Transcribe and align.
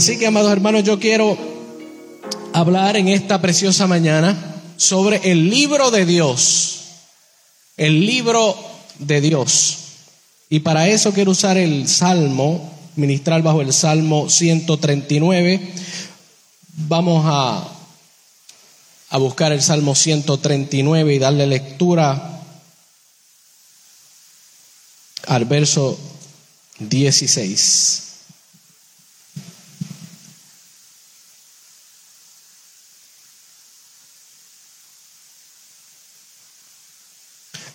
Así 0.00 0.16
que, 0.16 0.26
amados 0.26 0.50
hermanos, 0.50 0.82
yo 0.82 0.98
quiero 0.98 1.36
hablar 2.54 2.96
en 2.96 3.08
esta 3.08 3.38
preciosa 3.42 3.86
mañana 3.86 4.62
sobre 4.78 5.30
el 5.30 5.50
libro 5.50 5.90
de 5.90 6.06
Dios. 6.06 6.80
El 7.76 8.06
libro 8.06 8.56
de 8.98 9.20
Dios. 9.20 9.76
Y 10.48 10.60
para 10.60 10.88
eso 10.88 11.12
quiero 11.12 11.32
usar 11.32 11.58
el 11.58 11.86
Salmo, 11.86 12.72
ministrar 12.96 13.42
bajo 13.42 13.60
el 13.60 13.74
Salmo 13.74 14.30
139. 14.30 15.70
Vamos 16.88 17.22
a, 17.26 17.68
a 19.10 19.18
buscar 19.18 19.52
el 19.52 19.60
Salmo 19.60 19.94
139 19.94 21.14
y 21.14 21.18
darle 21.18 21.46
lectura 21.46 22.40
al 25.26 25.44
verso 25.44 25.98
16. 26.78 28.09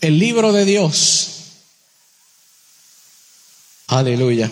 El 0.05 0.19
libro 0.19 0.53
de 0.53 0.65
Dios. 0.65 1.29
Aleluya. 3.87 4.51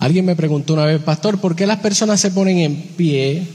Alguien 0.00 0.26
me 0.26 0.36
preguntó 0.36 0.74
una 0.74 0.84
vez, 0.84 1.02
pastor, 1.02 1.40
¿por 1.40 1.56
qué 1.56 1.66
las 1.66 1.78
personas 1.78 2.20
se 2.20 2.30
ponen 2.30 2.58
en 2.58 2.76
pie 2.88 3.46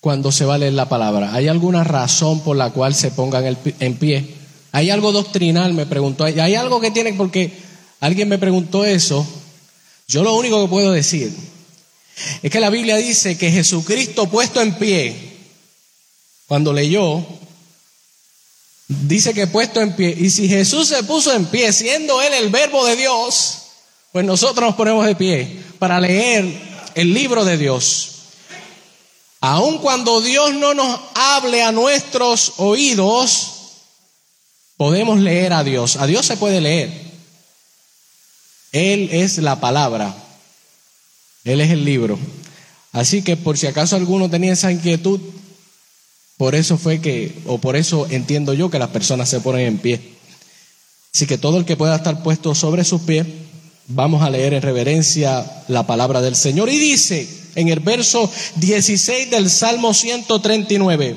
cuando 0.00 0.32
se 0.32 0.44
va 0.44 0.56
a 0.56 0.58
leer 0.58 0.72
la 0.72 0.88
palabra? 0.88 1.32
¿Hay 1.32 1.46
alguna 1.46 1.84
razón 1.84 2.40
por 2.40 2.56
la 2.56 2.70
cual 2.70 2.96
se 2.96 3.12
pongan 3.12 3.56
en 3.78 3.96
pie? 3.98 4.34
¿Hay 4.72 4.90
algo 4.90 5.12
doctrinal? 5.12 5.74
Me 5.74 5.86
preguntó. 5.86 6.24
¿Hay 6.24 6.56
algo 6.56 6.80
que 6.80 6.90
tiene? 6.90 7.12
Porque 7.12 7.56
alguien 8.00 8.28
me 8.28 8.38
preguntó 8.38 8.84
eso. 8.84 9.24
Yo 10.08 10.24
lo 10.24 10.34
único 10.34 10.60
que 10.60 10.68
puedo 10.68 10.90
decir 10.90 11.59
es 12.42 12.50
que 12.50 12.60
la 12.60 12.70
Biblia 12.70 12.96
dice 12.96 13.36
que 13.36 13.50
Jesucristo 13.50 14.28
puesto 14.28 14.60
en 14.60 14.74
pie, 14.74 15.14
cuando 16.46 16.72
leyó, 16.72 17.24
dice 18.88 19.32
que 19.34 19.46
puesto 19.46 19.80
en 19.80 19.94
pie. 19.94 20.14
Y 20.18 20.30
si 20.30 20.48
Jesús 20.48 20.88
se 20.88 21.02
puso 21.04 21.32
en 21.32 21.46
pie, 21.46 21.72
siendo 21.72 22.20
Él 22.20 22.32
el 22.34 22.50
verbo 22.50 22.84
de 22.84 22.96
Dios, 22.96 23.58
pues 24.12 24.24
nosotros 24.24 24.66
nos 24.66 24.76
ponemos 24.76 25.06
de 25.06 25.14
pie 25.14 25.62
para 25.78 26.00
leer 26.00 26.44
el 26.94 27.14
libro 27.14 27.44
de 27.44 27.56
Dios. 27.56 28.10
Aun 29.40 29.78
cuando 29.78 30.20
Dios 30.20 30.52
no 30.54 30.74
nos 30.74 31.00
hable 31.14 31.62
a 31.62 31.72
nuestros 31.72 32.54
oídos, 32.58 33.52
podemos 34.76 35.20
leer 35.20 35.52
a 35.52 35.64
Dios. 35.64 35.96
A 35.96 36.06
Dios 36.06 36.26
se 36.26 36.36
puede 36.36 36.60
leer. 36.60 36.90
Él 38.72 39.08
es 39.12 39.38
la 39.38 39.60
palabra. 39.60 40.14
Él 41.44 41.60
es 41.60 41.70
el 41.70 41.84
libro. 41.84 42.18
Así 42.92 43.22
que 43.22 43.36
por 43.36 43.56
si 43.56 43.66
acaso 43.66 43.96
alguno 43.96 44.28
tenía 44.28 44.52
esa 44.52 44.72
inquietud, 44.72 45.20
por 46.36 46.54
eso 46.54 46.78
fue 46.78 47.00
que, 47.00 47.38
o 47.46 47.58
por 47.58 47.76
eso 47.76 48.06
entiendo 48.10 48.54
yo 48.54 48.70
que 48.70 48.78
las 48.78 48.88
personas 48.90 49.28
se 49.28 49.40
ponen 49.40 49.66
en 49.66 49.78
pie. 49.78 50.00
Así 51.14 51.26
que 51.26 51.38
todo 51.38 51.58
el 51.58 51.64
que 51.64 51.76
pueda 51.76 51.96
estar 51.96 52.22
puesto 52.22 52.54
sobre 52.54 52.84
sus 52.84 53.02
pies, 53.02 53.26
vamos 53.88 54.22
a 54.22 54.30
leer 54.30 54.54
en 54.54 54.62
reverencia 54.62 55.64
la 55.68 55.86
palabra 55.86 56.20
del 56.20 56.36
Señor. 56.36 56.68
Y 56.68 56.78
dice 56.78 57.28
en 57.56 57.68
el 57.68 57.80
verso 57.80 58.30
16 58.56 59.30
del 59.30 59.50
Salmo 59.50 59.92
139, 59.92 61.16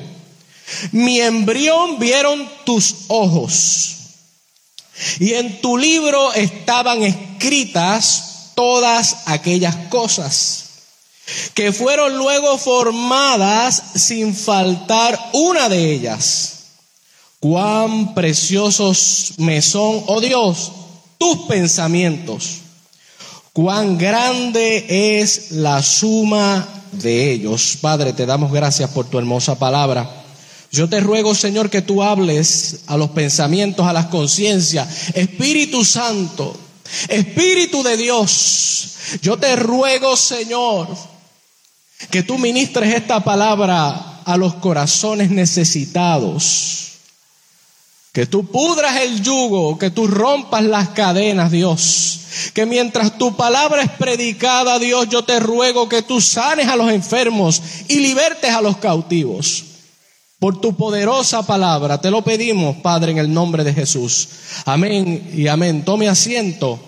mi 0.92 1.20
embrión 1.20 2.00
vieron 2.00 2.48
tus 2.66 2.96
ojos, 3.08 3.98
y 5.20 5.34
en 5.34 5.62
tu 5.62 5.78
libro 5.78 6.34
estaban 6.34 7.04
escritas 7.04 8.33
todas 8.56 9.18
aquellas 9.26 9.76
cosas 9.90 10.64
que 11.54 11.72
fueron 11.72 12.18
luego 12.18 12.58
formadas 12.58 13.82
sin 13.96 14.36
faltar 14.36 15.18
una 15.34 15.70
de 15.70 15.94
ellas. 15.94 16.50
Cuán 17.40 18.14
preciosos 18.14 19.34
me 19.38 19.62
son, 19.62 20.04
oh 20.08 20.22
Dios, 20.22 20.72
tus 21.18 21.40
pensamientos. 21.48 22.60
Cuán 23.52 23.98
grande 23.98 25.20
es 25.20 25.52
la 25.52 25.84
suma 25.84 26.68
de 26.92 27.32
ellos. 27.32 27.78
Padre, 27.82 28.14
te 28.14 28.26
damos 28.26 28.52
gracias 28.52 28.90
por 28.90 29.10
tu 29.10 29.20
hermosa 29.20 29.60
palabra. 29.60 30.24
Yo 30.72 30.90
te 30.90 31.00
ruego, 31.00 31.36
Señor, 31.36 31.70
que 31.70 31.84
tú 31.84 32.02
hables 32.02 32.80
a 32.88 32.98
los 32.98 33.12
pensamientos, 33.12 33.86
a 33.86 33.94
las 33.94 34.08
conciencias. 34.08 34.88
Espíritu 35.14 35.86
Santo, 35.86 36.58
Espíritu 37.08 37.84
de 37.84 37.98
Dios, 37.98 38.96
yo 39.22 39.38
te 39.38 39.56
ruego, 39.56 40.16
Señor, 40.16 40.88
que 42.10 42.24
tú 42.24 42.38
ministres 42.38 42.94
esta 42.94 43.24
palabra 43.24 44.22
a 44.26 44.38
los 44.38 44.56
corazones 44.56 45.30
necesitados. 45.30 46.80
Que 48.12 48.28
tú 48.28 48.46
pudras 48.46 49.02
el 49.02 49.24
yugo, 49.24 49.80
que 49.80 49.90
tú 49.90 50.06
rompas 50.06 50.64
las 50.64 50.90
cadenas, 50.90 51.52
Dios. 51.52 52.20
Que 52.54 52.66
mientras 52.66 53.18
tu 53.18 53.36
palabra 53.36 53.82
es 53.82 53.90
predicada, 53.90 54.78
Dios, 54.78 55.10
yo 55.10 55.24
te 55.24 55.40
ruego 55.40 55.90
que 55.90 56.04
tú 56.04 56.22
sanes 56.22 56.68
a 56.68 56.76
los 56.76 56.92
enfermos 56.92 57.62
y 57.88 57.96
libertes 57.96 58.52
a 58.52 58.62
los 58.62 58.78
cautivos. 58.78 59.64
Por 60.44 60.60
tu 60.60 60.76
poderosa 60.76 61.48
palabra, 61.48 62.02
te 62.02 62.12
lo 62.12 62.22
pedimos, 62.22 62.76
Padre, 62.82 63.14
en 63.14 63.18
el 63.18 63.34
nombre 63.34 63.64
de 63.64 63.74
Jesús. 63.74 64.28
Amén 64.66 65.32
y 65.34 65.48
amén. 65.48 65.86
Tome 65.86 66.10
asiento, 66.10 66.84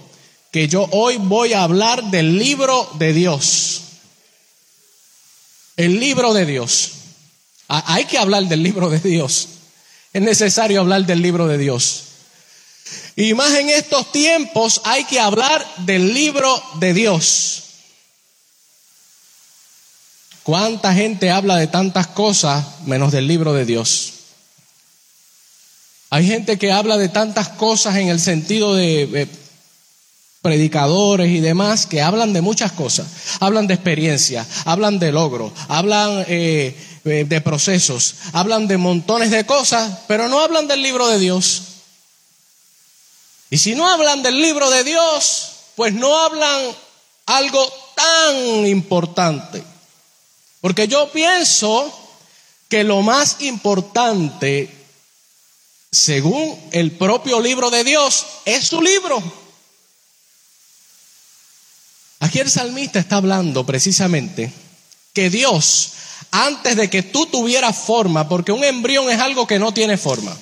que 0.52 0.68
yo 0.68 0.86
hoy 0.92 1.16
voy 1.20 1.54
a 1.54 1.64
hablar 1.64 2.04
del 2.12 2.38
libro 2.38 2.90
de 2.96 3.14
Dios. 3.14 3.82
El 5.78 6.02
libro 6.02 6.34
de 6.34 6.46
Dios. 6.46 6.92
Hay 7.70 8.04
que 8.04 8.18
hablar 8.18 8.44
del 8.44 8.62
libro 8.62 8.90
de 8.90 9.00
Dios. 9.00 9.48
Es 10.12 10.22
necesario 10.22 10.82
hablar 10.82 11.06
del 11.06 11.22
libro 11.22 11.48
de 11.48 11.58
Dios. 11.58 12.04
Y 13.16 13.36
más 13.36 13.54
en 13.54 13.70
estos 13.70 14.12
tiempos 14.12 14.82
hay 14.84 15.06
que 15.06 15.22
hablar 15.22 15.66
del 15.86 16.14
libro 16.14 16.62
de 16.82 16.94
Dios. 16.94 17.65
¿Cuánta 20.46 20.94
gente 20.94 21.32
habla 21.32 21.56
de 21.56 21.66
tantas 21.66 22.06
cosas 22.06 22.64
menos 22.86 23.12
del 23.12 23.28
libro 23.28 23.54
de 23.54 23.66
Dios? 23.66 24.14
Hay 26.12 26.28
gente 26.28 26.60
que 26.60 26.72
habla 26.72 26.98
de 26.98 27.10
tantas 27.10 27.50
cosas 27.50 27.96
en 27.96 28.10
el 28.10 28.20
sentido 28.20 28.76
de, 28.76 29.28
predicadores 30.44 31.32
y 31.32 31.40
demás 31.40 31.88
que 31.88 32.04
hablan 32.04 32.32
de 32.32 32.42
muchas 32.42 32.72
cosas. 32.74 33.08
Hablan 33.40 33.66
de 33.66 33.74
experiencia, 33.74 34.46
hablan 34.66 35.00
de 35.00 35.12
logro, 35.12 35.52
hablan 35.68 36.24
eh, 36.28 36.78
eh, 37.06 37.26
de 37.28 37.42
procesos, 37.42 38.14
hablan 38.32 38.68
de 38.68 38.78
montones 38.78 39.32
de 39.32 39.48
cosas, 39.48 40.02
pero 40.08 40.30
no 40.30 40.42
hablan 40.42 40.68
del 40.68 40.84
libro 40.84 41.08
de 41.08 41.18
Dios. 41.18 41.64
Y 43.50 43.58
si 43.58 43.74
no 43.74 43.90
hablan 43.90 44.22
del 44.22 44.40
libro 44.40 44.70
de 44.70 44.84
Dios, 44.84 45.54
pues 45.76 45.92
no 45.96 46.16
hablan 46.16 46.62
algo 47.26 47.68
tan 47.96 48.68
importante. 48.68 49.75
Porque 50.66 50.88
yo 50.88 51.12
pienso 51.12 51.94
que 52.68 52.84
lo 52.84 53.04
más 53.04 53.42
importante, 53.42 54.68
según 55.92 56.60
el 56.72 56.90
propio 56.90 57.40
libro 57.40 57.70
de 57.70 57.84
Dios, 57.84 58.26
es 58.46 58.70
su 58.70 58.82
libro. 58.82 59.22
Aquí 62.20 62.40
el 62.40 62.50
salmista 62.50 62.98
está 62.98 63.18
hablando 63.18 63.64
precisamente 63.64 64.52
que 65.14 65.30
Dios, 65.30 65.92
antes 66.32 66.76
de 66.76 66.90
que 66.90 67.04
tú 67.04 67.28
tuvieras 67.28 67.78
forma, 67.78 68.28
porque 68.28 68.52
un 68.52 68.64
embrión 68.64 69.08
es 69.12 69.20
algo 69.20 69.46
que 69.46 69.60
no 69.60 69.72
tiene 69.72 69.98
forma. 69.98 70.36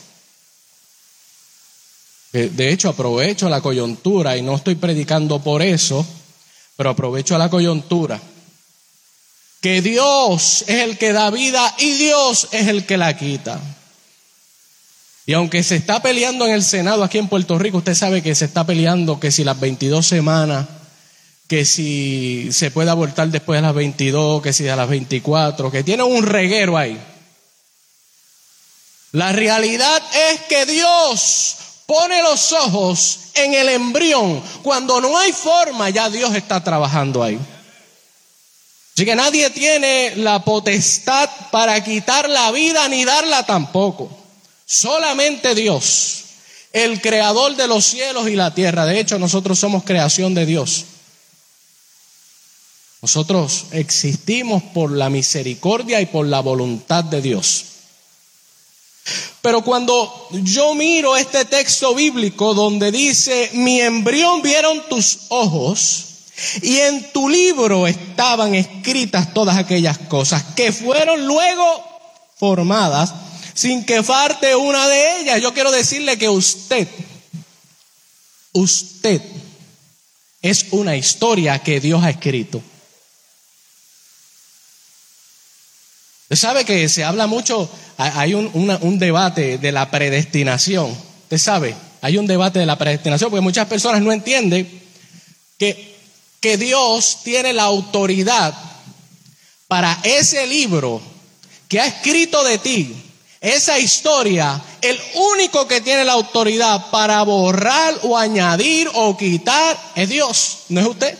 De 2.31 2.71
hecho, 2.71 2.87
aprovecho 2.87 3.49
la 3.49 3.59
coyuntura 3.59 4.37
y 4.37 4.41
no 4.41 4.55
estoy 4.55 4.75
predicando 4.75 5.43
por 5.43 5.61
eso, 5.61 6.05
pero 6.77 6.91
aprovecho 6.91 7.37
la 7.37 7.49
coyuntura 7.49 8.21
que 9.63 9.81
Dios 9.81 10.65
es 10.67 10.81
el 10.81 10.97
que 10.97 11.13
da 11.13 11.29
vida 11.29 11.73
y 11.77 11.93
Dios 11.93 12.49
es 12.51 12.67
el 12.67 12.85
que 12.85 12.97
la 12.97 13.15
quita. 13.15 13.61
Y 15.25 15.31
aunque 15.31 15.63
se 15.63 15.77
está 15.77 16.01
peleando 16.01 16.45
en 16.45 16.51
el 16.51 16.63
Senado 16.63 17.01
aquí 17.01 17.17
en 17.17 17.29
Puerto 17.29 17.57
Rico, 17.57 17.77
usted 17.77 17.95
sabe 17.95 18.21
que 18.21 18.35
se 18.35 18.43
está 18.43 18.65
peleando 18.65 19.21
que 19.21 19.31
si 19.31 19.45
las 19.45 19.57
22 19.57 20.05
semanas, 20.05 20.67
que 21.47 21.63
si 21.63 22.49
se 22.51 22.71
puede 22.71 22.89
abortar 22.89 23.29
después 23.29 23.57
de 23.57 23.61
las 23.61 23.73
22, 23.73 24.41
que 24.41 24.51
si 24.51 24.67
a 24.67 24.75
las 24.75 24.89
24, 24.89 25.71
que 25.71 25.81
tiene 25.81 26.03
un 26.03 26.23
reguero 26.23 26.77
ahí. 26.77 26.99
La 29.13 29.31
realidad 29.31 30.03
es 30.33 30.41
que 30.41 30.65
Dios 30.65 31.55
pone 31.85 32.21
los 32.21 32.51
ojos 32.51 33.19
en 33.35 33.53
el 33.53 33.69
embrión. 33.69 34.43
Cuando 34.61 34.99
no 34.99 35.17
hay 35.17 35.31
forma, 35.31 35.89
ya 35.89 36.09
Dios 36.09 36.35
está 36.35 36.61
trabajando 36.61 37.23
ahí. 37.23 37.39
Así 38.95 39.05
que 39.05 39.15
nadie 39.15 39.49
tiene 39.49 40.15
la 40.17 40.43
potestad 40.43 41.29
para 41.51 41.83
quitar 41.83 42.29
la 42.29 42.51
vida 42.51 42.87
ni 42.89 43.03
darla 43.05 43.43
tampoco. 43.45 44.09
Solamente 44.65 45.55
Dios. 45.55 46.19
el 46.73 47.01
creador 47.01 47.55
de 47.55 47.67
los 47.67 47.85
cielos 47.85 48.27
y 48.27 48.35
la 48.35 48.55
tierra. 48.55 48.85
De 48.85 48.99
hecho, 48.99 49.19
nosotros 49.19 49.59
somos 49.59 49.83
creación 49.83 50.33
de 50.33 50.47
Dios. 50.47 50.85
Nosotros 53.03 53.65
existimos 53.71 54.63
por 54.63 54.91
la 54.91 55.09
misericordia 55.09 56.01
y 56.01 56.07
por 56.07 56.25
la 56.25 56.39
voluntad 56.39 57.03
de 57.03 57.21
Dios. 57.21 57.65
Pero 59.41 59.63
cuando 59.63 60.29
yo 60.31 60.73
miro 60.73 61.15
este 61.15 61.45
texto 61.45 61.93
bíblico 61.93 62.55
donde 62.55 62.91
dice, 62.91 63.51
mi 63.53 63.81
embrión 63.81 64.41
vieron 64.41 64.87
tus 64.89 65.19
ojos 65.29 66.12
y 66.61 66.77
en 66.77 67.11
tu 67.11 67.29
libro 67.29 67.87
estaban 67.87 68.55
escritas 68.55 69.33
todas 69.33 69.57
aquellas 69.57 69.97
cosas 69.97 70.43
que 70.55 70.71
fueron 70.71 71.25
luego 71.27 71.83
formadas 72.37 73.13
sin 73.53 73.85
que 73.85 74.03
falte 74.03 74.55
una 74.55 74.87
de 74.87 75.21
ellas. 75.21 75.41
Yo 75.41 75.53
quiero 75.53 75.71
decirle 75.71 76.17
que 76.17 76.29
usted, 76.29 76.87
usted 78.53 79.21
es 80.41 80.65
una 80.71 80.95
historia 80.95 81.59
que 81.59 81.79
Dios 81.79 82.03
ha 82.03 82.09
escrito. 82.09 82.61
Usted 86.23 86.35
sabe 86.35 86.65
que 86.65 86.89
se 86.89 87.03
habla 87.03 87.27
mucho, 87.27 87.69
hay 87.97 88.33
un, 88.33 88.99
debate 88.99 89.59
de 89.59 89.71
la 89.71 89.91
predestinación. 89.91 90.91
Usted 91.23 91.37
sabe, 91.37 91.75
hay 92.01 92.17
un 92.17 92.25
debate 92.25 92.59
de 92.59 92.65
la 92.65 92.77
predestinación 92.77 93.29
porque 93.29 93.41
muchas 93.41 93.67
personas 93.67 94.01
no 94.01 94.11
entienden 94.11 94.81
que, 95.59 95.92
que 96.43 96.57
Dios 96.57 97.19
tiene 97.23 97.53
la 97.53 97.63
autoridad 97.63 98.53
para 99.69 99.97
ese 100.03 100.45
libro 100.45 101.01
que 101.69 101.79
ha 101.79 101.87
escrito 101.87 102.43
de 102.43 102.57
ti, 102.57 102.93
esa 103.39 103.79
historia, 103.79 104.61
el 104.81 104.99
único 105.35 105.65
que 105.69 105.79
tiene 105.79 106.03
la 106.03 106.11
autoridad 106.11 106.91
para 106.91 107.23
borrar 107.23 107.97
o 108.03 108.17
añadir 108.17 108.89
o 108.93 109.15
quitar 109.15 109.79
es 109.95 110.09
Dios, 110.09 110.57
no 110.67 110.81
es 110.81 110.87
usted. 110.87 111.17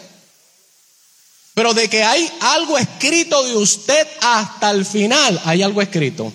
Pero 1.54 1.74
de 1.74 1.88
que 1.88 2.04
hay 2.04 2.30
algo 2.42 2.78
escrito 2.78 3.46
de 3.46 3.56
usted 3.56 4.06
hasta 4.20 4.72
el 4.72 4.86
final, 4.86 5.42
hay 5.46 5.64
algo 5.64 5.82
escrito. 5.82 6.34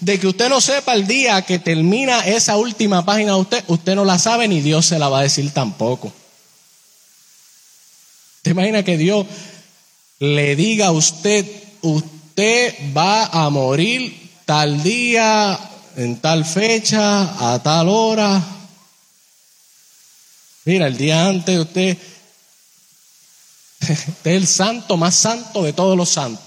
De 0.00 0.20
que 0.20 0.26
usted 0.26 0.50
no 0.50 0.60
sepa 0.60 0.92
el 0.92 1.06
día 1.06 1.40
que 1.46 1.58
termina 1.58 2.26
esa 2.26 2.58
última 2.58 3.06
página 3.06 3.32
de 3.32 3.40
usted, 3.40 3.64
usted 3.68 3.94
no 3.94 4.04
la 4.04 4.18
sabe 4.18 4.48
ni 4.48 4.60
Dios 4.60 4.84
se 4.84 4.98
la 4.98 5.08
va 5.08 5.20
a 5.20 5.22
decir 5.22 5.50
tampoco. 5.54 6.12
¿Te 8.42 8.50
imagina 8.50 8.84
que 8.84 8.98
Dios 8.98 9.26
le 10.18 10.56
diga 10.56 10.88
a 10.88 10.92
usted, 10.92 11.46
usted 11.82 12.74
va 12.96 13.26
a 13.26 13.50
morir 13.50 14.30
tal 14.44 14.82
día, 14.82 15.58
en 15.96 16.20
tal 16.20 16.44
fecha, 16.44 17.54
a 17.54 17.62
tal 17.62 17.88
hora? 17.88 18.42
Mira, 20.64 20.86
el 20.86 20.96
día 20.96 21.26
antes 21.26 21.58
usted 21.58 21.98
Este 23.88 24.36
es 24.36 24.36
el 24.36 24.46
santo 24.46 24.96
más 24.96 25.14
santo 25.14 25.62
de 25.62 25.72
todos 25.72 25.96
los 25.96 26.08
santos. 26.08 26.44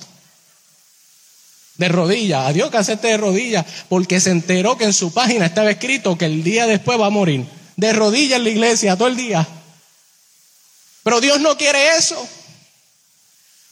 De 1.78 1.90
rodillas, 1.90 2.48
a 2.48 2.54
Dios 2.54 2.72
que 2.72 2.78
hacerte 2.78 3.10
de 3.10 3.18
rodillas, 3.18 3.66
porque 3.90 4.22
se 4.22 4.32
enteró 4.32 4.78
que 4.78 4.86
en 4.86 4.94
su 4.94 5.14
página 5.14 5.46
estaba 5.46 5.70
escrito 5.70 6.18
que 6.18 6.26
el 6.26 6.44
día 6.44 6.68
después 6.68 7.00
va 7.00 7.08
a 7.08 7.12
morir. 7.12 7.46
De 7.76 7.92
rodillas 7.92 8.38
en 8.38 8.46
la 8.46 8.50
iglesia 8.50 8.96
todo 8.96 9.10
el 9.10 9.18
día. 9.18 9.46
Pero 11.06 11.22
Dios 11.22 11.40
no 11.40 11.56
quiere 11.56 11.98
eso. 11.98 12.28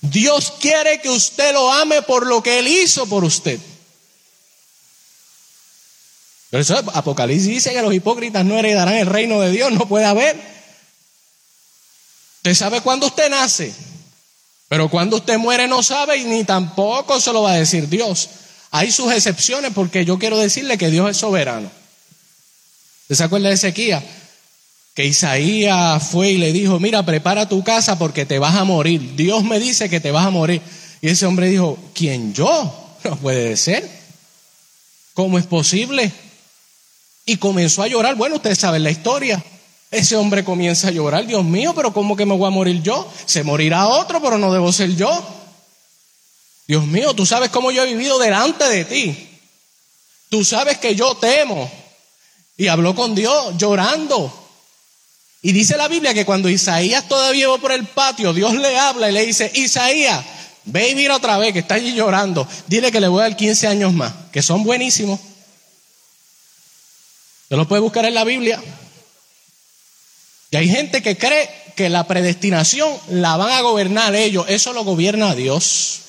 Dios 0.01 0.53
quiere 0.59 1.01
que 1.01 1.09
usted 1.09 1.51
lo 1.51 1.73
ame 1.73 2.03
por 2.03 2.27
lo 2.27 2.43
que 2.43 2.59
Él 2.59 2.67
hizo 2.67 3.07
por 3.07 3.23
usted. 3.23 3.59
Pero 6.51 6.61
eso 6.61 6.77
Apocalipsis 6.93 7.47
dice 7.47 7.73
que 7.73 7.81
los 7.81 7.91
hipócritas 7.91 8.45
no 8.45 8.59
heredarán 8.59 8.93
el 8.93 9.07
reino 9.07 9.41
de 9.41 9.49
Dios, 9.49 9.71
no 9.71 9.87
puede 9.87 10.05
haber. 10.05 10.39
Usted 12.35 12.53
sabe 12.53 12.81
cuándo 12.81 13.07
usted 13.07 13.31
nace, 13.31 13.73
pero 14.67 14.87
cuando 14.87 15.17
usted 15.17 15.39
muere 15.39 15.67
no 15.67 15.81
sabe 15.81 16.17
y 16.17 16.25
ni 16.25 16.43
tampoco 16.43 17.19
se 17.19 17.33
lo 17.33 17.41
va 17.41 17.53
a 17.53 17.57
decir 17.57 17.89
Dios. 17.89 18.29
Hay 18.69 18.91
sus 18.91 19.11
excepciones 19.11 19.71
porque 19.73 20.05
yo 20.05 20.19
quiero 20.19 20.37
decirle 20.37 20.77
que 20.77 20.91
Dios 20.91 21.09
es 21.09 21.17
soberano. 21.17 21.71
¿Usted 23.03 23.15
se 23.15 23.23
acuerda 23.23 23.47
de 23.47 23.55
Ezequiel? 23.55 24.03
Que 24.93 25.05
Isaías 25.05 26.07
fue 26.07 26.31
y 26.31 26.37
le 26.37 26.53
dijo, 26.53 26.79
mira, 26.79 27.03
prepara 27.03 27.49
tu 27.49 27.63
casa 27.63 27.97
porque 27.97 28.25
te 28.25 28.37
vas 28.37 28.55
a 28.55 28.63
morir. 28.63 29.15
Dios 29.15 29.43
me 29.43 29.59
dice 29.59 29.89
que 29.89 29.99
te 29.99 30.11
vas 30.11 30.25
a 30.25 30.29
morir. 30.29 30.61
Y 31.01 31.09
ese 31.09 31.25
hombre 31.25 31.49
dijo, 31.49 31.77
¿quién 31.93 32.33
yo? 32.33 32.79
No 33.03 33.17
puede 33.17 33.57
ser. 33.57 33.89
¿Cómo 35.13 35.37
es 35.37 35.45
posible? 35.45 36.09
Y 37.25 37.35
comenzó 37.35 37.83
a 37.83 37.87
llorar. 37.87 38.15
Bueno, 38.15 38.35
ustedes 38.35 38.59
saben 38.59 38.81
la 38.81 38.91
historia. 38.91 39.43
Ese 39.91 40.15
hombre 40.15 40.43
comienza 40.43 40.87
a 40.87 40.91
llorar, 40.91 41.27
Dios 41.27 41.43
mío, 41.43 41.73
pero 41.75 41.93
¿cómo 41.93 42.15
que 42.15 42.25
me 42.25 42.35
voy 42.35 42.47
a 42.47 42.49
morir 42.49 42.81
yo? 42.81 43.11
Se 43.25 43.43
morirá 43.43 43.87
otro, 43.87 44.21
pero 44.21 44.37
no 44.37 44.51
debo 44.51 44.71
ser 44.71 44.95
yo. 44.95 45.23
Dios 46.67 46.85
mío, 46.87 47.13
tú 47.13 47.25
sabes 47.25 47.49
cómo 47.49 47.71
yo 47.71 47.83
he 47.83 47.93
vivido 47.93 48.17
delante 48.17 48.67
de 48.69 48.85
ti. 48.85 49.29
Tú 50.29 50.43
sabes 50.43 50.77
que 50.77 50.95
yo 50.95 51.15
temo. 51.15 51.69
Y 52.57 52.67
habló 52.67 52.95
con 52.95 53.13
Dios 53.13 53.55
llorando. 53.57 54.42
Y 55.45 55.51
dice 55.51 55.75
la 55.75 55.89
Biblia 55.89 56.13
que 56.13 56.25
cuando 56.25 56.49
Isaías 56.49 57.05
todavía 57.09 57.49
va 57.49 57.57
por 57.57 57.73
el 57.73 57.85
patio, 57.85 58.33
Dios 58.33 58.55
le 58.55 58.77
habla 58.79 59.09
y 59.09 59.13
le 59.13 59.25
dice, 59.25 59.51
Isaías, 59.53 60.23
ve 60.63 60.91
y 60.91 60.95
mira 60.95 61.17
otra 61.17 61.37
vez 61.37 61.51
que 61.51 61.59
está 61.59 61.75
allí 61.75 61.93
llorando. 61.93 62.47
Dile 62.67 62.93
que 62.93 63.01
le 63.01 63.09
voy 63.09 63.19
a 63.19 63.23
dar 63.23 63.35
15 63.35 63.67
años 63.67 63.91
más, 63.91 64.13
que 64.31 64.41
son 64.41 64.63
buenísimos. 64.63 65.19
¿Se 67.49 67.57
lo 67.57 67.67
puede 67.67 67.81
buscar 67.81 68.05
en 68.05 68.13
la 68.13 68.23
Biblia? 68.23 68.63
Y 70.49 70.55
hay 70.55 70.69
gente 70.69 71.01
que 71.01 71.17
cree 71.17 71.49
que 71.75 71.89
la 71.89 72.07
predestinación 72.07 72.97
la 73.09 73.35
van 73.35 73.51
a 73.51 73.61
gobernar 73.61 74.15
ellos. 74.15 74.45
Eso 74.47 74.71
lo 74.71 74.85
gobierna 74.85 75.35
Dios. 75.35 75.99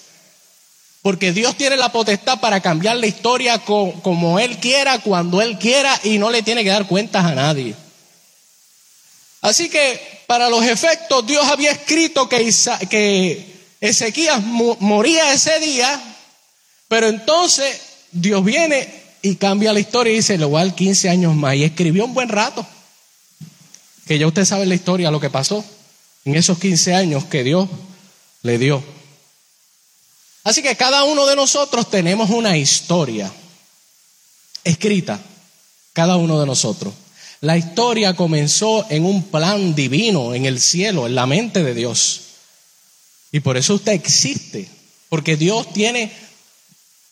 Porque 1.03 1.33
Dios 1.33 1.57
tiene 1.57 1.77
la 1.77 1.91
potestad 1.91 2.39
para 2.39 2.61
cambiar 2.61 2.99
la 2.99 3.09
historia 3.09 3.59
como 3.59 4.39
Él 4.39 4.59
quiera, 4.59 5.01
cuando 5.01 5.43
Él 5.43 5.59
quiera, 5.59 5.99
y 6.05 6.19
no 6.19 6.31
le 6.31 6.45
tiene 6.45 6.63
que 6.63 6.71
dar 6.71 6.87
cuentas 6.87 7.25
a 7.25 7.35
nadie. 7.35 7.75
Así 9.45 9.69
que, 9.69 10.01
para 10.27 10.49
los 10.49 10.65
efectos, 10.65 11.27
Dios 11.27 11.45
había 11.45 11.71
escrito 11.71 12.31
que, 12.31 12.51
que 12.89 13.67
Ezequías 13.79 14.43
moría 14.43 15.35
ese 15.35 15.61
día, 15.61 16.03
pero 16.89 17.09
entonces 17.09 17.79
Dios 18.11 18.43
viene 18.43 18.89
y 19.21 19.37
cambia 19.37 19.75
la 19.75 19.81
historia 19.81 20.15
y 20.15 20.17
dice, 20.17 20.39
le 20.39 20.47
voy 20.47 20.63
a 20.63 20.65
dar 20.65 20.75
15 20.75 21.11
años 21.11 21.35
más. 21.35 21.57
Y 21.57 21.65
escribió 21.65 22.07
un 22.07 22.15
buen 22.15 22.31
rato 22.31 22.67
que 24.07 24.19
ya 24.19 24.27
usted 24.27 24.47
sabe 24.47 24.65
la 24.65 24.77
historia, 24.77 25.11
lo 25.11 25.21
que 25.21 25.29
pasó 25.29 25.63
en 26.25 26.37
esos 26.37 26.59
15 26.59 26.95
años 26.95 27.25
que 27.27 27.45
Dios 27.45 27.69
le 28.41 28.57
dio. 28.57 28.83
Así 30.45 30.63
que 30.63 30.75
cada 30.75 31.05
uno 31.05 31.27
de 31.27 31.37
nosotros 31.37 31.91
tenemos 31.91 32.31
una 32.31 32.57
historia 32.57 33.31
escrita, 34.65 35.21
cada 35.93 36.17
uno 36.17 36.41
de 36.41 36.47
nosotros. 36.47 36.95
La 37.45 37.59
historia 37.59 38.15
comenzó 38.15 38.87
en 38.89 39.05
un 39.05 39.25
plan 39.25 39.75
divino, 39.75 40.33
en 40.33 40.47
el 40.47 40.59
cielo, 40.59 41.07
en 41.07 41.15
la 41.15 41.27
mente 41.27 41.63
de 41.63 41.75
Dios. 41.75 42.23
Y 43.33 43.41
por 43.41 43.59
eso 43.59 43.75
usted 43.75 43.93
existe, 43.93 44.67
porque 45.11 45.37
Dios 45.37 45.71
tiene 45.75 46.11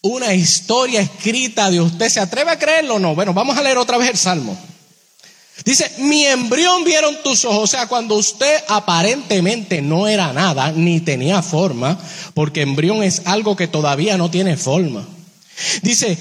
una 0.00 0.32
historia 0.32 1.02
escrita 1.02 1.70
de 1.70 1.82
usted. 1.82 2.08
¿Se 2.08 2.18
atreve 2.18 2.50
a 2.50 2.58
creerlo 2.58 2.94
o 2.94 2.98
no? 2.98 3.14
Bueno, 3.14 3.34
vamos 3.34 3.58
a 3.58 3.62
leer 3.62 3.76
otra 3.76 3.98
vez 3.98 4.08
el 4.08 4.16
Salmo. 4.16 4.58
Dice, 5.66 5.92
mi 5.98 6.24
embrión 6.24 6.82
vieron 6.82 7.22
tus 7.22 7.44
ojos. 7.44 7.64
O 7.64 7.66
sea, 7.66 7.86
cuando 7.86 8.14
usted 8.14 8.64
aparentemente 8.68 9.82
no 9.82 10.08
era 10.08 10.32
nada, 10.32 10.72
ni 10.72 11.00
tenía 11.00 11.42
forma, 11.42 12.00
porque 12.32 12.62
embrión 12.62 13.02
es 13.02 13.20
algo 13.26 13.54
que 13.54 13.68
todavía 13.68 14.16
no 14.16 14.30
tiene 14.30 14.56
forma. 14.56 15.06
Dice, 15.82 16.16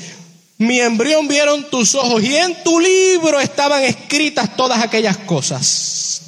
mi 0.62 0.80
embrión 0.80 1.28
vieron 1.28 1.70
tus 1.70 1.96
ojos 1.96 2.24
y 2.24 2.36
en 2.36 2.64
tu 2.64 2.80
libro 2.80 3.40
estaban 3.40 3.84
escritas 3.84 4.56
todas 4.56 4.84
aquellas 4.84 5.18
cosas 5.18 6.22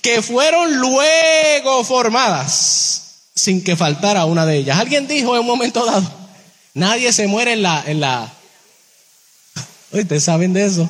que 0.00 0.22
fueron 0.22 0.76
luego 0.76 1.84
formadas 1.84 3.02
sin 3.34 3.62
que 3.62 3.76
faltara 3.76 4.24
una 4.24 4.46
de 4.46 4.56
ellas. 4.56 4.78
Alguien 4.78 5.06
dijo 5.06 5.34
en 5.34 5.42
un 5.42 5.46
momento 5.46 5.84
dado, 5.84 6.10
nadie 6.74 7.12
se 7.12 7.26
muere 7.26 7.52
en 7.52 7.62
la... 7.62 7.84
En 7.86 8.00
la... 8.00 8.32
¿Ustedes 9.92 10.24
saben 10.24 10.52
de 10.52 10.64
eso? 10.64 10.88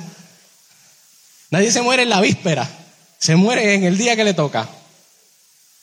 Nadie 1.50 1.73
se 1.73 1.82
muere 1.82 2.02
en 2.02 2.11
la 2.11 2.20
víspera, 2.20 2.68
se 3.18 3.37
muere 3.37 3.75
en 3.75 3.85
el 3.85 3.97
día 3.97 4.16
que 4.16 4.25
le 4.25 4.35
toca. 4.35 4.68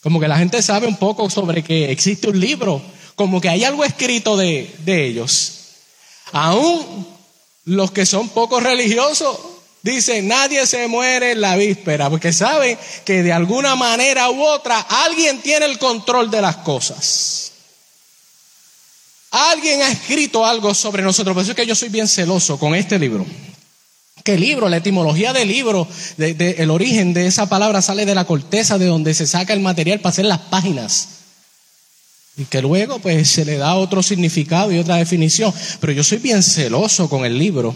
Como 0.01 0.19
que 0.19 0.27
la 0.27 0.37
gente 0.37 0.61
sabe 0.61 0.87
un 0.87 0.97
poco 0.97 1.29
sobre 1.29 1.63
que 1.63 1.91
existe 1.91 2.29
un 2.29 2.39
libro, 2.39 2.81
como 3.15 3.41
que 3.41 3.49
hay 3.49 3.63
algo 3.63 3.83
escrito 3.83 4.37
de, 4.37 4.75
ellos. 4.85 5.54
Aún 6.32 7.08
los 7.65 7.91
que 7.91 8.05
son 8.05 8.29
poco 8.29 8.60
religiosos 8.60 9.38
dicen, 9.82 10.27
nadie 10.27 10.65
se 10.65 10.88
muere 10.88 11.32
en 11.32 11.41
la 11.41 11.55
víspera, 11.55 12.10
porque 12.10 12.34
saben 12.34 12.77
que 13.03 13.24
de 13.24 13.34
alguna 13.34 13.75
manera 13.75 14.29
u 14.32 14.44
otra 14.44 14.79
alguien 14.79 15.41
tiene 15.41 15.65
el 15.65 15.77
control 15.77 16.32
de 16.32 16.41
las 16.41 16.58
cosas. 16.58 17.51
Alguien 19.32 19.82
ha 19.82 19.91
escrito 19.91 20.46
algo 20.46 20.74
sobre 20.74 21.03
nosotros, 21.03 21.34
por 21.34 21.44
eso 21.44 21.51
es 21.51 21.58
que 21.58 21.67
yo 21.67 21.75
soy 21.75 21.89
bien 21.89 22.08
celoso 22.08 22.58
con 22.58 22.74
este 22.74 22.98
libro 22.98 23.25
¿Qué 24.25 24.39
libro? 24.39 24.70
La 24.70 24.77
etimología 24.77 25.34
del 25.34 25.48
libro, 25.48 25.88
de, 26.17 26.55
el 26.58 26.72
origen 26.72 27.13
de 27.13 27.27
esa 27.27 27.48
palabra 27.48 27.84
sale 27.84 28.08
de 28.08 28.15
la 28.15 28.25
corteza 28.25 28.79
de 28.79 28.88
donde 28.88 29.13
se 29.13 29.27
saca 29.27 29.53
el 29.53 29.60
material 29.60 30.00
para 30.00 30.10
hacer 30.10 30.25
las 30.25 30.39
páginas. 30.39 31.14
Y 32.38 32.46
que 32.46 32.62
luego 32.62 33.00
pues 33.00 33.30
se 33.30 33.46
le 33.46 33.58
da 33.58 33.75
otro 33.75 34.04
significado 34.04 34.72
y 34.72 34.80
otra 34.80 34.98
definición. 34.98 35.54
Pero 35.80 35.94
yo 35.94 36.04
soy 36.04 36.18
bien 36.18 36.44
celoso 36.44 37.10
con 37.10 37.25
el 37.25 37.38
libro, 37.38 37.74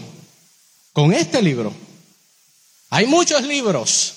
con 0.92 1.12
este 1.12 1.40
libro. 1.40 1.72
Hay 2.90 3.06
muchos 3.06 3.42
libros. 3.46 4.14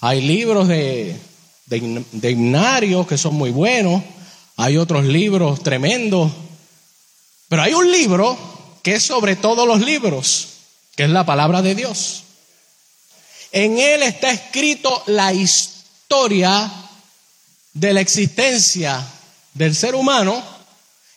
Hay 0.00 0.22
libros 0.22 0.66
de, 0.68 1.16
de, 1.66 2.04
de 2.12 2.30
himnarios 2.30 3.06
que 3.06 3.18
son 3.18 3.34
muy 3.34 3.50
buenos. 3.50 4.02
Hay 4.56 4.76
otros 4.76 5.04
libros 5.04 5.62
tremendos. 5.62 6.32
Pero 7.48 7.62
hay 7.62 7.74
un 7.74 7.90
libro 7.90 8.36
que 8.82 8.96
es 8.96 9.04
sobre 9.04 9.36
todos 9.36 9.66
los 9.66 9.80
libros, 9.80 10.48
que 10.96 11.04
es 11.04 11.10
la 11.10 11.24
palabra 11.24 11.62
de 11.62 11.74
Dios. 11.74 12.24
En 13.52 13.78
él 13.78 14.02
está 14.02 14.30
escrito 14.30 15.02
la 15.06 15.32
historia 15.32 16.70
de 17.72 17.92
la 17.92 18.00
existencia 18.00 19.06
del 19.54 19.74
ser 19.74 19.94
humano 19.94 20.42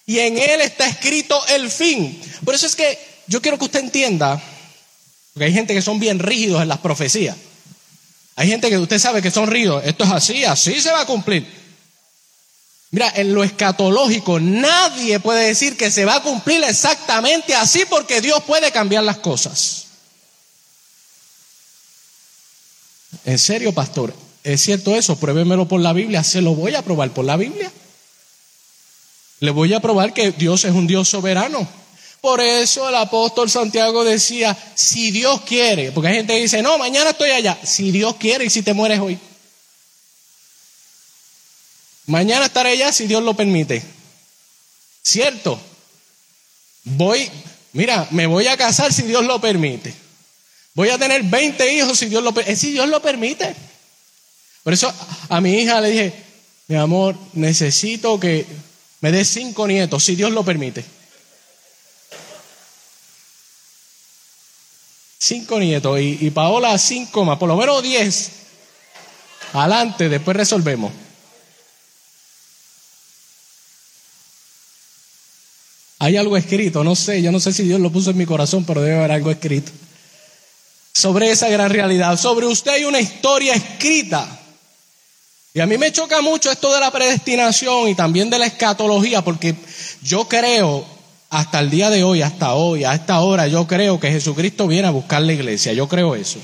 y 0.06 0.20
en 0.20 0.38
él 0.38 0.62
está 0.62 0.88
escrito 0.88 1.40
el 1.48 1.70
fin. 1.70 2.22
Por 2.44 2.56
eso 2.56 2.66
es 2.66 2.76
que 2.76 3.00
yo 3.28 3.42
quiero 3.42 3.58
que 3.58 3.66
usted 3.66 3.80
entienda, 3.80 4.42
porque 5.34 5.46
hay 5.46 5.54
gente 5.54 5.74
que 5.74 5.82
son 5.82 6.00
bien 6.00 6.20
rígidos 6.20 6.62
en 6.62 6.68
las 6.68 6.80
profecías. 6.80 7.38
Hay 8.36 8.48
gente 8.48 8.70
que 8.70 8.78
usted 8.78 9.00
sabe 9.00 9.22
que 9.22 9.32
son 9.32 9.48
rígidos, 9.48 9.84
esto 9.86 10.04
es 10.04 10.12
así, 10.12 10.44
así 10.44 10.82
se 10.82 10.92
va 10.92 11.02
a 11.02 11.06
cumplir. 11.06 11.62
Mira, 12.92 13.10
en 13.16 13.34
lo 13.34 13.44
escatológico 13.44 14.40
nadie 14.40 15.20
puede 15.22 15.48
decir 15.48 15.78
que 15.78 15.90
se 15.90 16.04
va 16.04 16.16
a 16.16 16.24
cumplir 16.24 16.62
exactamente 16.64 17.56
así 17.56 17.86
porque 17.90 18.20
Dios 18.20 18.44
puede 18.44 18.72
cambiar 18.72 19.04
las 19.04 19.18
cosas. 19.18 19.86
En 23.24 23.40
serio, 23.40 23.72
pastor, 23.74 24.14
¿es 24.44 24.62
cierto 24.62 24.96
eso? 24.96 25.18
Pruébemelo 25.18 25.68
por 25.68 25.82
la 25.82 25.94
Biblia. 25.94 26.24
Se 26.24 26.42
lo 26.42 26.56
voy 26.56 26.76
a 26.76 26.82
probar 26.82 27.12
por 27.12 27.26
la 27.26 27.38
Biblia. 27.38 27.72
Le 29.40 29.52
voy 29.52 29.74
a 29.74 29.80
probar 29.80 30.14
que 30.14 30.32
Dios 30.32 30.66
es 30.66 30.72
un 30.72 30.88
Dios 30.88 31.10
soberano. 31.10 31.68
Por 32.22 32.40
eso 32.40 32.88
el 32.88 32.96
apóstol 32.96 33.50
Santiago 33.50 34.04
decía, 34.04 34.56
si 34.76 35.10
Dios 35.10 35.42
quiere, 35.42 35.92
porque 35.92 36.10
hay 36.10 36.16
gente 36.18 36.34
que 36.34 36.42
dice, 36.42 36.62
no, 36.62 36.78
mañana 36.78 37.10
estoy 37.10 37.32
allá. 37.32 37.58
Si 37.64 37.92
Dios 37.92 38.16
quiere 38.18 38.46
y 38.46 38.50
si 38.52 38.62
te 38.62 38.76
mueres 38.76 39.00
hoy. 39.00 39.18
Mañana 42.06 42.46
estaré 42.46 42.72
allá 42.72 42.92
si 42.92 43.08
Dios 43.08 43.24
lo 43.24 43.34
permite. 43.36 43.84
¿Cierto? 45.02 45.60
Voy, 46.84 47.28
mira, 47.74 48.08
me 48.12 48.28
voy 48.28 48.46
a 48.46 48.58
casar 48.58 48.94
si 48.94 49.02
Dios 49.04 49.26
lo 49.26 49.42
permite. 49.42 49.92
Voy 50.76 50.90
a 50.90 51.00
tener 51.00 51.24
20 51.24 51.74
hijos 51.74 51.98
si 51.98 52.06
Dios 52.06 52.24
lo 52.24 52.32
permite. 52.34 52.56
Si 52.56 52.72
Dios 52.72 52.88
lo 52.88 53.02
permite. 53.02 53.56
Por 54.64 54.74
eso 54.74 54.94
a 55.30 55.42
mi 55.42 55.54
hija 55.54 55.82
le 55.82 55.90
dije, 55.90 56.24
mi 56.68 56.76
amor, 56.76 57.16
necesito 57.34 58.20
que 58.20 58.46
me 59.02 59.12
des 59.12 59.28
cinco 59.28 59.68
nietos, 59.68 60.04
si 60.04 60.16
Dios 60.16 60.32
lo 60.32 60.44
permite. 60.44 60.86
Cinco 65.18 65.60
nietos 65.60 66.00
y, 66.00 66.18
y 66.22 66.30
Paola 66.32 66.78
cinco 66.78 67.26
más, 67.26 67.38
por 67.38 67.48
lo 67.48 67.56
menos 67.56 67.82
diez. 67.82 68.32
Adelante, 69.54 70.10
después 70.10 70.38
resolvemos. 70.38 70.92
Hay 76.00 76.18
algo 76.18 76.36
escrito, 76.36 76.84
no 76.84 76.96
sé, 76.96 77.22
yo 77.22 77.32
no 77.32 77.40
sé 77.40 77.54
si 77.54 77.62
Dios 77.62 77.80
lo 77.80 77.92
puso 77.92 78.10
en 78.10 78.18
mi 78.18 78.26
corazón, 78.26 78.66
pero 78.66 78.82
debe 78.82 78.98
haber 78.98 79.12
algo 79.12 79.30
escrito. 79.30 79.72
Sobre 80.94 81.30
esa 81.30 81.48
gran 81.48 81.70
realidad. 81.70 82.18
Sobre 82.18 82.48
usted 82.48 82.72
hay 82.72 82.86
una 82.86 83.00
historia 83.00 83.54
escrita. 83.54 84.41
Y 85.54 85.60
a 85.60 85.66
mí 85.66 85.78
me 85.78 85.92
choca 85.92 86.22
mucho 86.22 86.50
esto 86.50 86.74
de 86.74 86.80
la 86.80 86.92
predestinación 86.92 87.90
y 87.90 87.96
también 87.96 88.30
de 88.30 88.40
la 88.40 88.46
escatología, 88.46 89.22
porque 89.22 89.54
yo 90.02 90.28
creo, 90.30 90.86
hasta 91.30 91.60
el 91.60 91.70
día 91.70 91.90
de 91.90 92.04
hoy, 92.04 92.22
hasta 92.22 92.54
hoy, 92.54 92.86
a 92.86 92.94
esta 92.94 93.20
hora, 93.20 93.48
yo 93.48 93.68
creo 93.68 94.00
que 94.00 94.12
Jesucristo 94.12 94.68
viene 94.68 94.88
a 94.88 94.92
buscar 94.92 95.22
la 95.22 95.34
iglesia. 95.34 95.74
Yo 95.74 95.90
creo 95.90 96.16
eso. 96.16 96.40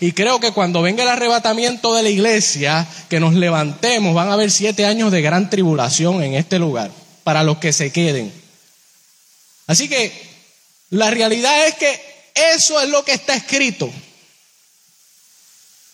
Y 0.00 0.12
creo 0.12 0.38
que 0.40 0.52
cuando 0.52 0.82
venga 0.82 1.02
el 1.02 1.08
arrebatamiento 1.08 1.94
de 1.94 2.02
la 2.02 2.10
iglesia, 2.10 2.86
que 3.08 3.20
nos 3.20 3.34
levantemos, 3.34 4.14
van 4.14 4.28
a 4.28 4.34
haber 4.34 4.50
siete 4.50 4.84
años 4.84 5.12
de 5.12 5.22
gran 5.22 5.48
tribulación 5.48 6.22
en 6.22 6.34
este 6.34 6.58
lugar, 6.58 6.90
para 7.24 7.42
los 7.42 7.56
que 7.56 7.72
se 7.72 7.90
queden. 7.90 8.30
Así 9.66 9.88
que 9.88 10.12
la 10.90 11.10
realidad 11.10 11.66
es 11.66 11.74
que 11.76 12.00
eso 12.54 12.78
es 12.80 12.90
lo 12.90 13.04
que 13.04 13.12
está 13.12 13.34
escrito. 13.34 13.90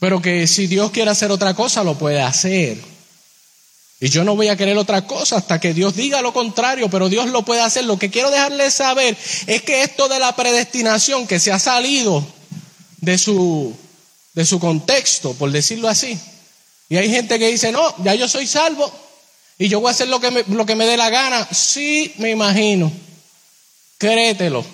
Pero 0.03 0.21
que 0.21 0.49
si 0.49 0.67
Dios 0.67 0.91
quiere 0.91 1.13
hacer 1.13 1.31
otra 1.31 1.55
cosa, 1.55 1.85
lo 1.85 1.97
puede 1.97 2.21
hacer. 2.21 2.77
Y 4.01 4.09
yo 4.09 4.25
no 4.25 4.35
voy 4.35 4.49
a 4.49 4.57
querer 4.57 4.77
otra 4.77 5.07
cosa 5.07 5.37
hasta 5.37 5.61
que 5.61 5.75
Dios 5.75 5.95
diga 5.95 6.21
lo 6.21 6.33
contrario, 6.33 6.91
pero 6.91 7.09
Dios 7.09 7.29
lo 7.29 7.45
puede 7.45 7.61
hacer. 7.61 7.85
Lo 7.85 7.97
que 8.01 8.11
quiero 8.11 8.33
dejarles 8.33 8.75
saber 8.75 9.17
es 9.47 9.63
que 9.63 9.85
esto 9.85 10.09
de 10.09 10.19
la 10.19 10.35
predestinación 10.35 11.29
que 11.29 11.39
se 11.39 11.53
ha 11.53 11.61
salido 11.61 12.27
de 12.97 13.17
su, 13.17 13.77
de 14.35 14.45
su 14.45 14.59
contexto, 14.59 15.35
por 15.35 15.53
decirlo 15.53 15.89
así. 15.89 16.19
Y 16.89 16.97
hay 16.97 17.09
gente 17.09 17.39
que 17.39 17.53
dice, 17.53 17.71
no, 17.71 17.95
ya 18.03 18.17
yo 18.17 18.29
soy 18.29 18.49
salvo 18.49 18.93
y 19.57 19.69
yo 19.69 19.79
voy 19.79 19.87
a 19.87 19.93
hacer 19.93 20.09
lo 20.09 20.19
que 20.19 20.33
me, 20.33 20.43
lo 20.49 20.67
que 20.67 20.75
me 20.75 20.85
dé 20.85 20.97
la 20.97 21.11
gana. 21.11 21.47
Sí, 21.53 22.13
me 22.19 22.31
imagino. 22.31 22.91
Créetelo. 23.99 24.65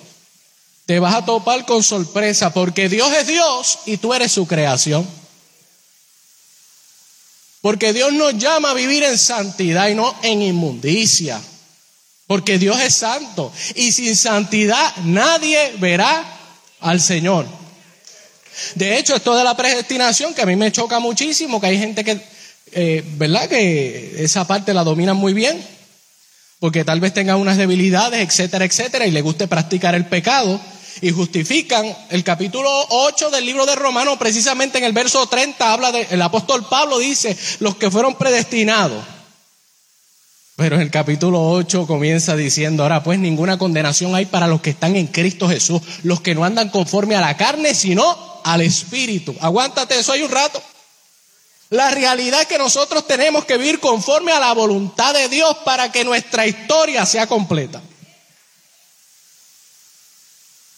Te 0.87 0.97
vas 0.97 1.13
a 1.13 1.23
topar 1.23 1.67
con 1.67 1.83
sorpresa 1.83 2.51
porque 2.51 2.89
Dios 2.89 3.13
es 3.13 3.27
Dios 3.27 3.79
y 3.85 3.97
tú 3.97 4.15
eres 4.15 4.31
su 4.31 4.47
creación. 4.47 5.18
Porque 7.61 7.93
Dios 7.93 8.13
nos 8.13 8.37
llama 8.37 8.71
a 8.71 8.73
vivir 8.73 9.03
en 9.03 9.17
santidad 9.17 9.89
y 9.89 9.95
no 9.95 10.15
en 10.23 10.41
inmundicia. 10.41 11.41
Porque 12.27 12.57
Dios 12.57 12.79
es 12.79 12.95
santo. 12.95 13.51
Y 13.75 13.91
sin 13.91 14.15
santidad 14.15 14.95
nadie 15.03 15.73
verá 15.79 16.23
al 16.79 17.01
Señor. 17.01 17.45
De 18.75 18.97
hecho, 18.97 19.15
esto 19.15 19.35
de 19.35 19.43
la 19.43 19.57
predestinación, 19.57 20.33
que 20.33 20.41
a 20.41 20.45
mí 20.45 20.55
me 20.55 20.71
choca 20.71 20.99
muchísimo, 20.99 21.59
que 21.59 21.67
hay 21.67 21.77
gente 21.77 22.03
que, 22.03 22.21
eh, 22.71 23.03
¿verdad? 23.17 23.47
Que 23.49 24.23
esa 24.23 24.45
parte 24.47 24.73
la 24.73 24.83
domina 24.83 25.13
muy 25.13 25.33
bien 25.33 25.61
porque 26.59 26.83
tal 26.83 26.99
vez 26.99 27.13
tenga 27.13 27.37
unas 27.37 27.57
debilidades, 27.57 28.21
etcétera, 28.21 28.65
etcétera, 28.65 29.07
y 29.07 29.11
le 29.11 29.21
guste 29.21 29.47
practicar 29.47 29.95
el 29.95 30.05
pecado, 30.05 30.59
y 31.01 31.11
justifican 31.11 31.95
el 32.09 32.23
capítulo 32.23 32.69
8 32.89 33.29
del 33.29 33.45
libro 33.45 33.65
de 33.65 33.75
Romanos, 33.75 34.17
precisamente 34.17 34.77
en 34.77 34.83
el 34.83 34.93
verso 34.93 35.25
30 35.27 35.73
habla 35.73 35.91
de, 35.91 36.07
el 36.11 36.21
apóstol 36.21 36.65
Pablo 36.69 36.99
dice, 36.99 37.37
los 37.59 37.75
que 37.75 37.91
fueron 37.91 38.15
predestinados. 38.15 39.03
Pero 40.55 40.75
en 40.75 40.81
el 40.81 40.91
capítulo 40.91 41.51
8 41.51 41.87
comienza 41.87 42.35
diciendo, 42.35 42.83
ahora 42.83 43.01
pues 43.01 43.17
ninguna 43.17 43.57
condenación 43.57 44.13
hay 44.13 44.25
para 44.25 44.47
los 44.47 44.59
que 44.59 44.71
están 44.71 44.97
en 44.97 45.07
Cristo 45.07 45.47
Jesús, 45.47 45.81
los 46.03 46.19
que 46.19 46.35
no 46.35 46.43
andan 46.43 46.69
conforme 46.69 47.15
a 47.15 47.21
la 47.21 47.37
carne, 47.37 47.73
sino 47.73 48.41
al 48.43 48.61
Espíritu. 48.61 49.33
Aguántate 49.39 49.97
eso 49.97 50.11
hay 50.11 50.23
un 50.23 50.31
rato. 50.31 50.61
La 51.69 51.91
realidad 51.91 52.41
es 52.41 52.47
que 52.47 52.57
nosotros 52.57 53.07
tenemos 53.07 53.45
que 53.45 53.57
vivir 53.57 53.79
conforme 53.79 54.31
a 54.31 54.39
la 54.39 54.53
voluntad 54.53 55.13
de 55.13 55.29
Dios 55.29 55.55
para 55.63 55.91
que 55.91 56.03
nuestra 56.03 56.45
historia 56.47 57.05
sea 57.05 57.27
completa. 57.27 57.81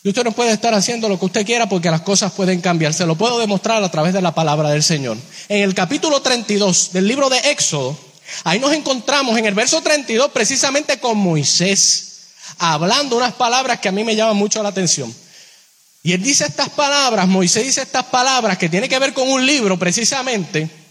Y 0.04 0.10
usted 0.10 0.24
no 0.24 0.32
puede 0.32 0.52
estar 0.52 0.74
haciendo 0.74 1.08
lo 1.08 1.20
que 1.20 1.26
usted 1.26 1.46
quiera 1.46 1.70
porque 1.70 1.92
las 1.92 2.02
cosas 2.02 2.32
pueden 2.32 2.60
cambiar. 2.62 2.94
Se 2.94 3.06
lo 3.06 3.16
puedo 3.16 3.40
demostrar 3.40 3.84
a 3.84 3.92
través 3.92 4.14
de 4.14 4.22
la 4.22 4.34
palabra 4.34 4.70
del 4.70 4.82
Señor. 4.82 5.18
En 5.48 5.62
el 5.62 5.76
capítulo 5.76 6.22
32 6.22 6.94
del 6.94 7.08
libro 7.08 7.30
de 7.30 7.38
Éxodo, 7.52 7.98
ahí 8.44 8.60
nos 8.60 8.74
encontramos 8.74 9.38
en 9.38 9.46
el 9.46 9.54
verso 9.54 9.82
32 9.82 10.32
precisamente 10.32 11.00
con 11.00 11.18
Moisés, 11.18 12.34
hablando 12.58 13.16
unas 13.16 13.34
palabras 13.34 13.80
que 13.80 13.90
a 13.90 13.92
mí 13.92 14.04
me 14.04 14.16
llaman 14.16 14.38
mucho 14.38 14.64
la 14.64 14.70
atención. 14.70 15.14
Y 16.04 16.14
él 16.14 16.24
dice 16.24 16.46
estas 16.46 16.70
palabras, 16.70 17.28
Moisés 17.28 17.64
dice 17.64 17.84
estas 17.84 18.06
palabras 18.06 18.58
que 18.58 18.70
tiene 18.70 18.90
que 18.90 18.98
ver 18.98 19.14
con 19.14 19.30
un 19.30 19.46
libro 19.46 19.78
precisamente 19.78 20.82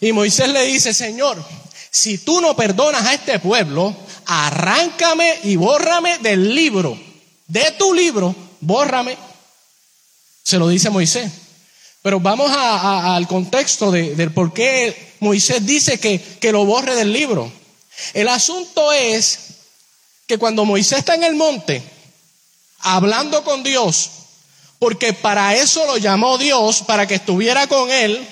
y 0.00 0.12
Moisés 0.12 0.48
le 0.48 0.64
dice, 0.64 0.92
Señor, 0.92 1.42
si 1.90 2.18
tú 2.18 2.40
no 2.40 2.56
perdonas 2.56 3.04
a 3.06 3.14
este 3.14 3.38
pueblo, 3.38 3.96
arráncame 4.26 5.40
y 5.44 5.56
bórrame 5.56 6.18
del 6.18 6.54
libro. 6.54 6.98
De 7.46 7.70
tu 7.78 7.92
libro, 7.94 8.34
bórrame. 8.60 9.16
Se 10.42 10.58
lo 10.58 10.68
dice 10.68 10.90
Moisés. 10.90 11.30
Pero 12.02 12.20
vamos 12.20 12.50
al 12.54 13.26
contexto 13.26 13.90
del 13.90 14.32
por 14.32 14.52
qué 14.52 15.14
Moisés 15.20 15.64
dice 15.64 15.98
que, 15.98 16.20
que 16.20 16.52
lo 16.52 16.64
borre 16.66 16.94
del 16.94 17.12
libro. 17.12 17.50
El 18.12 18.28
asunto 18.28 18.92
es 18.92 19.38
que 20.26 20.36
cuando 20.36 20.64
Moisés 20.64 20.98
está 20.98 21.14
en 21.14 21.24
el 21.24 21.34
monte, 21.34 21.82
hablando 22.80 23.42
con 23.42 23.62
Dios, 23.62 24.10
porque 24.78 25.14
para 25.14 25.54
eso 25.54 25.86
lo 25.86 25.96
llamó 25.96 26.36
Dios, 26.36 26.82
para 26.82 27.06
que 27.06 27.14
estuviera 27.14 27.66
con 27.68 27.90
él, 27.90 28.28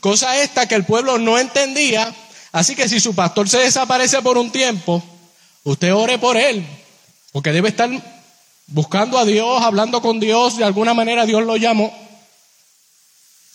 Cosa 0.00 0.42
esta 0.42 0.66
que 0.66 0.74
el 0.74 0.84
pueblo 0.84 1.18
no 1.18 1.38
entendía. 1.38 2.14
Así 2.52 2.74
que 2.74 2.88
si 2.88 2.98
su 2.98 3.14
pastor 3.14 3.48
se 3.48 3.58
desaparece 3.58 4.20
por 4.22 4.38
un 4.38 4.50
tiempo, 4.50 5.02
usted 5.62 5.94
ore 5.94 6.18
por 6.18 6.36
él, 6.36 6.66
porque 7.32 7.52
debe 7.52 7.68
estar 7.68 7.90
buscando 8.66 9.18
a 9.18 9.24
Dios, 9.24 9.62
hablando 9.62 10.00
con 10.02 10.20
Dios, 10.20 10.56
de 10.56 10.64
alguna 10.64 10.94
manera 10.94 11.26
Dios 11.26 11.44
lo 11.44 11.56
llamó. 11.56 11.96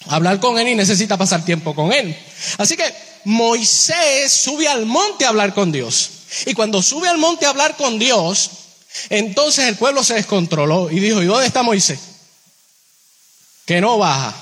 Hablar 0.08 0.40
con 0.40 0.60
Él 0.60 0.68
y 0.68 0.76
necesita 0.76 1.18
pasar 1.18 1.44
tiempo 1.44 1.74
con 1.74 1.92
Él. 1.92 2.16
Así 2.58 2.78
que 2.78 2.94
Moisés 3.26 4.32
sube 4.32 4.68
al 4.68 4.86
monte 4.86 5.26
a 5.26 5.30
hablar 5.30 5.54
con 5.54 5.72
Dios. 5.72 6.10
Y 6.46 6.54
cuando 6.54 6.82
sube 6.82 7.08
al 7.08 7.18
monte 7.18 7.46
a 7.46 7.50
hablar 7.50 7.76
con 7.76 7.98
Dios, 7.98 8.52
entonces 9.10 9.66
el 9.66 9.76
pueblo 9.78 10.04
se 10.04 10.16
descontroló 10.16 10.90
y 10.92 11.00
dijo, 11.00 11.22
¿y 11.22 11.26
dónde 11.26 11.48
está 11.48 11.64
Moisés? 11.64 12.00
Que 13.66 13.82
no 13.82 13.98
baja, 13.98 14.36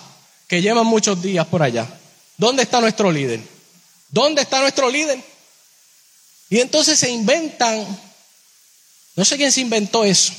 que 0.47 0.61
llevan 0.61 0.85
muchos 0.85 1.21
días 1.21 1.47
por 1.47 1.63
allá. 1.63 1.87
¿Dónde 2.37 2.63
está 2.63 2.81
nuestro 2.81 3.11
líder? 3.11 3.41
¿Dónde 4.09 4.41
está 4.41 4.59
nuestro 4.59 4.89
líder? 4.89 5.19
Y 6.49 6.59
entonces 6.59 6.99
se 6.99 7.09
inventan, 7.09 7.85
no 9.15 9.25
sé 9.25 9.37
quién 9.37 9.51
se 9.51 9.61
inventó 9.61 10.03
eso, 10.03 10.33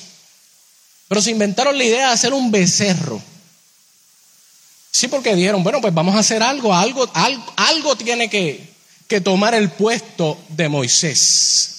pero 1.09 1.23
se 1.23 1.31
inventaron 1.31 1.76
la 1.76 1.85
idea 1.85 2.09
de 2.09 2.12
hacer 2.14 2.33
un 2.33 2.50
becerro. 2.50 3.23
Sí, 4.90 5.09
porque 5.09 5.35
dijeron, 5.35 5.62
bueno, 5.62 5.81
pues 5.81 5.93
vamos 5.93 6.14
a 6.14 6.21
hacer 6.21 6.43
algo, 6.43 6.73
algo, 6.73 7.11
algo, 7.57 7.97
tiene 7.97 8.31
que, 8.31 8.73
que 9.09 9.21
tomar 9.21 9.54
el 9.54 9.71
puesto 9.71 10.38
de 10.49 10.69
Moisés. 10.69 11.71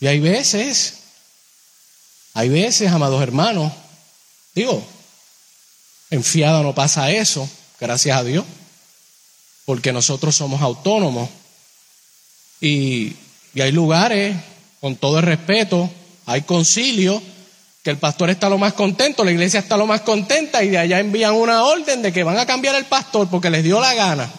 Y 0.00 0.06
hay 0.06 0.18
veces, 0.18 0.94
hay 2.34 2.48
veces, 2.48 2.90
amados 2.90 3.22
hermanos, 3.22 3.72
digo, 4.54 4.84
en 6.10 6.24
fiado 6.24 6.62
no 6.62 6.74
pasa 6.74 7.10
eso, 7.10 7.48
gracias 7.80 8.16
a 8.16 8.24
Dios, 8.24 8.44
porque 9.64 9.92
nosotros 9.92 10.34
somos 10.34 10.60
autónomos. 10.60 11.28
Y, 12.60 13.16
y 13.54 13.60
hay 13.60 13.72
lugares, 13.72 14.36
con 14.80 14.96
todo 14.96 15.18
el 15.18 15.24
respeto, 15.24 15.90
hay 16.26 16.42
concilio, 16.42 17.22
que 17.82 17.90
el 17.90 17.98
pastor 17.98 18.30
está 18.30 18.48
lo 18.48 18.58
más 18.58 18.74
contento, 18.74 19.24
la 19.24 19.32
iglesia 19.32 19.60
está 19.60 19.76
lo 19.76 19.86
más 19.86 20.02
contenta 20.02 20.62
y 20.62 20.68
de 20.68 20.78
allá 20.78 21.00
envían 21.00 21.34
una 21.34 21.64
orden 21.64 22.00
de 22.00 22.12
que 22.12 22.22
van 22.22 22.38
a 22.38 22.46
cambiar 22.46 22.76
el 22.76 22.84
pastor 22.84 23.28
porque 23.28 23.50
les 23.50 23.64
dio 23.64 23.80
la 23.80 23.92
gana. 23.94 24.30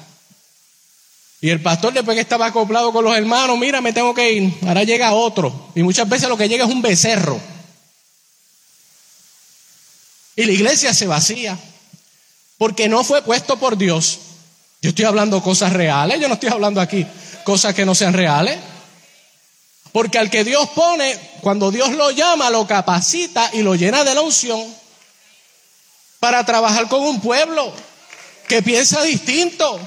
Y 1.41 1.49
el 1.49 1.61
pastor 1.61 1.91
después 1.91 2.15
que 2.15 2.21
estaba 2.21 2.45
acoplado 2.45 2.93
con 2.93 3.03
los 3.03 3.15
hermanos, 3.15 3.59
mira, 3.59 3.81
me 3.81 3.91
tengo 3.91 4.13
que 4.13 4.31
ir, 4.31 4.53
ahora 4.65 4.83
llega 4.83 5.13
otro. 5.13 5.71
Y 5.75 5.83
muchas 5.83 6.07
veces 6.07 6.29
lo 6.29 6.37
que 6.37 6.47
llega 6.47 6.65
es 6.65 6.71
un 6.71 6.81
becerro. 6.81 7.37
Y 10.37 10.45
la 10.45 10.53
iglesia 10.53 10.93
se 10.93 11.05
vacía, 11.05 11.59
porque 12.57 12.87
no 12.87 13.03
fue 13.03 13.21
puesto 13.21 13.57
por 13.57 13.77
Dios. 13.77 14.19
Yo 14.81 14.89
estoy 14.89 15.03
hablando 15.05 15.43
cosas 15.43 15.73
reales, 15.73 16.19
yo 16.19 16.29
no 16.29 16.35
estoy 16.35 16.49
hablando 16.49 16.79
aquí 16.79 17.05
cosas 17.43 17.73
que 17.75 17.85
no 17.85 17.93
sean 17.93 18.13
reales. 18.13 18.57
Porque 19.93 20.17
al 20.17 20.31
que 20.31 20.43
Dios 20.43 20.67
pone, 20.69 21.17
cuando 21.41 21.69
Dios 21.71 21.91
lo 21.91 22.09
llama, 22.09 22.49
lo 22.49 22.65
capacita 22.65 23.51
y 23.53 23.61
lo 23.61 23.75
llena 23.75 24.03
de 24.03 24.15
la 24.15 24.21
unción 24.21 24.61
para 26.19 26.43
trabajar 26.45 26.87
con 26.87 27.01
un 27.03 27.21
pueblo 27.21 27.71
que 28.47 28.63
piensa 28.63 29.03
distinto, 29.03 29.79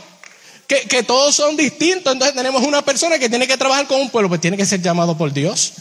que, 0.68 1.02
todos 1.02 1.34
son 1.34 1.56
distintos. 1.56 2.12
Entonces 2.12 2.36
tenemos 2.36 2.62
una 2.62 2.82
persona 2.82 3.18
que 3.18 3.28
tiene 3.28 3.48
que 3.48 3.56
trabajar 3.56 3.88
con 3.88 4.00
un 4.00 4.08
pueblo, 4.08 4.28
pues 4.28 4.40
tiene 4.40 4.56
que 4.56 4.64
ser 4.64 4.80
llamado 4.80 5.18
por 5.18 5.32
Dios. 5.32 5.72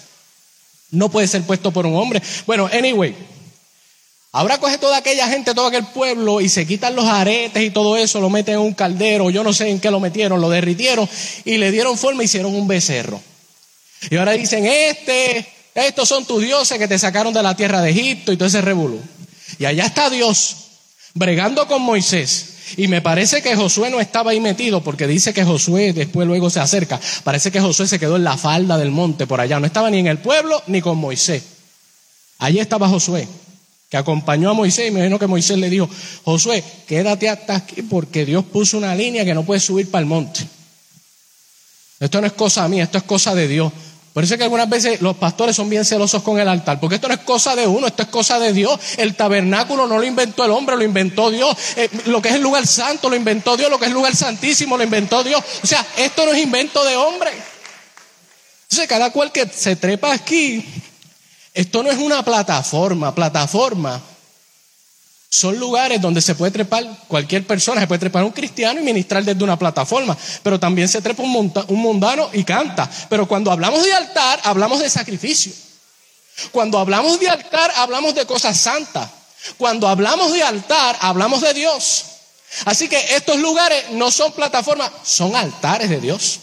No 0.89 1.09
puede 1.09 1.27
ser 1.27 1.43
puesto 1.43 1.71
por 1.71 1.85
un 1.85 1.95
hombre. 1.95 2.19
Bueno, 2.47 2.67
anyway. 2.73 3.15
Ahora 4.31 4.57
coge 4.57 4.79
toda 4.79 4.97
aquella 4.97 5.27
gente, 5.27 5.53
todo 5.53 5.67
aquel 5.67 5.85
pueblo 5.85 6.41
y 6.41 6.49
se 6.49 6.65
quitan 6.65 6.95
los 6.95 7.05
aretes 7.05 7.63
y 7.63 7.69
todo 7.69 7.95
eso, 7.95 8.19
lo 8.19 8.29
meten 8.29 8.55
en 8.55 8.61
un 8.61 8.73
caldero, 8.73 9.29
yo 9.29 9.45
no 9.45 9.53
sé 9.53 9.69
en 9.69 9.79
qué 9.79 9.89
lo 9.91 10.01
metieron, 10.01 10.41
lo 10.41 10.49
derritieron 10.49 11.07
y 11.45 11.57
le 11.57 11.71
dieron 11.71 11.97
forma 11.97 12.23
hicieron 12.23 12.53
un 12.53 12.67
becerro. 12.67 13.21
Y 14.09 14.17
ahora 14.17 14.33
dicen, 14.33 14.65
este, 14.65 15.45
estos 15.73 16.07
son 16.07 16.25
tus 16.25 16.41
dioses 16.41 16.77
que 16.77 16.87
te 16.87 16.97
sacaron 16.97 17.33
de 17.33 17.43
la 17.43 17.55
tierra 17.55 17.81
de 17.81 17.91
Egipto 17.91 18.31
y 18.31 18.37
todo 18.37 18.47
ese 18.47 18.61
revolú. 18.61 19.01
Y 19.59 19.65
allá 19.65 19.85
está 19.85 20.09
Dios 20.09 20.55
bregando 21.13 21.67
con 21.67 21.81
Moisés. 21.81 22.55
Y 22.77 22.87
me 22.87 23.01
parece 23.01 23.41
que 23.41 23.55
Josué 23.55 23.89
no 23.89 23.99
estaba 23.99 24.31
ahí 24.31 24.39
metido 24.39 24.81
porque 24.81 25.07
dice 25.07 25.33
que 25.33 25.43
Josué 25.43 25.93
después 25.93 26.27
luego 26.27 26.49
se 26.49 26.59
acerca. 26.59 26.99
Parece 27.23 27.51
que 27.51 27.61
Josué 27.61 27.87
se 27.87 27.99
quedó 27.99 28.15
en 28.15 28.23
la 28.23 28.37
falda 28.37 28.77
del 28.77 28.91
monte 28.91 29.27
por 29.27 29.39
allá. 29.39 29.59
No 29.59 29.67
estaba 29.67 29.89
ni 29.89 29.99
en 29.99 30.07
el 30.07 30.17
pueblo 30.17 30.61
ni 30.67 30.81
con 30.81 30.97
Moisés. 30.97 31.43
Allí 32.39 32.59
estaba 32.59 32.89
Josué, 32.89 33.27
que 33.89 33.97
acompañó 33.97 34.49
a 34.49 34.53
Moisés 34.53 34.87
y 34.87 34.91
me 34.91 34.99
imagino 34.99 35.19
que 35.19 35.27
Moisés 35.27 35.57
le 35.57 35.69
dijo, 35.69 35.89
Josué, 36.23 36.63
quédate 36.87 37.29
hasta 37.29 37.55
aquí 37.55 37.81
porque 37.83 38.25
Dios 38.25 38.43
puso 38.45 38.77
una 38.77 38.93
línea 38.93 39.23
que 39.23 39.33
no 39.33 39.43
puedes 39.43 39.63
subir 39.63 39.89
para 39.89 40.01
el 40.01 40.07
monte. 40.07 40.45
Esto 41.99 42.19
no 42.19 42.27
es 42.27 42.33
cosa 42.33 42.67
mía, 42.67 42.83
esto 42.83 42.97
es 42.97 43.05
cosa 43.05 43.33
de 43.33 43.47
Dios. 43.47 43.71
Por 44.15 44.23
eso 44.23 44.35
es 44.35 44.37
que 44.37 44.45
algunas 44.45 44.69
veces 44.69 45.01
los 45.01 45.17
pastores 45.17 45.57
son 45.57 45.69
bien 45.69 45.83
celosos 45.83 46.23
con 46.23 46.39
el 46.39 46.47
altar, 46.47 46.79
porque 46.79 46.95
esto 46.95 47.09
no 47.09 47.15
es 47.15 47.19
cosa 47.19 47.53
de 47.53 47.67
uno, 47.67 47.85
esto 47.85 48.03
es 48.03 48.07
cosa 48.07 48.39
de 48.39 48.53
Dios. 48.53 48.79
El 48.95 49.13
tabernáculo 49.13 49.87
no 49.87 49.97
lo 49.97 50.05
inventó 50.05 50.45
el 50.45 50.51
hombre, 50.51 50.77
lo 50.77 50.85
inventó 50.85 51.29
Dios. 51.29 51.53
Eh, 51.75 51.89
lo 52.05 52.21
que 52.21 52.29
es 52.29 52.35
el 52.35 52.41
lugar 52.41 52.65
santo 52.65 53.09
lo 53.09 53.17
inventó 53.17 53.57
Dios, 53.57 53.69
lo 53.69 53.77
que 53.77 53.83
es 53.83 53.89
el 53.89 53.93
lugar 53.93 54.15
santísimo 54.15 54.77
lo 54.77 54.85
inventó 54.85 55.21
Dios. 55.21 55.43
O 55.61 55.67
sea, 55.67 55.85
esto 55.97 56.25
no 56.25 56.31
es 56.31 56.41
invento 56.41 56.81
de 56.85 56.95
hombre. 56.95 57.29
Entonces, 58.63 58.87
cada 58.87 59.09
cual 59.09 59.33
que 59.33 59.49
se 59.49 59.75
trepa 59.75 60.13
aquí, 60.13 60.65
esto 61.53 61.83
no 61.83 61.91
es 61.91 61.97
una 61.97 62.23
plataforma, 62.23 63.13
plataforma 63.13 64.01
son 65.35 65.59
lugares 65.59 65.99
donde 65.99 66.21
se 66.21 66.33
puede 66.33 66.51
trepar 66.51 66.87
cualquier 67.07 67.45
persona, 67.45 67.81
se 67.81 67.87
puede 67.87 67.99
trepar 67.99 68.23
un 68.23 68.31
cristiano 68.31 68.79
y 68.79 68.83
ministrar 68.83 69.23
desde 69.23 69.43
una 69.43 69.59
plataforma, 69.59 70.17
pero 70.41 70.59
también 70.59 70.87
se 70.87 71.01
trepa 71.01 71.23
un, 71.23 71.51
mundano 71.69 72.29
y 72.31 72.43
canta. 72.45 72.89
Pero 73.09 73.27
cuando 73.27 73.51
hablamos 73.51 73.83
de 73.83 73.91
altar, 73.91 74.39
hablamos 74.43 74.79
de 74.79 74.89
sacrificio. 74.89 75.51
Cuando 76.51 76.79
hablamos 76.79 77.19
de 77.19 77.27
altar, 77.27 77.71
hablamos 77.75 78.15
de 78.15 78.25
cosas 78.25 78.57
santas. 78.57 79.09
Cuando 79.57 79.89
hablamos 79.89 80.31
de 80.31 80.41
altar, 80.41 80.97
hablamos 81.01 81.41
de 81.41 81.53
Dios. 81.53 82.05
Así 82.63 82.87
que 82.87 83.15
estos 83.15 83.37
lugares 83.37 83.91
no 83.91 84.11
son 84.11 84.31
plataformas, 84.31 84.89
son 85.03 85.35
altares 85.35 85.89
de 85.89 85.99
Dios. 85.99 86.39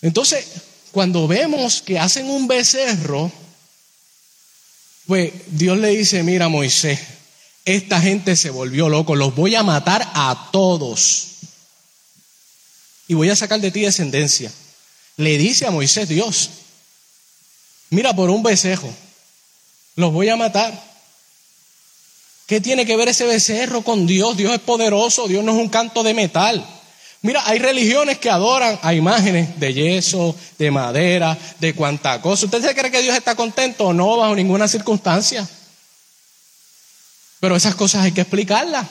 Entonces, 0.00 0.46
cuando 0.92 1.28
vemos 1.28 1.82
que 1.82 1.98
hacen 1.98 2.30
un 2.30 2.48
becerro, 2.48 3.30
pues 5.08 5.32
Dios 5.46 5.78
le 5.78 5.88
dice, 5.88 6.22
mira 6.22 6.50
Moisés, 6.50 7.00
esta 7.64 7.98
gente 7.98 8.36
se 8.36 8.50
volvió 8.50 8.90
loco, 8.90 9.16
los 9.16 9.34
voy 9.34 9.54
a 9.54 9.62
matar 9.62 10.06
a 10.12 10.50
todos. 10.52 11.28
Y 13.08 13.14
voy 13.14 13.30
a 13.30 13.36
sacar 13.36 13.58
de 13.58 13.70
ti 13.70 13.80
descendencia. 13.80 14.52
Le 15.16 15.38
dice 15.38 15.66
a 15.66 15.70
Moisés 15.70 16.10
Dios, 16.10 16.50
mira 17.88 18.14
por 18.14 18.28
un 18.28 18.42
becerro, 18.42 18.94
los 19.96 20.12
voy 20.12 20.28
a 20.28 20.36
matar. 20.36 20.78
¿Qué 22.46 22.60
tiene 22.60 22.84
que 22.84 22.98
ver 22.98 23.08
ese 23.08 23.24
becerro 23.24 23.80
con 23.80 24.06
Dios? 24.06 24.36
Dios 24.36 24.52
es 24.52 24.60
poderoso, 24.60 25.26
Dios 25.26 25.42
no 25.42 25.52
es 25.52 25.58
un 25.58 25.70
canto 25.70 26.02
de 26.02 26.12
metal. 26.12 26.77
Mira, 27.20 27.42
hay 27.46 27.58
religiones 27.58 28.18
que 28.18 28.30
adoran 28.30 28.78
a 28.82 28.94
imágenes 28.94 29.58
de 29.58 29.74
yeso, 29.74 30.36
de 30.56 30.70
madera, 30.70 31.36
de 31.58 31.74
cuanta 31.74 32.20
cosa. 32.20 32.46
¿Usted 32.46 32.62
se 32.62 32.74
cree 32.74 32.90
que 32.92 33.02
Dios 33.02 33.16
está 33.16 33.34
contento 33.34 33.92
no 33.92 34.16
bajo 34.16 34.36
ninguna 34.36 34.68
circunstancia? 34.68 35.48
Pero 37.40 37.56
esas 37.56 37.74
cosas 37.74 38.04
hay 38.04 38.12
que 38.12 38.20
explicarlas. 38.20 38.86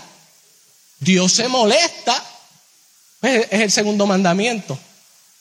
Dios 0.99 1.31
se 1.31 1.47
molesta. 1.47 2.21
Es 3.21 3.47
el 3.51 3.71
segundo 3.71 4.05
mandamiento. 4.05 4.77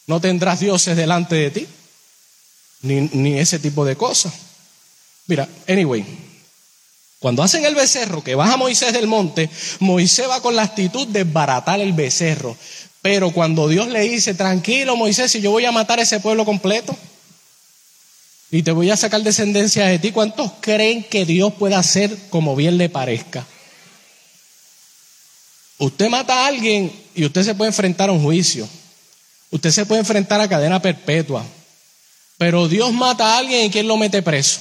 No 0.06 0.20
tendrás 0.20 0.60
dioses 0.60 0.96
delante 0.96 1.34
de 1.34 1.50
ti. 1.50 1.68
Ni, 2.82 3.00
ni 3.00 3.38
ese 3.38 3.58
tipo 3.58 3.84
de 3.84 3.96
cosas. 3.96 4.32
Mira, 5.26 5.48
anyway. 5.68 6.25
Cuando 7.26 7.42
hacen 7.42 7.64
el 7.64 7.74
becerro, 7.74 8.22
que 8.22 8.36
baja 8.36 8.56
Moisés 8.56 8.92
del 8.92 9.08
monte, 9.08 9.50
Moisés 9.80 10.28
va 10.30 10.40
con 10.40 10.54
la 10.54 10.62
actitud 10.62 11.08
de 11.08 11.24
baratar 11.24 11.80
el 11.80 11.92
becerro. 11.92 12.56
Pero 13.02 13.32
cuando 13.32 13.66
Dios 13.66 13.88
le 13.88 14.02
dice, 14.02 14.34
tranquilo 14.34 14.94
Moisés, 14.94 15.32
si 15.32 15.40
yo 15.40 15.50
voy 15.50 15.64
a 15.64 15.72
matar 15.72 15.98
a 15.98 16.02
ese 16.02 16.20
pueblo 16.20 16.44
completo 16.44 16.96
y 18.52 18.62
te 18.62 18.70
voy 18.70 18.90
a 18.90 18.96
sacar 18.96 19.22
descendencia 19.22 19.86
de 19.86 19.98
ti, 19.98 20.12
¿cuántos 20.12 20.52
creen 20.60 21.02
que 21.02 21.24
Dios 21.24 21.52
puede 21.54 21.74
hacer 21.74 22.16
como 22.30 22.54
bien 22.54 22.78
le 22.78 22.90
parezca? 22.90 23.44
Usted 25.78 26.08
mata 26.08 26.44
a 26.44 26.46
alguien 26.46 26.92
y 27.16 27.24
usted 27.24 27.42
se 27.42 27.56
puede 27.56 27.70
enfrentar 27.70 28.08
a 28.08 28.12
un 28.12 28.22
juicio. 28.22 28.68
Usted 29.50 29.72
se 29.72 29.84
puede 29.84 30.02
enfrentar 30.02 30.40
a 30.40 30.48
cadena 30.48 30.80
perpetua. 30.80 31.44
Pero 32.38 32.68
Dios 32.68 32.92
mata 32.92 33.34
a 33.34 33.38
alguien 33.38 33.66
y 33.66 33.70
¿quién 33.70 33.88
lo 33.88 33.96
mete 33.96 34.22
preso? 34.22 34.60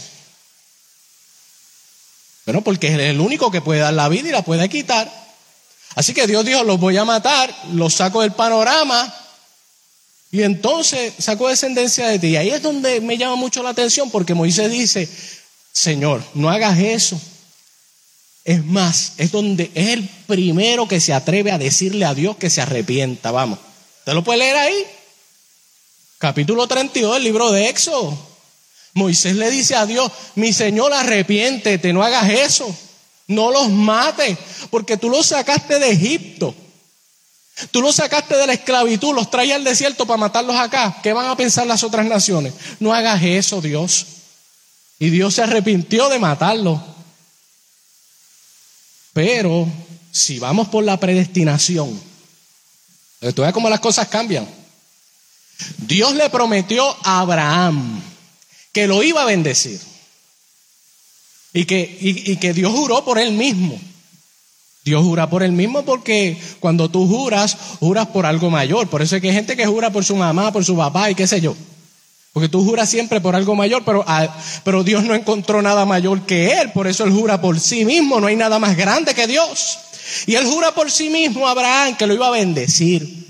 Bueno, 2.45 2.61
porque 2.61 2.87
es 2.87 2.99
el 2.99 3.19
único 3.19 3.49
que 3.51 3.61
puede 3.61 3.81
dar 3.81 3.93
la 3.93 4.07
vida 4.07 4.29
y 4.29 4.31
la 4.31 4.43
puede 4.43 4.69
quitar. 4.69 5.11
Así 5.95 6.13
que 6.13 6.27
Dios 6.27 6.45
dijo, 6.45 6.63
los 6.63 6.79
voy 6.79 6.97
a 6.97 7.05
matar, 7.05 7.53
los 7.71 7.93
saco 7.93 8.21
del 8.21 8.33
panorama 8.33 9.13
y 10.31 10.43
entonces 10.43 11.13
saco 11.17 11.47
descendencia 11.47 12.07
de 12.07 12.19
ti. 12.19 12.27
Y 12.27 12.35
ahí 12.35 12.49
es 12.49 12.61
donde 12.61 13.01
me 13.01 13.17
llama 13.17 13.35
mucho 13.35 13.63
la 13.63 13.69
atención 13.69 14.11
porque 14.11 14.33
Moisés 14.33 14.69
dice, 14.69 15.09
Señor, 15.71 16.23
no 16.33 16.49
hagas 16.49 16.77
eso. 16.77 17.19
Es 18.43 18.63
más, 18.63 19.13
es 19.17 19.31
donde 19.31 19.71
es 19.73 19.89
el 19.89 20.07
primero 20.27 20.87
que 20.87 20.99
se 20.99 21.13
atreve 21.13 21.51
a 21.51 21.57
decirle 21.57 22.05
a 22.05 22.13
Dios 22.13 22.37
que 22.37 22.51
se 22.51 22.61
arrepienta. 22.61 23.31
Vamos, 23.31 23.57
¿usted 23.99 24.13
lo 24.13 24.23
puede 24.23 24.39
leer 24.39 24.57
ahí? 24.57 24.85
Capítulo 26.19 26.67
32 26.67 27.15
del 27.15 27.23
libro 27.23 27.51
de 27.51 27.69
Éxodo. 27.69 28.34
Moisés 28.95 29.35
le 29.35 29.51
dice 29.51 29.75
a 29.75 29.85
Dios, 29.85 30.09
mi 30.35 30.53
Señor, 30.53 30.93
arrepiéntete, 30.93 31.91
no 31.91 32.01
hagas 32.01 32.29
eso. 32.29 32.75
No 33.27 33.51
los 33.51 33.69
mates, 33.69 34.37
porque 34.69 34.95
tú 34.95 35.09
los 35.09 35.25
sacaste 35.25 35.79
de 35.79 35.91
Egipto. 35.91 36.55
Tú 37.71 37.81
los 37.81 37.95
sacaste 37.95 38.37
de 38.37 38.47
la 38.47 38.53
esclavitud, 38.53 39.13
los 39.13 39.29
traes 39.29 39.51
al 39.51 39.65
desierto 39.65 40.05
para 40.07 40.17
matarlos 40.17 40.55
acá. 40.55 40.97
¿Qué 41.03 41.11
van 41.11 41.27
a 41.27 41.35
pensar 41.35 41.67
las 41.67 41.83
otras 41.83 42.05
naciones? 42.05 42.53
No 42.79 42.93
hagas 42.93 43.21
eso, 43.21 43.59
Dios. 43.59 44.05
Y 44.97 45.09
Dios 45.09 45.33
se 45.33 45.43
arrepintió 45.43 46.07
de 46.07 46.19
matarlos. 46.19 46.79
Pero 49.11 49.67
si 50.09 50.39
vamos 50.39 50.69
por 50.69 50.85
la 50.85 50.97
predestinación, 50.97 51.99
tú 53.33 53.41
ves 53.41 53.53
cómo 53.53 53.69
las 53.69 53.81
cosas 53.81 54.07
cambian. 54.07 54.47
Dios 55.79 56.15
le 56.15 56.29
prometió 56.29 56.95
a 57.03 57.19
Abraham 57.19 58.01
que 58.75 58.87
lo 58.87 59.01
iba 59.03 59.21
a 59.21 59.25
bendecir. 59.25 59.79
Y 61.53 61.63
que, 61.63 61.97
y, 62.01 62.35
que 62.35 62.51
Dios 62.51 62.73
juró 62.73 63.05
por 63.05 63.17
él 63.17 63.31
mismo. 63.31 63.79
Dios 64.83 65.01
jura 65.01 65.29
por 65.29 65.43
él 65.43 65.53
mismo 65.53 65.85
porque 65.85 66.37
cuando 66.59 66.91
tú 66.91 67.07
juras, 67.07 67.55
juras 67.79 68.07
por 68.07 68.25
algo 68.25 68.49
mayor. 68.49 68.89
Por 68.89 69.01
eso 69.01 69.15
es 69.15 69.21
que 69.21 69.29
hay 69.29 69.33
gente 69.33 69.55
que 69.55 69.65
jura 69.65 69.91
por 69.91 70.03
su 70.03 70.17
mamá, 70.17 70.51
por 70.51 70.65
su 70.65 70.75
papá 70.75 71.09
y 71.09 71.15
qué 71.15 71.25
sé 71.25 71.39
yo. 71.39 71.55
Porque 72.33 72.49
tú 72.49 72.65
juras 72.65 72.89
siempre 72.89 73.21
por 73.21 73.33
algo 73.33 73.55
mayor, 73.55 73.83
pero, 73.85 74.03
ah, 74.05 74.27
pero 74.65 74.83
Dios 74.83 75.05
no 75.05 75.15
encontró 75.15 75.61
nada 75.61 75.85
mayor 75.85 76.25
que 76.25 76.59
Él. 76.59 76.73
Por 76.73 76.87
eso 76.87 77.05
Él 77.05 77.13
jura 77.13 77.39
por 77.39 77.57
sí 77.61 77.85
mismo. 77.85 78.19
No 78.19 78.27
hay 78.27 78.35
nada 78.35 78.59
más 78.59 78.75
grande 78.75 79.15
que 79.15 79.25
Dios. 79.25 79.79
Y 80.25 80.35
Él 80.35 80.45
jura 80.45 80.75
por 80.75 80.91
sí 80.91 81.09
mismo 81.09 81.47
a 81.47 81.51
Abraham 81.51 81.95
que 81.95 82.07
lo 82.07 82.13
iba 82.13 82.27
a 82.27 82.31
bendecir 82.31 83.24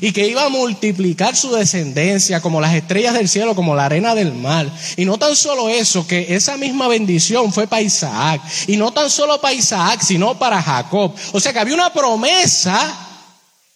y 0.00 0.12
que 0.12 0.26
iba 0.26 0.44
a 0.44 0.48
multiplicar 0.48 1.36
su 1.36 1.50
descendencia 1.52 2.40
como 2.40 2.60
las 2.60 2.74
estrellas 2.74 3.14
del 3.14 3.28
cielo, 3.28 3.54
como 3.54 3.74
la 3.74 3.86
arena 3.86 4.14
del 4.14 4.32
mar. 4.32 4.70
Y 4.96 5.04
no 5.04 5.18
tan 5.18 5.36
solo 5.36 5.68
eso, 5.68 6.06
que 6.06 6.34
esa 6.34 6.56
misma 6.56 6.88
bendición 6.88 7.52
fue 7.52 7.66
para 7.66 7.82
Isaac. 7.82 8.42
Y 8.66 8.76
no 8.76 8.92
tan 8.92 9.10
solo 9.10 9.40
para 9.40 9.54
Isaac, 9.54 10.00
sino 10.02 10.38
para 10.38 10.62
Jacob. 10.62 11.14
O 11.32 11.40
sea 11.40 11.52
que 11.52 11.58
había 11.58 11.74
una 11.74 11.92
promesa 11.92 13.08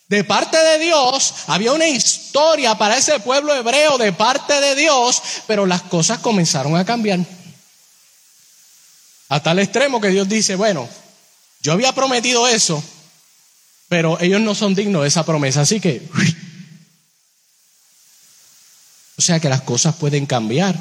de 0.09 0.23
parte 0.25 0.57
de 0.57 0.79
Dios, 0.79 1.35
había 1.47 1.73
una 1.73 1.87
historia 1.87 2.77
para 2.77 2.97
ese 2.97 3.19
pueblo 3.21 3.55
hebreo 3.55 3.99
de 3.99 4.13
parte 4.13 4.61
de 4.61 4.75
Dios, 4.75 5.23
pero 5.47 5.67
las 5.67 5.83
cosas 5.83 6.19
comenzaron 6.19 6.77
a 6.77 6.85
cambiar. 6.85 7.21
A 9.29 9.43
tal 9.43 9.59
extremo 9.59 10.01
que 10.01 10.09
Dios 10.09 10.29
dice, 10.29 10.55
bueno, 10.55 10.89
yo 11.61 11.73
había 11.73 11.93
prometido 11.93 12.47
eso, 12.47 12.83
pero 13.89 14.21
ellos 14.21 14.41
no 14.41 14.55
son 14.55 14.75
dignos 14.75 15.03
de 15.03 15.09
esa 15.09 15.25
promesa. 15.25 15.63
Así 15.63 15.81
que, 15.81 16.03
o 19.17 19.23
sea 19.23 19.41
que 19.41 19.49
las 19.49 19.63
cosas 19.63 19.97
pueden 19.97 20.27
cambiar. 20.27 20.79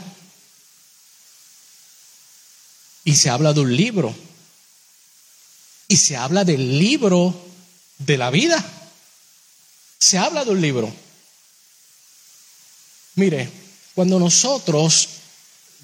Y 3.04 3.16
se 3.16 3.30
habla 3.30 3.54
de 3.54 3.60
un 3.60 3.76
libro. 3.76 4.16
Y 5.88 5.98
se 5.98 6.16
habla 6.16 6.44
del 6.46 6.80
libro 6.80 7.36
de 8.00 8.18
la 8.18 8.30
vida. 8.30 8.64
Se 10.00 10.18
habla 10.18 10.46
de 10.46 10.52
un 10.52 10.62
libro. 10.62 10.94
Mire, 13.16 13.50
cuando 13.94 14.20
nosotros 14.20 15.10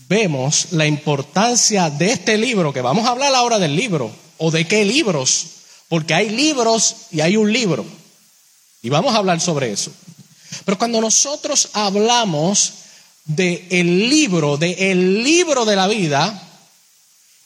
vemos 0.08 0.72
la 0.72 0.88
importancia 0.88 1.90
de 1.90 2.12
este 2.12 2.38
libro, 2.38 2.74
que 2.74 2.82
vamos 2.82 3.06
a 3.06 3.12
hablar 3.12 3.36
ahora 3.36 3.60
del 3.60 3.76
libro, 3.76 4.12
o 4.38 4.50
de 4.50 4.66
qué 4.66 4.84
libros, 4.84 5.46
porque 5.90 6.14
hay 6.14 6.30
libros 6.30 6.96
y 7.12 7.20
hay 7.22 7.36
un 7.36 7.52
libro. 7.52 7.86
Y 8.82 8.90
vamos 8.90 9.14
a 9.14 9.18
hablar 9.18 9.42
sobre 9.42 9.72
eso. 9.72 9.92
Pero 10.64 10.78
cuando 10.78 11.02
nosotros 11.02 11.70
hablamos 11.74 12.74
de 13.26 13.68
el 13.72 14.10
libro, 14.10 14.58
de 14.58 14.92
el 14.92 15.24
libro 15.24 15.66
de 15.66 15.76
la 15.76 15.88
vida, 15.88 16.48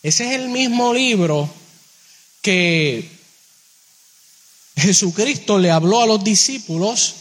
ese 0.02 0.26
es 0.26 0.32
el 0.40 0.48
mismo 0.48 0.94
libro 0.94 1.48
que 2.42 3.10
Jesucristo 4.76 5.58
le 5.58 5.70
habló 5.70 6.02
a 6.02 6.06
los 6.06 6.22
discípulos 6.22 7.14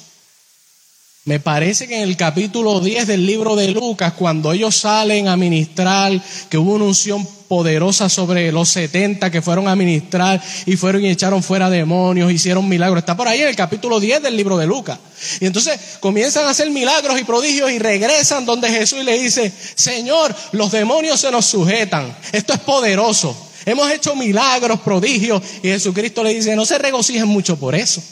me 1.26 1.40
parece 1.40 1.88
que 1.88 1.96
en 1.96 2.04
el 2.04 2.18
capítulo 2.18 2.82
10 2.82 3.08
del 3.08 3.26
libro 3.26 3.56
de 3.56 3.70
Lucas, 3.70 4.12
cuando 4.12 4.52
ellos 4.52 4.76
salen 4.76 5.30
a 5.30 5.38
ministrar, 5.38 6.22
que 6.50 6.58
hubo 6.58 6.74
una 6.74 6.84
unción 6.84 7.26
poderosa 7.48 8.10
sobre 8.10 8.52
los 8.52 8.68
70 8.68 9.32
que 9.32 9.42
fueron 9.42 9.70
a 9.70 9.76
ministrar 9.78 10.44
y 10.66 10.76
fueron 10.76 11.06
y 11.06 11.10
echaron 11.10 11.42
fuera 11.42 11.70
demonios, 11.70 12.30
hicieron 12.30 12.68
milagros. 12.68 13.00
Está 13.00 13.16
por 13.16 13.30
ahí 13.30 13.42
en 13.42 13.48
el 13.48 13.56
capítulo 13.56 14.02
10 14.02 14.22
del 14.22 14.36
libro 14.36 14.58
de 14.58 14.68
Lucas. 14.68 15.00
Y 15.40 15.46
entonces 15.46 15.80
comienzan 16.02 16.46
a 16.46 16.50
hacer 16.50 16.70
milagros 16.72 17.18
y 17.18 17.24
prodigios 17.24 17.72
y 17.72 17.80
regresan 17.80 18.46
donde 18.46 18.70
Jesús 18.70 19.06
le 19.06 19.18
dice, 19.18 19.54
Señor, 19.76 20.36
los 20.52 20.74
demonios 20.74 21.22
se 21.22 21.32
nos 21.32 21.46
sujetan. 21.46 22.14
Esto 22.34 22.52
es 22.52 22.60
poderoso. 22.60 23.34
Hemos 23.66 23.90
hecho 23.92 24.14
milagros, 24.14 24.82
prodigios. 24.82 25.42
Y 25.62 25.70
Jesucristo 25.70 26.22
le 26.22 26.34
dice, 26.34 26.54
no 26.58 26.66
se 26.66 26.80
regocijen 26.80 27.30
mucho 27.30 27.58
por 27.58 27.76
eso. 27.76 28.04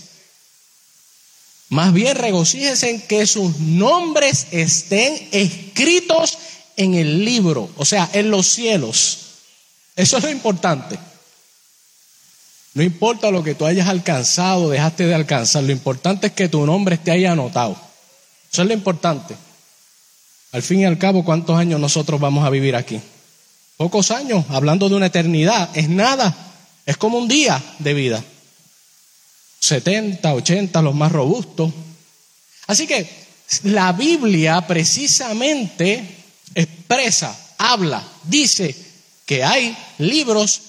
Más 1.72 1.94
bien 1.94 2.18
regocíjense 2.18 2.90
en 2.90 3.00
que 3.00 3.26
sus 3.26 3.58
nombres 3.60 4.48
estén 4.52 5.30
escritos 5.32 6.38
en 6.76 6.96
el 6.96 7.24
libro, 7.24 7.70
o 7.78 7.86
sea, 7.86 8.10
en 8.12 8.30
los 8.30 8.46
cielos. 8.46 9.20
Eso 9.96 10.18
es 10.18 10.24
lo 10.26 10.30
importante. 10.30 11.00
No 12.74 12.84
importa 12.84 13.32
lo 13.32 13.42
que 13.42 13.56
tú 13.56 13.66
hayas 13.66 13.88
alcanzado, 13.88 14.70
dejaste 14.70 15.06
de 15.06 15.16
alcanzar, 15.16 15.64
lo 15.64 15.72
importante 15.72 16.28
es 16.28 16.34
que 16.34 16.50
tu 16.50 16.66
nombre 16.66 16.96
esté 16.96 17.12
ahí 17.12 17.24
anotado. 17.24 17.78
Eso 18.52 18.64
es 18.64 18.68
lo 18.68 18.74
importante. 18.74 19.34
Al 20.52 20.64
fin 20.64 20.82
y 20.82 20.86
al 20.86 20.98
cabo, 20.98 21.24
¿cuántos 21.24 21.58
años 21.58 21.80
nosotros 21.80 22.20
vamos 22.20 22.46
a 22.46 22.50
vivir 22.50 22.76
aquí? 22.76 23.00
Pocos 23.78 24.12
años, 24.12 24.44
hablando 24.50 24.90
de 24.90 24.96
una 24.96 25.06
eternidad, 25.06 25.70
es 25.74 25.88
nada, 25.88 26.36
es 26.86 26.98
como 26.98 27.18
un 27.18 27.30
día 27.30 27.64
de 27.80 27.94
vida. 27.94 28.22
70, 29.62 30.34
80, 30.34 30.82
los 30.82 30.96
más 30.96 31.12
robustos. 31.12 31.72
Así 32.68 32.88
que 32.88 33.08
la 33.64 33.94
Biblia 33.94 34.66
precisamente 34.68 36.04
expresa, 36.56 37.38
habla, 37.58 38.06
dice 38.24 38.76
que 39.26 39.44
hay 39.44 39.78
libros 40.00 40.62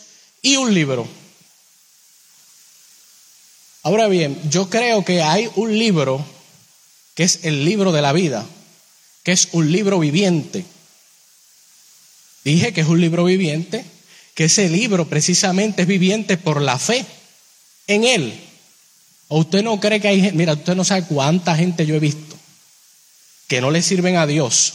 y 0.42 0.56
un 0.56 0.72
libro. 0.72 1.08
Ahora 3.82 4.06
bien, 4.08 4.38
yo 4.48 4.70
creo 4.70 5.04
que 5.04 5.22
hay 5.22 5.48
un 5.56 5.76
libro 5.76 6.24
que 7.14 7.24
es 7.24 7.40
el 7.42 7.64
libro 7.64 7.92
de 7.92 8.02
la 8.02 8.12
vida, 8.12 8.46
que 9.22 9.32
es 9.32 9.48
un 9.52 9.72
libro 9.72 9.98
viviente. 9.98 10.64
Dije 12.44 12.72
que 12.72 12.82
es 12.82 12.88
un 12.88 13.00
libro 13.00 13.24
viviente, 13.24 13.84
que 14.34 14.44
ese 14.44 14.68
libro 14.68 15.08
precisamente 15.08 15.82
es 15.82 15.88
viviente 15.88 16.36
por 16.36 16.60
la 16.60 16.78
fe 16.78 17.04
en 17.86 18.04
él. 18.04 18.51
¿O 19.34 19.38
usted 19.38 19.62
no 19.62 19.80
cree 19.80 19.98
que 19.98 20.08
hay 20.08 20.20
gente, 20.20 20.36
mira, 20.36 20.52
usted 20.52 20.74
no 20.74 20.84
sabe 20.84 21.06
cuánta 21.06 21.56
gente 21.56 21.86
yo 21.86 21.94
he 21.94 21.98
visto 21.98 22.36
que 23.48 23.62
no 23.62 23.70
le 23.70 23.80
sirven 23.80 24.16
a 24.16 24.26
Dios? 24.26 24.74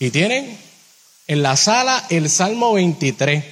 Y 0.00 0.10
tienen 0.10 0.58
en 1.28 1.42
la 1.44 1.56
sala 1.56 2.04
el 2.10 2.28
Salmo 2.28 2.72
23, 2.72 3.44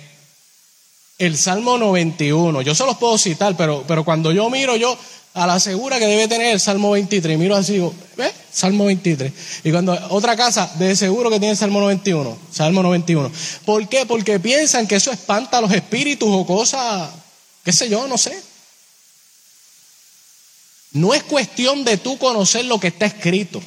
el 1.18 1.38
Salmo 1.38 1.78
91. 1.78 2.62
Yo 2.62 2.74
se 2.74 2.84
los 2.84 2.96
puedo 2.96 3.16
citar, 3.16 3.56
pero, 3.56 3.84
pero 3.86 4.04
cuando 4.04 4.32
yo 4.32 4.50
miro, 4.50 4.74
yo 4.74 4.98
a 5.34 5.46
la 5.46 5.60
segura 5.60 6.00
que 6.00 6.06
debe 6.08 6.26
tener 6.26 6.52
el 6.52 6.58
Salmo 6.58 6.90
23. 6.90 7.38
Miro 7.38 7.54
así, 7.54 7.74
digo, 7.74 7.94
¿ves? 8.16 8.32
Salmo 8.52 8.86
23. 8.86 9.32
Y 9.62 9.70
cuando 9.70 9.96
otra 10.08 10.34
casa, 10.34 10.68
de 10.80 10.96
seguro 10.96 11.30
que 11.30 11.38
tiene 11.38 11.52
el 11.52 11.56
Salmo 11.56 11.78
91. 11.78 12.36
Salmo 12.50 12.82
91. 12.82 13.30
¿Por 13.64 13.88
qué? 13.88 14.04
Porque 14.04 14.40
piensan 14.40 14.88
que 14.88 14.96
eso 14.96 15.12
espanta 15.12 15.58
a 15.58 15.60
los 15.60 15.70
espíritus 15.70 16.28
o 16.28 16.44
cosas, 16.44 17.08
qué 17.62 17.70
sé 17.70 17.88
yo, 17.88 18.08
no 18.08 18.18
sé. 18.18 18.49
No 20.92 21.14
es 21.14 21.22
cuestión 21.22 21.84
de 21.84 21.96
tú 21.96 22.18
conocer 22.18 22.64
lo 22.64 22.80
que 22.80 22.88
está 22.88 23.06
escrito. 23.06 23.62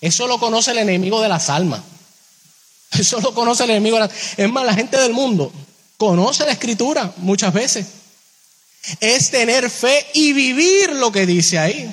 Eso 0.00 0.26
lo 0.26 0.38
conoce 0.38 0.70
el 0.70 0.78
enemigo 0.78 1.20
de 1.20 1.28
las 1.28 1.50
almas. 1.50 1.82
Eso 2.98 3.20
lo 3.20 3.34
conoce 3.34 3.64
el 3.64 3.70
enemigo 3.70 3.96
de 3.96 4.02
las 4.02 4.12
Es 4.36 4.50
más, 4.50 4.64
la 4.64 4.74
gente 4.74 4.98
del 4.98 5.12
mundo 5.12 5.52
conoce 5.96 6.46
la 6.46 6.52
escritura 6.52 7.12
muchas 7.18 7.52
veces. 7.52 7.86
Es 9.00 9.30
tener 9.30 9.68
fe 9.70 10.06
y 10.14 10.32
vivir 10.32 10.90
lo 10.90 11.10
que 11.10 11.26
dice 11.26 11.58
ahí. 11.58 11.90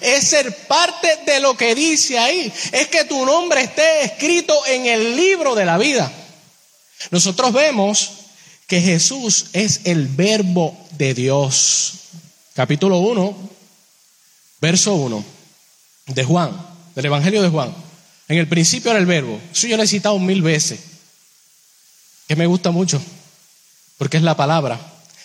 Es 0.00 0.28
ser 0.28 0.66
parte 0.66 1.20
de 1.26 1.40
lo 1.40 1.56
que 1.56 1.74
dice 1.74 2.18
ahí. 2.18 2.52
Es 2.72 2.88
que 2.88 3.04
tu 3.04 3.24
nombre 3.24 3.62
esté 3.62 4.04
escrito 4.04 4.54
en 4.66 4.86
el 4.86 5.16
libro 5.16 5.54
de 5.54 5.64
la 5.64 5.78
vida. 5.78 6.10
Nosotros 7.10 7.52
vemos 7.52 8.10
que 8.66 8.80
Jesús 8.80 9.46
es 9.52 9.82
el 9.84 10.08
verbo 10.08 10.76
de 10.92 11.14
Dios. 11.14 11.92
Capítulo 12.54 12.98
1, 12.98 13.36
verso 14.64 14.94
1 14.94 15.22
de 16.06 16.24
Juan, 16.24 16.50
del 16.94 17.04
Evangelio 17.04 17.42
de 17.42 17.50
Juan. 17.50 17.74
En 18.28 18.38
el 18.38 18.48
principio 18.48 18.92
era 18.92 18.98
el 18.98 19.04
verbo. 19.04 19.38
Eso 19.52 19.66
yo 19.66 19.76
lo 19.76 19.82
he 19.82 19.86
citado 19.86 20.18
mil 20.18 20.40
veces. 20.40 20.80
Que 22.26 22.34
me 22.34 22.46
gusta 22.46 22.70
mucho. 22.70 22.98
Porque 23.98 24.16
es 24.16 24.22
la 24.22 24.34
palabra. 24.38 24.80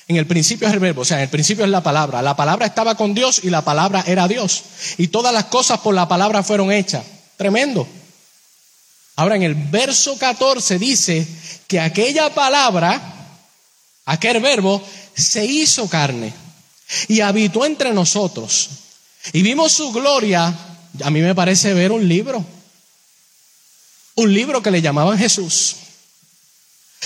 En 0.10 0.17
el 0.17 0.28
principio 0.28 0.67
es 0.67 0.73
el 0.73 0.80
verbo, 0.80 1.04
o 1.04 1.06
sea, 1.06 1.17
en 1.17 1.23
el 1.23 1.30
principio 1.30 1.63
es 1.63 1.71
la 1.71 1.82
palabra. 1.82 2.21
La 2.21 2.36
palabra 2.36 2.65
estaba 2.65 2.95
con 2.95 3.13
Dios 3.13 3.39
y 3.43 3.49
la 3.49 3.63
palabra 3.63 4.04
era 4.06 4.28
Dios. 4.28 4.63
Y 4.97 5.08
todas 5.08 5.34
las 5.34 5.45
cosas 5.45 5.80
por 5.80 5.95
la 5.95 6.10
palabra 6.10 6.43
fueron 6.43 6.69
hechas. 6.69 7.06
Tremendo. 7.38 7.88
Ahora 9.15 9.38
en 9.38 9.43
el 9.43 9.56
verso 9.56 10.17
14 10.17 10.78
dice 10.80 11.25
que 11.65 11.80
aquella 11.80 12.34
palabra, 12.34 13.02
aquel 14.06 14.41
verbo, 14.41 14.84
se 15.15 15.45
hizo 15.45 15.88
carne 15.88 16.34
y 17.08 17.21
habitó 17.21 17.65
entre 17.65 17.93
nosotros. 17.93 18.69
Y 19.34 19.41
vimos 19.41 19.73
su 19.73 19.91
gloria, 19.91 20.53
a 21.03 21.10
mí 21.10 21.21
me 21.21 21.36
parece 21.36 21.73
ver 21.73 21.91
un 21.91 22.08
libro, 22.08 22.43
un 24.15 24.34
libro 24.34 24.62
que 24.62 24.71
le 24.71 24.82
llamaban 24.82 25.17
Jesús. 25.17 25.75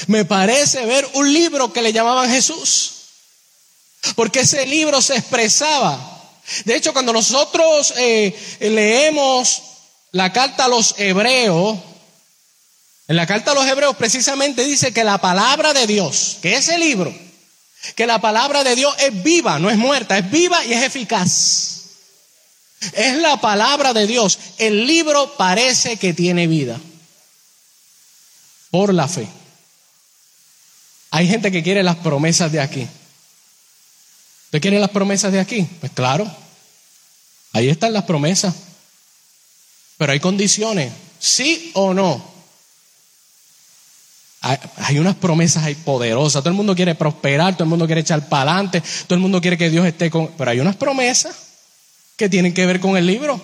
Me 0.08 0.26
parece 0.26 0.86
ver 0.86 1.08
un 1.14 1.32
libro 1.32 1.72
que 1.72 1.82
le 1.82 1.94
llamaban 1.94 2.30
Jesús, 2.30 2.92
porque 4.16 4.42
ese 4.42 4.66
libro 4.66 5.02
se 5.02 5.16
expresaba. 5.16 6.10
De 6.66 6.76
hecho, 6.76 6.94
cuando 6.94 7.14
nosotros 7.14 7.94
eh, 7.98 8.36
leemos 8.60 9.62
la 10.12 10.34
carta 10.34 10.66
a 10.66 10.68
los 10.68 10.96
hebreos, 10.98 11.78
en 13.08 13.16
la 13.16 13.28
carta 13.28 13.52
a 13.52 13.56
los 13.56 13.68
hebreos 13.68 13.96
precisamente 13.98 14.64
dice 14.64 14.94
que 14.94 15.04
la 15.04 15.20
palabra 15.20 15.74
de 15.74 15.88
Dios, 15.88 16.38
que 16.42 16.56
ese 16.56 16.78
libro, 16.78 17.14
que 17.96 18.08
la 18.08 18.20
palabra 18.20 18.64
de 18.64 18.76
Dios 18.76 18.96
es 19.00 19.24
viva, 19.24 19.60
no 19.60 19.70
es 19.70 19.78
muerta, 19.78 20.18
es 20.18 20.32
viva 20.32 20.64
y 20.66 20.74
es 20.74 20.84
eficaz. 20.84 21.83
Es 22.94 23.18
la 23.18 23.40
palabra 23.40 23.94
de 23.94 24.08
Dios. 24.08 24.38
El 24.58 24.86
libro 24.86 25.36
parece 25.38 25.98
que 25.98 26.14
tiene 26.14 26.48
vida 26.48 26.80
por 28.72 28.94
la 28.94 29.08
fe. 29.08 29.28
Hay 31.12 31.28
gente 31.28 31.52
que 31.52 31.64
quiere 31.64 31.84
las 31.84 31.98
promesas 31.98 32.52
de 32.52 32.60
aquí. 32.60 32.88
¿Usted 34.46 34.62
quiere 34.62 34.80
las 34.80 34.90
promesas 34.90 35.32
de 35.32 35.40
aquí? 35.40 35.68
Pues 35.80 35.92
claro, 35.92 36.30
ahí 37.54 37.70
están 37.70 37.94
las 37.94 38.04
promesas. 38.04 38.54
Pero 39.98 40.12
hay 40.12 40.20
condiciones, 40.20 40.92
sí 41.20 41.72
o 41.76 41.94
no. 41.94 42.34
Hay, 44.42 45.00
unas 45.00 45.16
promesas 45.16 45.64
ahí 45.64 45.76
poderosas. 45.76 46.42
Todo 46.42 46.50
el 46.50 46.56
mundo 46.56 46.76
quiere 46.76 46.96
prosperar, 46.96 47.54
todo 47.54 47.64
el 47.64 47.70
mundo 47.70 47.86
quiere 47.86 48.02
echar 48.02 48.28
para 48.28 48.52
adelante, 48.52 48.84
todo 49.08 49.16
el 49.16 49.22
mundo 49.22 49.40
quiere 49.40 49.58
que 49.58 49.70
Dios 49.70 49.86
esté 49.86 50.10
con... 50.10 50.28
Pero 50.38 50.52
hay 50.52 50.60
unas 50.60 50.76
promesas 50.76 51.53
que 52.16 52.30
tienen 52.30 52.54
que 52.54 52.66
ver 52.66 52.80
con 52.80 52.96
el 52.98 53.08
libro. 53.08 53.40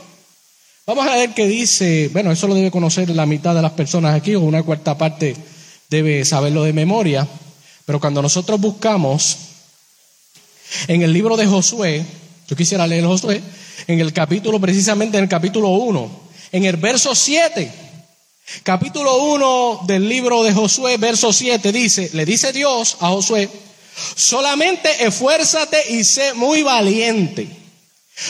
Vamos 0.86 1.08
a 1.08 1.15
ver 1.15 1.34
qué 1.34 1.47
dice, 1.47 2.10
bueno, 2.12 2.32
eso 2.32 2.47
lo 2.47 2.55
debe 2.55 2.71
conocer 2.71 3.10
la 3.10 3.25
mitad 3.25 3.53
de 3.53 3.62
las 3.62 3.73
personas 3.73 4.15
aquí, 4.15 4.36
o 4.36 4.41
una 4.41 4.63
cuarta 4.63 4.97
parte 4.97 5.36
debe 5.88 6.25
saberlo 6.25 6.63
de 6.63 6.73
memoria, 6.73 7.27
pero 7.86 7.99
cuando 7.99 8.21
nosotros 8.21 8.60
buscamos 8.60 9.38
en 10.88 11.01
el 11.01 11.13
libro 11.13 11.38
de 11.38 11.47
Josué, 11.47 12.05
yo 12.47 12.55
quisiera 12.55 12.88
leer 12.88 13.05
Josué, 13.05 13.41
en 13.88 13.99
el 13.99 14.13
capítulo, 14.13 14.60
precisamente 14.60 15.17
en 15.17 15.23
el 15.23 15.29
capítulo 15.29 15.69
1, 15.69 16.21
en 16.51 16.65
el 16.65 16.77
verso 16.77 17.13
7, 17.13 17.71
capítulo 18.63 19.23
1 19.25 19.82
del 19.86 20.08
libro 20.08 20.43
de 20.43 20.53
Josué, 20.53 20.97
verso 20.97 21.32
7, 21.32 21.71
dice, 21.71 22.10
le 22.13 22.25
dice 22.25 22.51
Dios 22.51 22.97
a 22.99 23.10
Josué, 23.10 23.49
solamente 24.15 25.05
esfuérzate 25.05 25.91
y 25.93 26.03
sé 26.03 26.34
muy 26.34 26.63
valiente 26.63 27.58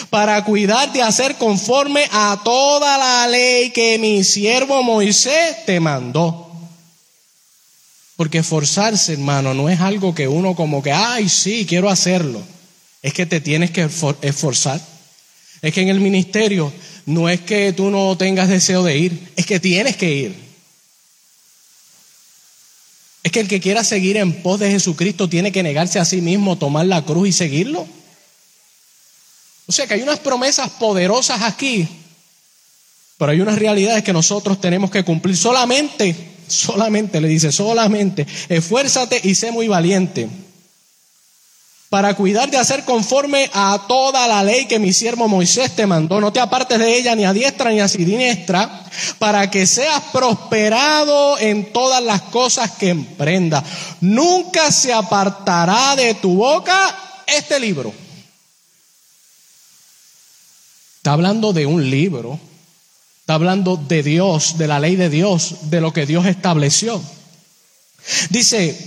para 0.09 0.43
cuidar 0.43 0.91
de 0.93 1.01
hacer 1.01 1.35
conforme 1.35 2.07
a 2.11 2.41
toda 2.43 2.97
la 2.97 3.27
ley 3.27 3.71
que 3.71 3.97
mi 3.99 4.23
siervo 4.23 4.83
Moisés 4.83 5.65
te 5.65 5.79
mandó. 5.79 6.47
Porque 8.15 8.39
esforzarse, 8.39 9.13
hermano, 9.13 9.53
no 9.53 9.69
es 9.69 9.79
algo 9.79 10.13
que 10.13 10.27
uno 10.27 10.55
como 10.55 10.83
que, 10.83 10.91
ay, 10.91 11.29
sí, 11.29 11.65
quiero 11.65 11.89
hacerlo. 11.89 12.41
Es 13.01 13.13
que 13.13 13.25
te 13.25 13.39
tienes 13.39 13.71
que 13.71 13.89
esforzar. 14.21 14.81
Es 15.61 15.73
que 15.73 15.81
en 15.81 15.89
el 15.89 15.99
ministerio 15.99 16.71
no 17.05 17.29
es 17.29 17.41
que 17.41 17.73
tú 17.73 17.89
no 17.89 18.17
tengas 18.17 18.49
deseo 18.49 18.83
de 18.83 18.97
ir, 18.97 19.31
es 19.35 19.45
que 19.45 19.59
tienes 19.59 19.95
que 19.95 20.13
ir. 20.13 20.49
Es 23.23 23.31
que 23.31 23.41
el 23.41 23.47
que 23.47 23.59
quiera 23.59 23.83
seguir 23.83 24.17
en 24.17 24.41
pos 24.41 24.59
de 24.59 24.71
Jesucristo 24.71 25.27
tiene 25.27 25.51
que 25.51 25.63
negarse 25.63 25.99
a 25.99 26.05
sí 26.05 26.21
mismo, 26.21 26.57
tomar 26.57 26.85
la 26.85 27.03
cruz 27.03 27.29
y 27.29 27.31
seguirlo. 27.33 27.87
O 29.69 29.71
sea 29.71 29.85
que 29.85 29.93
hay 29.93 30.01
unas 30.01 30.17
promesas 30.17 30.67
poderosas 30.79 31.43
aquí, 31.43 31.87
pero 33.19 33.31
hay 33.31 33.39
unas 33.39 33.59
realidades 33.59 34.03
que 34.03 34.11
nosotros 34.11 34.59
tenemos 34.59 34.89
que 34.89 35.03
cumplir 35.03 35.37
solamente, 35.37 36.15
solamente, 36.47 37.21
le 37.21 37.27
dice, 37.27 37.51
solamente, 37.51 38.25
esfuérzate 38.49 39.21
y 39.23 39.35
sé 39.35 39.51
muy 39.51 39.67
valiente 39.67 40.27
para 41.89 42.15
cuidar 42.15 42.49
de 42.49 42.57
hacer 42.57 42.83
conforme 42.83 43.47
a 43.53 43.85
toda 43.87 44.27
la 44.27 44.43
ley 44.43 44.65
que 44.65 44.79
mi 44.79 44.91
siervo 44.91 45.27
Moisés 45.27 45.75
te 45.75 45.85
mandó. 45.85 46.19
No 46.19 46.33
te 46.33 46.39
apartes 46.39 46.79
de 46.79 46.97
ella 46.97 47.13
ni 47.13 47.25
a 47.25 47.33
diestra 47.33 47.69
ni 47.69 47.79
a 47.79 47.87
siniestra, 47.87 48.85
para 49.19 49.51
que 49.51 49.67
seas 49.67 50.01
prosperado 50.11 51.37
en 51.37 51.71
todas 51.71 52.03
las 52.03 52.23
cosas 52.23 52.71
que 52.71 52.89
emprenda. 52.89 53.63
Nunca 54.01 54.71
se 54.71 54.91
apartará 54.91 55.95
de 55.95 56.15
tu 56.15 56.37
boca 56.37 57.23
este 57.27 57.59
libro 57.59 57.93
Está 60.99 61.13
hablando 61.13 61.53
de 61.53 61.65
un 61.65 61.89
libro, 61.89 62.37
está 63.21 63.35
hablando 63.35 63.77
de 63.77 64.03
Dios, 64.03 64.57
de 64.57 64.67
la 64.67 64.81
ley 64.81 64.97
de 64.97 65.09
Dios, 65.09 65.69
de 65.69 65.79
lo 65.79 65.93
que 65.93 66.05
Dios 66.05 66.25
estableció. 66.25 67.01
Dice, 68.29 68.77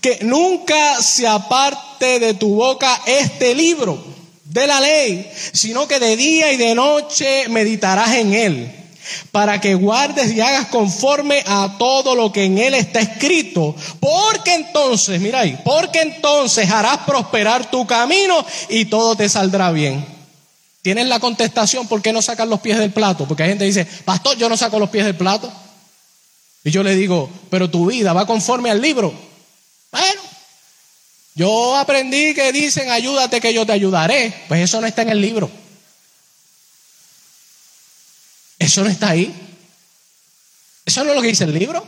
que 0.00 0.18
nunca 0.22 1.00
se 1.00 1.28
aparte 1.28 2.18
de 2.18 2.34
tu 2.34 2.56
boca 2.56 3.00
este 3.06 3.54
libro 3.54 4.02
de 4.46 4.66
la 4.66 4.80
ley, 4.80 5.30
sino 5.52 5.86
que 5.86 6.00
de 6.00 6.16
día 6.16 6.52
y 6.52 6.56
de 6.56 6.74
noche 6.74 7.48
meditarás 7.48 8.14
en 8.14 8.34
él, 8.34 8.74
para 9.30 9.60
que 9.60 9.76
guardes 9.76 10.32
y 10.32 10.40
hagas 10.40 10.66
conforme 10.66 11.44
a 11.46 11.76
todo 11.78 12.16
lo 12.16 12.32
que 12.32 12.46
en 12.46 12.58
él 12.58 12.74
está 12.74 12.98
escrito, 12.98 13.76
porque 14.00 14.54
entonces, 14.54 15.20
mira 15.20 15.38
ahí, 15.38 15.56
porque 15.64 16.00
entonces 16.00 16.68
harás 16.68 16.98
prosperar 17.06 17.70
tu 17.70 17.86
camino 17.86 18.44
y 18.70 18.86
todo 18.86 19.14
te 19.14 19.28
saldrá 19.28 19.70
bien. 19.70 20.13
¿Tienen 20.84 21.08
la 21.08 21.18
contestación 21.18 21.88
por 21.88 22.02
qué 22.02 22.12
no 22.12 22.20
sacan 22.20 22.50
los 22.50 22.60
pies 22.60 22.76
del 22.76 22.92
plato? 22.92 23.26
Porque 23.26 23.42
hay 23.42 23.48
gente 23.48 23.64
que 23.64 23.68
dice, 23.68 23.86
pastor, 24.04 24.36
yo 24.36 24.50
no 24.50 24.56
saco 24.58 24.78
los 24.78 24.90
pies 24.90 25.06
del 25.06 25.16
plato. 25.16 25.50
Y 26.62 26.70
yo 26.70 26.82
le 26.82 26.94
digo, 26.94 27.30
pero 27.48 27.70
tu 27.70 27.86
vida 27.86 28.12
va 28.12 28.26
conforme 28.26 28.70
al 28.70 28.82
libro. 28.82 29.10
Bueno, 29.90 30.20
yo 31.34 31.74
aprendí 31.74 32.34
que 32.34 32.52
dicen, 32.52 32.90
ayúdate 32.90 33.40
que 33.40 33.54
yo 33.54 33.64
te 33.64 33.72
ayudaré. 33.72 34.44
Pues 34.46 34.60
eso 34.60 34.78
no 34.78 34.86
está 34.86 35.00
en 35.00 35.08
el 35.08 35.22
libro. 35.22 35.50
Eso 38.58 38.84
no 38.84 38.90
está 38.90 39.08
ahí. 39.08 39.34
Eso 40.84 41.02
no 41.02 41.12
es 41.12 41.16
lo 41.16 41.22
que 41.22 41.28
dice 41.28 41.44
el 41.44 41.54
libro. 41.54 41.82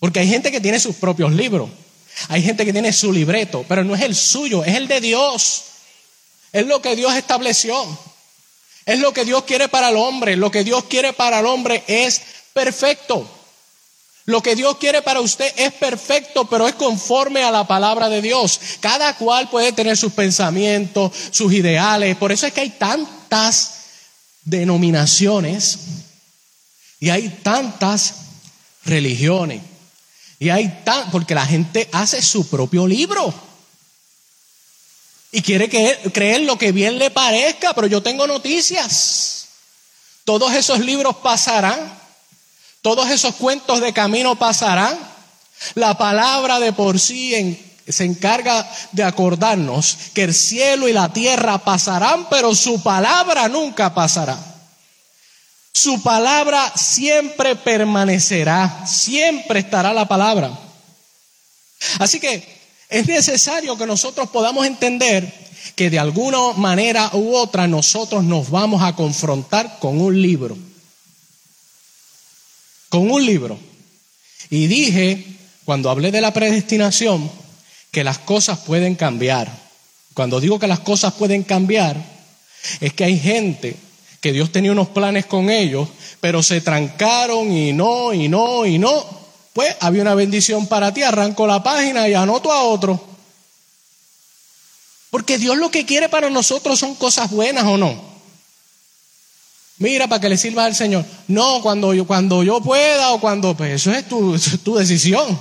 Porque 0.00 0.18
hay 0.18 0.28
gente 0.28 0.50
que 0.50 0.60
tiene 0.60 0.80
sus 0.80 0.96
propios 0.96 1.32
libros. 1.32 1.70
Hay 2.30 2.42
gente 2.42 2.64
que 2.64 2.72
tiene 2.72 2.92
su 2.92 3.12
libreto, 3.12 3.64
pero 3.68 3.84
no 3.84 3.94
es 3.94 4.02
el 4.02 4.16
suyo, 4.16 4.64
es 4.64 4.74
el 4.74 4.88
de 4.88 5.00
Dios. 5.00 5.62
Es 6.56 6.66
lo 6.66 6.80
que 6.80 6.96
Dios 6.96 7.14
estableció. 7.14 7.76
Es 8.86 8.98
lo 8.98 9.12
que 9.12 9.26
Dios 9.26 9.44
quiere 9.44 9.68
para 9.68 9.90
el 9.90 9.96
hombre. 9.98 10.36
Lo 10.36 10.50
que 10.50 10.64
Dios 10.64 10.84
quiere 10.84 11.12
para 11.12 11.40
el 11.40 11.46
hombre 11.46 11.84
es 11.86 12.22
perfecto. 12.54 13.30
Lo 14.24 14.42
que 14.42 14.56
Dios 14.56 14.78
quiere 14.78 15.02
para 15.02 15.20
usted 15.20 15.52
es 15.58 15.74
perfecto, 15.74 16.46
pero 16.46 16.66
es 16.66 16.74
conforme 16.74 17.42
a 17.42 17.50
la 17.50 17.66
palabra 17.66 18.08
de 18.08 18.22
Dios. 18.22 18.58
Cada 18.80 19.14
cual 19.18 19.50
puede 19.50 19.72
tener 19.72 19.98
sus 19.98 20.14
pensamientos, 20.14 21.12
sus 21.30 21.52
ideales. 21.52 22.16
Por 22.16 22.32
eso 22.32 22.46
es 22.46 22.54
que 22.54 22.62
hay 22.62 22.70
tantas 22.70 23.74
denominaciones 24.42 25.78
y 27.00 27.10
hay 27.10 27.28
tantas 27.42 28.14
religiones. 28.86 29.60
Y 30.38 30.48
hay 30.48 30.80
tan, 30.86 31.10
porque 31.10 31.34
la 31.34 31.44
gente 31.44 31.86
hace 31.92 32.22
su 32.22 32.48
propio 32.48 32.86
libro 32.86 33.45
y 35.36 35.42
quiere 35.42 35.68
creer 35.68 36.40
lo 36.40 36.56
que 36.56 36.72
bien 36.72 36.98
le 36.98 37.10
parezca, 37.10 37.74
pero 37.74 37.86
yo 37.86 38.02
tengo 38.02 38.26
noticias. 38.26 39.48
Todos 40.24 40.54
esos 40.54 40.78
libros 40.80 41.16
pasarán, 41.16 41.92
todos 42.80 43.10
esos 43.10 43.34
cuentos 43.34 43.82
de 43.82 43.92
camino 43.92 44.36
pasarán. 44.36 44.98
La 45.74 45.98
palabra 45.98 46.58
de 46.58 46.72
por 46.72 46.98
sí 46.98 47.60
se 47.86 48.04
encarga 48.04 48.66
de 48.92 49.04
acordarnos 49.04 49.98
que 50.14 50.22
el 50.22 50.32
cielo 50.32 50.88
y 50.88 50.94
la 50.94 51.12
tierra 51.12 51.58
pasarán, 51.58 52.30
pero 52.30 52.54
su 52.54 52.82
palabra 52.82 53.46
nunca 53.46 53.92
pasará. 53.92 54.38
Su 55.70 56.02
palabra 56.02 56.72
siempre 56.76 57.56
permanecerá, 57.56 58.86
siempre 58.86 59.60
estará 59.60 59.92
la 59.92 60.08
palabra. 60.08 60.50
Así 61.98 62.20
que 62.20 62.55
es 62.88 63.06
necesario 63.06 63.76
que 63.76 63.86
nosotros 63.86 64.28
podamos 64.30 64.66
entender 64.66 65.32
que 65.74 65.90
de 65.90 65.98
alguna 65.98 66.52
manera 66.56 67.10
u 67.14 67.34
otra 67.34 67.66
nosotros 67.66 68.24
nos 68.24 68.50
vamos 68.50 68.82
a 68.82 68.94
confrontar 68.94 69.78
con 69.80 70.00
un 70.00 70.20
libro. 70.20 70.56
Con 72.88 73.10
un 73.10 73.24
libro. 73.24 73.58
Y 74.50 74.68
dije, 74.68 75.24
cuando 75.64 75.90
hablé 75.90 76.12
de 76.12 76.20
la 76.20 76.32
predestinación, 76.32 77.30
que 77.90 78.04
las 78.04 78.18
cosas 78.18 78.58
pueden 78.60 78.94
cambiar. 78.94 79.50
Cuando 80.14 80.40
digo 80.40 80.58
que 80.58 80.66
las 80.66 80.80
cosas 80.80 81.14
pueden 81.14 81.42
cambiar, 81.42 81.96
es 82.80 82.92
que 82.92 83.04
hay 83.04 83.18
gente 83.18 83.76
que 84.20 84.32
Dios 84.32 84.52
tenía 84.52 84.72
unos 84.72 84.88
planes 84.88 85.26
con 85.26 85.50
ellos, 85.50 85.88
pero 86.20 86.42
se 86.42 86.60
trancaron 86.60 87.52
y 87.52 87.72
no, 87.72 88.12
y 88.12 88.28
no, 88.28 88.66
y 88.66 88.78
no. 88.78 89.15
Pues 89.56 89.74
había 89.80 90.02
una 90.02 90.14
bendición 90.14 90.66
para 90.66 90.92
ti, 90.92 91.02
arranco 91.02 91.46
la 91.46 91.62
página 91.62 92.06
y 92.06 92.12
anoto 92.12 92.52
a 92.52 92.64
otro. 92.64 93.02
Porque 95.08 95.38
Dios 95.38 95.56
lo 95.56 95.70
que 95.70 95.86
quiere 95.86 96.10
para 96.10 96.28
nosotros 96.28 96.78
son 96.78 96.94
cosas 96.94 97.30
buenas 97.30 97.64
o 97.64 97.78
no. 97.78 97.98
Mira, 99.78 100.08
para 100.08 100.20
que 100.20 100.28
le 100.28 100.36
sirva 100.36 100.66
al 100.66 100.74
Señor. 100.74 101.06
No, 101.28 101.62
cuando 101.62 101.94
yo, 101.94 102.06
cuando 102.06 102.42
yo 102.42 102.60
pueda 102.60 103.12
o 103.12 103.18
cuando, 103.18 103.56
pues 103.56 103.80
eso 103.80 103.92
es 103.92 104.06
tu, 104.06 104.38
tu 104.62 104.76
decisión. 104.76 105.40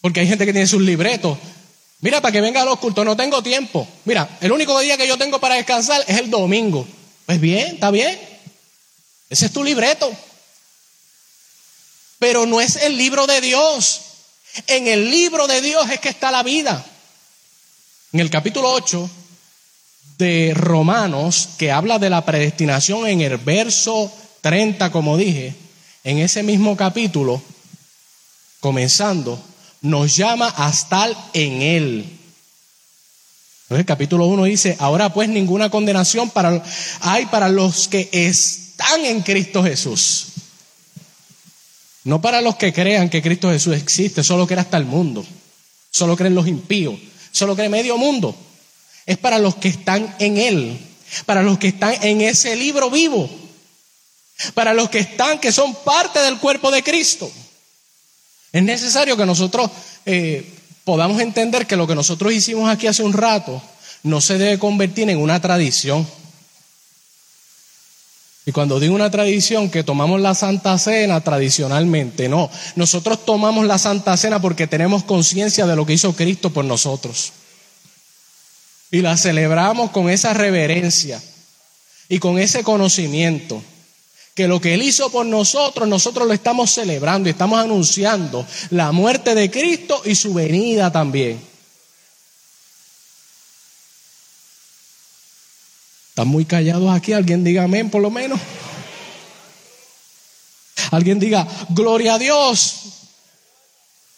Porque 0.00 0.18
hay 0.18 0.26
gente 0.26 0.44
que 0.44 0.52
tiene 0.52 0.66
sus 0.66 0.82
libretos. 0.82 1.38
Mira, 2.00 2.20
para 2.20 2.32
que 2.32 2.40
venga 2.40 2.64
los 2.64 2.80
cultos, 2.80 3.04
no 3.04 3.16
tengo 3.16 3.44
tiempo. 3.44 3.86
Mira, 4.06 4.28
el 4.40 4.50
único 4.50 4.76
día 4.80 4.96
que 4.96 5.06
yo 5.06 5.16
tengo 5.16 5.38
para 5.38 5.54
descansar 5.54 6.02
es 6.08 6.18
el 6.18 6.30
domingo. 6.30 6.84
Pues 7.26 7.40
bien, 7.40 7.74
está 7.74 7.92
bien. 7.92 8.18
Ese 9.30 9.46
es 9.46 9.52
tu 9.52 9.62
libreto. 9.62 10.12
Pero 12.22 12.46
no 12.46 12.60
es 12.60 12.76
el 12.76 12.96
libro 12.96 13.26
de 13.26 13.40
Dios. 13.40 14.00
En 14.68 14.86
el 14.86 15.10
libro 15.10 15.48
de 15.48 15.60
Dios 15.60 15.90
es 15.90 15.98
que 15.98 16.10
está 16.10 16.30
la 16.30 16.44
vida. 16.44 16.86
En 18.12 18.20
el 18.20 18.30
capítulo 18.30 18.70
8 18.70 19.10
de 20.18 20.52
Romanos, 20.54 21.48
que 21.58 21.72
habla 21.72 21.98
de 21.98 22.10
la 22.10 22.24
predestinación 22.24 23.08
en 23.08 23.22
el 23.22 23.38
verso 23.38 24.12
30, 24.40 24.92
como 24.92 25.16
dije, 25.16 25.52
en 26.04 26.18
ese 26.18 26.44
mismo 26.44 26.76
capítulo, 26.76 27.42
comenzando, 28.60 29.42
nos 29.80 30.14
llama 30.14 30.54
a 30.56 30.70
estar 30.70 31.12
en 31.32 31.60
Él. 31.60 32.18
Entonces, 33.64 33.80
el 33.80 33.84
capítulo 33.84 34.26
1 34.26 34.44
dice, 34.44 34.76
ahora 34.78 35.12
pues 35.12 35.28
ninguna 35.28 35.70
condenación 35.70 36.30
para, 36.30 36.62
hay 37.00 37.26
para 37.26 37.48
los 37.48 37.88
que 37.88 38.08
están 38.12 39.04
en 39.06 39.22
Cristo 39.22 39.64
Jesús. 39.64 40.31
No 42.04 42.20
para 42.20 42.40
los 42.40 42.56
que 42.56 42.72
crean 42.72 43.08
que 43.08 43.22
Cristo 43.22 43.50
Jesús 43.50 43.76
existe, 43.76 44.24
solo 44.24 44.46
era 44.50 44.62
hasta 44.62 44.76
el 44.76 44.84
mundo, 44.84 45.24
solo 45.90 46.16
creen 46.16 46.34
los 46.34 46.48
impíos, 46.48 46.98
solo 47.30 47.54
cree 47.54 47.68
medio 47.68 47.96
mundo 47.96 48.36
es 49.06 49.18
para 49.18 49.38
los 49.38 49.56
que 49.56 49.68
están 49.68 50.14
en 50.18 50.38
Él, 50.38 50.78
para 51.26 51.42
los 51.42 51.58
que 51.58 51.68
están 51.68 51.94
en 52.02 52.20
ese 52.20 52.56
libro 52.56 52.90
vivo, 52.90 53.28
para 54.54 54.74
los 54.74 54.88
que 54.90 55.00
están, 55.00 55.38
que 55.38 55.52
son 55.52 55.74
parte 55.84 56.20
del 56.20 56.38
cuerpo 56.38 56.70
de 56.70 56.82
Cristo. 56.82 57.30
Es 58.52 58.62
necesario 58.62 59.16
que 59.16 59.26
nosotros 59.26 59.70
eh, 60.06 60.46
podamos 60.84 61.20
entender 61.20 61.66
que 61.66 61.76
lo 61.76 61.86
que 61.86 61.94
nosotros 61.94 62.32
hicimos 62.32 62.68
aquí 62.68 62.86
hace 62.86 63.02
un 63.02 63.12
rato 63.12 63.62
no 64.02 64.20
se 64.20 64.38
debe 64.38 64.58
convertir 64.58 65.08
en 65.10 65.18
una 65.18 65.40
tradición. 65.40 66.06
Y 68.44 68.52
cuando 68.52 68.80
digo 68.80 68.94
una 68.94 69.10
tradición, 69.10 69.70
que 69.70 69.84
tomamos 69.84 70.20
la 70.20 70.34
Santa 70.34 70.76
Cena 70.78 71.20
tradicionalmente, 71.20 72.28
no. 72.28 72.50
Nosotros 72.74 73.24
tomamos 73.24 73.66
la 73.66 73.78
Santa 73.78 74.16
Cena 74.16 74.40
porque 74.40 74.66
tenemos 74.66 75.04
conciencia 75.04 75.66
de 75.66 75.76
lo 75.76 75.86
que 75.86 75.92
hizo 75.92 76.14
Cristo 76.14 76.50
por 76.50 76.64
nosotros 76.64 77.32
y 78.92 79.00
la 79.00 79.16
celebramos 79.16 79.90
con 79.90 80.10
esa 80.10 80.34
reverencia 80.34 81.20
y 82.08 82.18
con 82.18 82.38
ese 82.38 82.62
conocimiento. 82.62 83.60
Que 84.34 84.48
lo 84.48 84.60
que 84.60 84.74
Él 84.74 84.82
hizo 84.82 85.10
por 85.10 85.26
nosotros, 85.26 85.88
nosotros 85.88 86.26
lo 86.26 86.32
estamos 86.32 86.70
celebrando 86.70 87.28
y 87.28 87.32
estamos 87.32 87.58
anunciando 87.58 88.46
la 88.70 88.92
muerte 88.92 89.34
de 89.34 89.50
Cristo 89.50 90.00
y 90.04 90.14
su 90.14 90.32
venida 90.32 90.90
también. 90.92 91.51
¿Están 96.12 96.28
muy 96.28 96.44
callados 96.44 96.94
aquí? 96.94 97.14
¿Alguien 97.14 97.42
diga 97.42 97.64
amén 97.64 97.88
por 97.88 98.02
lo 98.02 98.10
menos? 98.10 98.38
Alguien 100.90 101.18
diga, 101.18 101.48
gloria 101.70 102.16
a 102.16 102.18
Dios. 102.18 102.80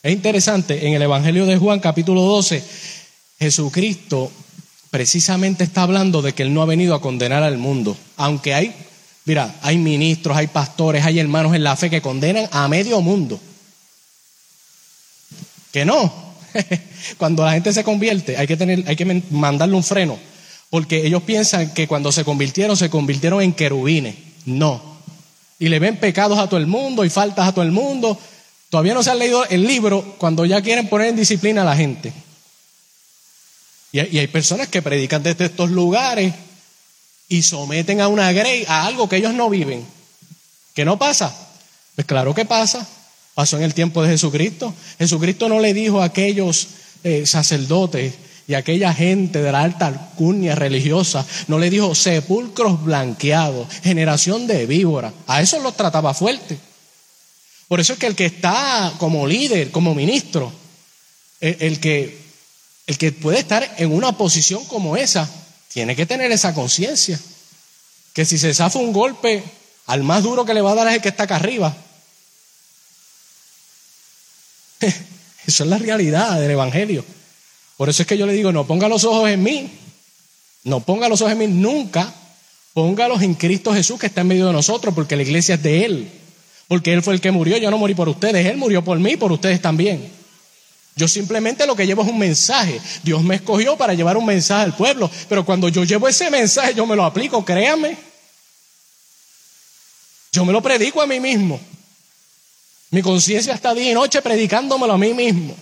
Es 0.03 0.13
interesante, 0.13 0.89
en 0.89 0.95
el 0.95 1.03
Evangelio 1.03 1.47
de 1.47 1.57
Juan 1.57 1.79
capítulo 1.79 2.23
12, 2.23 2.65
Jesucristo 3.39 4.33
precisamente 4.91 5.63
está 5.63 5.83
hablando 5.83 6.21
de 6.21 6.33
que 6.33 6.43
Él 6.43 6.53
no 6.53 6.63
ha 6.63 6.67
venido 6.67 6.97
a 6.97 7.01
condenar 7.01 7.45
al 7.45 7.59
mundo. 7.59 7.97
Aunque 8.17 8.55
hay, 8.55 8.75
mira, 9.25 9.55
hay 9.63 9.79
ministros, 9.79 10.37
hay 10.37 10.49
pastores, 10.49 11.05
hay 11.05 11.21
hermanos 11.21 11.55
en 11.55 11.63
la 11.63 11.77
fe 11.77 11.91
que 11.91 12.03
condenan 12.03 12.49
a 12.51 12.67
medio 12.67 13.01
mundo. 13.03 13.39
Que 15.71 15.85
no. 15.85 16.13
Cuando 17.19 17.45
la 17.45 17.53
gente 17.53 17.73
se 17.73 17.85
convierte, 17.85 18.37
hay 18.37 18.49
que, 18.49 18.57
tener, 18.57 18.83
hay 18.89 18.97
que 18.97 19.23
mandarle 19.31 19.77
un 19.77 19.85
freno. 19.85 20.34
Porque 20.71 21.07
ellos 21.07 21.23
piensan 21.23 21.73
que 21.73 21.87
cuando 21.87 22.11
se 22.13 22.25
convirtieron, 22.25 22.77
se 22.77 22.91
convirtieron 22.91 23.43
en 23.43 23.53
querubines. 23.53 24.17
No. 24.45 24.83
Y 25.59 25.69
le 25.69 25.79
ven 25.79 25.99
pecados 25.99 26.39
a 26.39 26.49
todo 26.49 26.59
el 26.59 26.67
mundo 26.67 27.05
y 27.05 27.11
faltas 27.11 27.49
a 27.49 27.53
todo 27.53 27.65
el 27.65 27.71
mundo. 27.71 28.19
Todavía 28.71 28.95
no 28.95 29.03
se 29.03 29.11
han 29.11 29.21
leído 29.21 29.45
el 29.47 29.67
libro 29.67 30.17
cuando 30.19 30.45
ya 30.45 30.61
quieren 30.61 30.89
poner 30.89 31.09
en 31.09 31.17
disciplina 31.17 31.63
a 31.63 31.65
la 31.65 31.77
gente. 31.77 32.13
Y, 33.93 34.01
hay 34.01 34.27
personas 34.27 34.67
que 34.67 34.83
predican 34.83 35.23
desde 35.23 35.45
estos 35.45 35.71
lugares 35.71 36.35
y 37.29 37.43
someten 37.43 38.01
a 38.01 38.09
una 38.09 38.33
grey 38.33 38.65
a 38.67 38.87
algo 38.87 39.09
que 39.09 39.17
ellos 39.17 39.33
no 39.33 39.49
viven. 39.49 39.87
¿Que 40.75 40.85
no 40.85 40.99
pasa? 40.99 41.33
Pues 41.95 42.05
claro 42.05 42.35
que 42.35 42.45
pasa. 42.45 42.85
Pasó 43.35 43.57
en 43.57 43.63
el 43.63 43.75
tiempo 43.75 44.03
de 44.03 44.11
Jesucristo. 44.11 44.75
Jesucristo 44.99 45.49
no 45.49 45.61
le 45.61 45.73
dijo 45.73 46.03
a 46.03 46.07
aquellos 46.07 46.67
eh, 47.05 47.27
sacerdotes 47.27 48.15
y 48.47 48.55
aquella 48.55 48.93
gente 48.93 49.41
de 49.43 49.53
la 49.53 49.63
alta 49.63 49.87
alcurnia 49.87 50.55
religiosa, 50.55 51.25
no 51.49 51.59
le 51.59 51.71
dijo 51.71 51.95
sepulcros 51.95 52.85
blanqueados, 52.85 53.69
generación 53.83 54.47
de 54.47 54.67
víbora. 54.67 55.13
A 55.27 55.41
eso 55.41 55.59
los 55.61 55.77
trataba 55.77 56.13
fuerte. 56.15 56.59
Por 57.69 57.81
eso 57.81 57.95
es 57.95 57.99
que 57.99 58.07
el 58.07 58.15
que 58.15 58.27
está 58.27 58.93
como 58.99 59.27
líder, 59.27 59.71
como 59.71 59.95
ministro, 59.95 60.53
el 61.41 61.81
que 61.81 62.25
el 62.87 62.99
que 62.99 63.13
puede 63.13 63.39
estar 63.39 63.75
en 63.79 63.93
una 63.93 64.17
posición 64.17 64.65
como 64.67 64.97
esa, 64.97 65.29
tiene 65.73 65.97
que 65.97 66.07
tener 66.07 66.31
esa 66.33 66.55
conciencia. 66.55 67.19
Que 68.13 68.25
si 68.25 68.39
se 68.39 68.53
zafa 68.55 68.79
un 68.79 68.93
golpe, 68.93 69.43
al 69.87 70.03
más 70.03 70.23
duro 70.23 70.45
que 70.45 70.55
le 70.55 70.61
va 70.61 70.73
a 70.73 70.75
dar 70.75 70.89
es 70.89 70.95
el 70.95 71.03
que 71.03 71.09
está 71.09 71.25
acá 71.25 71.37
arriba. 71.37 71.75
Eso 75.47 75.65
es 75.65 75.71
la 75.71 75.79
realidad 75.79 76.39
del 76.39 76.51
Evangelio. 76.51 77.05
Por 77.77 77.89
eso 77.89 78.03
es 78.03 78.09
que 78.09 78.17
yo 78.17 78.27
le 78.27 78.33
digo, 78.33 78.53
no 78.53 78.67
ponga 78.67 78.89
los 78.89 79.05
ojos 79.05 79.29
en 79.29 79.43
mí, 79.43 79.71
no 80.65 80.81
ponga 80.81 81.09
los 81.09 81.21
ojos 81.21 81.33
en 81.33 81.39
mí 81.39 81.47
nunca, 81.49 82.13
póngalos 82.73 83.23
en 83.23 83.35
Cristo 83.35 83.73
Jesús 83.73 83.99
que 83.99 84.07
está 84.07 84.21
en 84.21 84.29
medio 84.29 84.47
de 84.47 84.53
nosotros, 84.53 84.95
porque 84.95 85.17
la 85.17 85.23
iglesia 85.23 85.57
es 85.57 85.63
de 85.63 85.85
Él. 85.85 86.11
Porque 86.69 86.93
Él 86.93 87.03
fue 87.03 87.15
el 87.15 87.21
que 87.21 87.31
murió, 87.31 87.57
yo 87.59 87.71
no 87.71 87.79
morí 87.79 87.95
por 87.95 88.09
ustedes, 88.09 88.47
Él 88.47 88.57
murió 88.57 88.83
por 88.83 88.99
mí 88.99 89.13
y 89.13 89.17
por 89.17 89.33
ustedes 89.33 89.61
también. 89.61 90.11
Yo 90.97 91.09
simplemente 91.09 91.67
lo 91.67 91.75
que 91.75 91.87
llevo 91.87 92.03
es 92.03 92.09
un 92.09 92.19
mensaje. 92.19 92.81
Dios 93.03 93.23
me 93.23 93.37
escogió 93.37 93.77
para 93.77 93.95
llevar 93.95 94.17
un 94.17 94.27
mensaje 94.27 94.63
al 94.63 94.77
pueblo, 94.77 95.11
pero 95.29 95.45
cuando 95.45 95.69
yo 95.69 95.85
llevo 95.85 96.09
ese 96.09 96.31
mensaje 96.31 96.75
yo 96.75 96.87
me 96.87 96.97
lo 96.97 97.05
aplico, 97.05 97.45
créame. 97.45 97.97
Yo 100.33 100.45
me 100.45 100.53
lo 100.53 100.63
predico 100.63 101.03
a 101.03 101.07
mí 101.07 101.21
mismo. 101.21 101.61
Mi 102.91 103.03
conciencia 103.03 103.55
está 103.55 103.75
día 103.75 103.91
y 103.91 103.95
noche 103.95 104.23
predicándomelo 104.23 104.93
a 104.93 104.99
mí 104.99 105.13
mismo. 105.15 105.55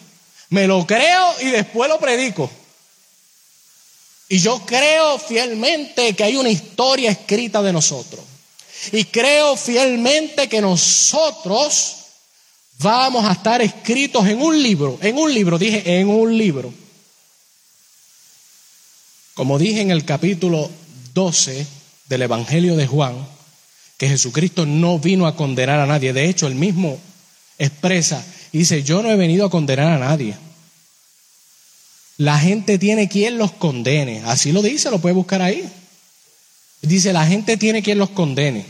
Me 0.53 0.67
lo 0.67 0.87
creo 0.87 1.35
y 1.41 1.47
después 1.47 1.89
lo 1.89 1.99
predico. 1.99 2.51
Y 4.29 4.39
yo 4.39 4.61
creo 4.67 5.19
fielmente 5.19 6.15
que 6.15 6.25
hay 6.25 6.37
una 6.37 6.51
historia 6.51 7.11
escrita 7.11 7.63
de 7.63 7.73
nosotros. 7.73 8.23
Y 8.93 9.07
creo 9.07 9.57
fielmente 9.57 10.51
que 10.51 10.61
nosotros 10.61 11.97
vamos 12.81 13.25
a 13.25 13.33
estar 13.33 13.63
escritos 13.63 14.27
en 14.27 14.43
un 14.43 14.63
libro, 14.63 14.99
en 15.01 15.17
un 15.17 15.33
libro, 15.33 15.59
dije, 15.59 15.99
en 15.99 16.11
un 16.11 16.37
libro. 16.37 16.71
Como 19.33 19.59
dije 19.59 19.81
en 19.81 19.91
el 19.91 20.05
capítulo 20.05 20.71
12 21.15 21.67
del 22.11 22.23
Evangelio 22.23 22.77
de 22.77 22.87
Juan, 22.87 23.27
que 23.97 24.07
Jesucristo 24.07 24.67
no 24.67 24.99
vino 24.99 25.27
a 25.27 25.35
condenar 25.35 25.81
a 25.81 25.87
nadie. 25.87 26.13
De 26.13 26.29
hecho, 26.29 26.47
él 26.47 26.57
mismo 26.57 27.01
expresa 27.59 28.23
y 28.53 28.59
dice, 28.59 28.83
yo 28.83 29.03
no 29.03 29.11
he 29.11 29.17
venido 29.17 29.47
a 29.47 29.51
condenar 29.51 29.89
a 29.89 29.99
nadie. 29.99 30.37
La 32.19 32.39
gente 32.39 32.79
tiene 32.79 33.09
quien 33.09 33.39
los 33.39 33.53
condene. 33.53 34.23
Así 34.27 34.53
lo 34.53 34.61
dice, 34.61 34.91
lo 34.91 35.01
puede 35.01 35.15
buscar 35.15 35.41
ahí. 35.41 35.69
Dice, 36.83 37.13
la 37.13 37.27
gente 37.27 37.57
tiene 37.57 37.83
quien 37.83 37.99
los 37.99 38.11
condene. 38.11 38.67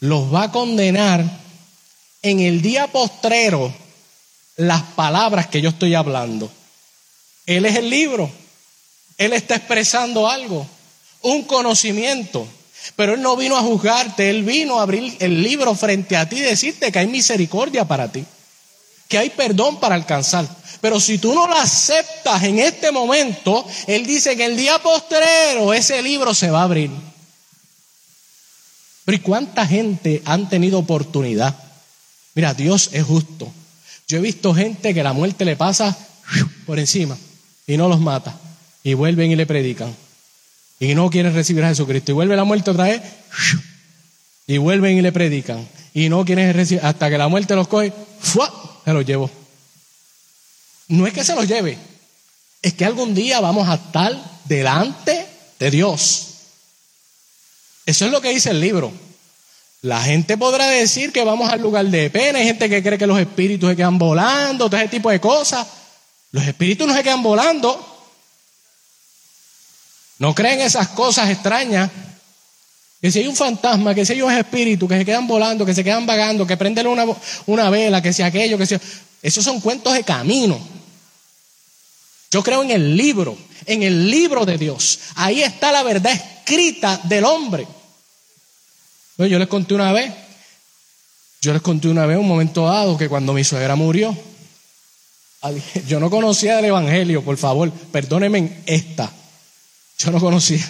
Los 0.00 0.34
va 0.34 0.44
a 0.44 0.52
condenar 0.52 1.24
en 2.22 2.40
el 2.40 2.60
día 2.60 2.88
postrero 2.88 3.72
las 4.56 4.82
palabras 4.82 5.46
que 5.46 5.60
yo 5.60 5.70
estoy 5.70 5.94
hablando. 5.94 6.50
Él 7.46 7.64
es 7.64 7.76
el 7.76 7.88
libro. 7.88 8.28
Él 9.18 9.32
está 9.32 9.56
expresando 9.56 10.28
algo, 10.28 10.66
un 11.22 11.44
conocimiento. 11.44 12.46
Pero 12.96 13.14
Él 13.14 13.22
no 13.22 13.36
vino 13.36 13.56
a 13.56 13.62
juzgarte, 13.62 14.30
Él 14.30 14.42
vino 14.42 14.78
a 14.78 14.82
abrir 14.82 15.16
el 15.20 15.42
libro 15.42 15.74
frente 15.74 16.16
a 16.16 16.28
ti 16.28 16.36
y 16.36 16.40
decirte 16.40 16.90
que 16.90 16.98
hay 16.98 17.06
misericordia 17.06 17.86
para 17.86 18.10
ti. 18.10 18.24
Que 19.08 19.18
hay 19.18 19.30
perdón 19.30 19.78
para 19.80 19.94
alcanzar. 19.94 20.46
Pero 20.80 21.00
si 21.00 21.18
tú 21.18 21.34
no 21.34 21.46
lo 21.46 21.56
aceptas 21.56 22.42
en 22.42 22.58
este 22.58 22.92
momento, 22.92 23.66
Él 23.86 24.06
dice 24.06 24.36
que 24.36 24.44
el 24.44 24.56
día 24.56 24.78
postrero 24.78 25.72
ese 25.72 26.02
libro 26.02 26.34
se 26.34 26.50
va 26.50 26.60
a 26.60 26.64
abrir. 26.64 26.90
Pero 29.04 29.16
¿y 29.16 29.20
cuánta 29.20 29.66
gente 29.66 30.22
han 30.24 30.48
tenido 30.48 30.78
oportunidad? 30.78 31.56
Mira, 32.34 32.54
Dios 32.54 32.90
es 32.92 33.04
justo. 33.04 33.50
Yo 34.08 34.18
he 34.18 34.20
visto 34.20 34.54
gente 34.54 34.92
que 34.92 35.02
la 35.02 35.12
muerte 35.12 35.44
le 35.44 35.56
pasa 35.56 35.96
por 36.66 36.78
encima 36.78 37.16
y 37.66 37.76
no 37.76 37.88
los 37.88 38.00
mata. 38.00 38.36
Y 38.84 38.94
vuelven 38.94 39.30
y 39.30 39.36
le 39.36 39.46
predican. 39.46 39.94
Y 40.78 40.94
no 40.94 41.10
quieren 41.10 41.34
recibir 41.34 41.64
a 41.64 41.68
Jesucristo. 41.68 42.12
Y 42.12 42.14
vuelve 42.14 42.36
la 42.36 42.44
muerte 42.44 42.70
otra 42.70 42.84
vez. 42.84 43.02
Y 44.46 44.58
vuelven 44.58 44.98
y 44.98 45.02
le 45.02 45.10
predican. 45.10 45.66
Y 45.94 46.08
no 46.08 46.24
quieren 46.24 46.52
recibir. 46.54 46.84
Hasta 46.84 47.10
que 47.10 47.18
la 47.18 47.26
muerte 47.28 47.56
los 47.56 47.66
coge. 47.66 47.92
Se 48.86 48.92
los 48.92 49.04
llevo. 49.04 49.28
No 50.86 51.08
es 51.08 51.12
que 51.12 51.24
se 51.24 51.34
los 51.34 51.48
lleve. 51.48 51.76
Es 52.62 52.74
que 52.74 52.84
algún 52.84 53.16
día 53.16 53.40
vamos 53.40 53.68
a 53.68 53.74
estar 53.74 54.16
delante 54.44 55.26
de 55.58 55.70
Dios. 55.72 56.26
Eso 57.84 58.04
es 58.04 58.12
lo 58.12 58.20
que 58.20 58.28
dice 58.28 58.50
el 58.50 58.60
libro. 58.60 58.92
La 59.82 60.00
gente 60.02 60.38
podrá 60.38 60.68
decir 60.68 61.12
que 61.12 61.24
vamos 61.24 61.52
al 61.52 61.60
lugar 61.60 61.84
de 61.86 62.10
pena. 62.10 62.38
Hay 62.38 62.44
gente 62.44 62.68
que 62.68 62.80
cree 62.80 62.96
que 62.96 63.08
los 63.08 63.18
espíritus 63.18 63.70
se 63.70 63.76
quedan 63.76 63.98
volando, 63.98 64.70
todo 64.70 64.80
ese 64.80 64.88
tipo 64.88 65.10
de 65.10 65.20
cosas. 65.20 65.66
Los 66.30 66.46
espíritus 66.46 66.86
no 66.86 66.94
se 66.94 67.02
quedan 67.02 67.24
volando. 67.24 68.14
No 70.20 70.32
creen 70.32 70.60
esas 70.60 70.90
cosas 70.90 71.28
extrañas. 71.28 71.90
Que 73.06 73.12
si 73.12 73.20
hay 73.20 73.28
un 73.28 73.36
fantasma, 73.36 73.94
que 73.94 74.04
si 74.04 74.14
hay 74.14 74.22
un 74.22 74.32
espíritu, 74.32 74.88
que 74.88 74.98
se 74.98 75.04
quedan 75.04 75.28
volando, 75.28 75.64
que 75.64 75.72
se 75.72 75.84
quedan 75.84 76.06
vagando, 76.06 76.44
que 76.44 76.56
prenden 76.56 76.88
una, 76.88 77.06
una 77.46 77.70
vela, 77.70 78.02
que 78.02 78.12
si 78.12 78.20
aquello, 78.20 78.58
que 78.58 78.66
si... 78.66 78.74
Esos 79.22 79.44
son 79.44 79.60
cuentos 79.60 79.94
de 79.94 80.02
camino. 80.02 80.58
Yo 82.32 82.42
creo 82.42 82.64
en 82.64 82.72
el 82.72 82.96
libro, 82.96 83.38
en 83.64 83.84
el 83.84 84.10
libro 84.10 84.44
de 84.44 84.58
Dios. 84.58 84.98
Ahí 85.14 85.40
está 85.40 85.70
la 85.70 85.84
verdad 85.84 86.12
escrita 86.14 87.00
del 87.04 87.26
hombre. 87.26 87.68
yo 89.18 89.38
les 89.38 89.46
conté 89.46 89.74
una 89.74 89.92
vez, 89.92 90.12
yo 91.42 91.52
les 91.52 91.62
conté 91.62 91.86
una 91.86 92.06
vez 92.06 92.18
un 92.18 92.26
momento 92.26 92.66
dado 92.66 92.98
que 92.98 93.08
cuando 93.08 93.32
mi 93.32 93.44
suegra 93.44 93.76
murió, 93.76 94.16
yo 95.86 96.00
no 96.00 96.10
conocía 96.10 96.58
el 96.58 96.64
Evangelio, 96.64 97.22
por 97.22 97.36
favor, 97.36 97.70
perdónenme 97.70 98.38
en 98.38 98.62
esta. 98.66 99.12
Yo 99.96 100.10
no 100.10 100.18
conocía. 100.18 100.68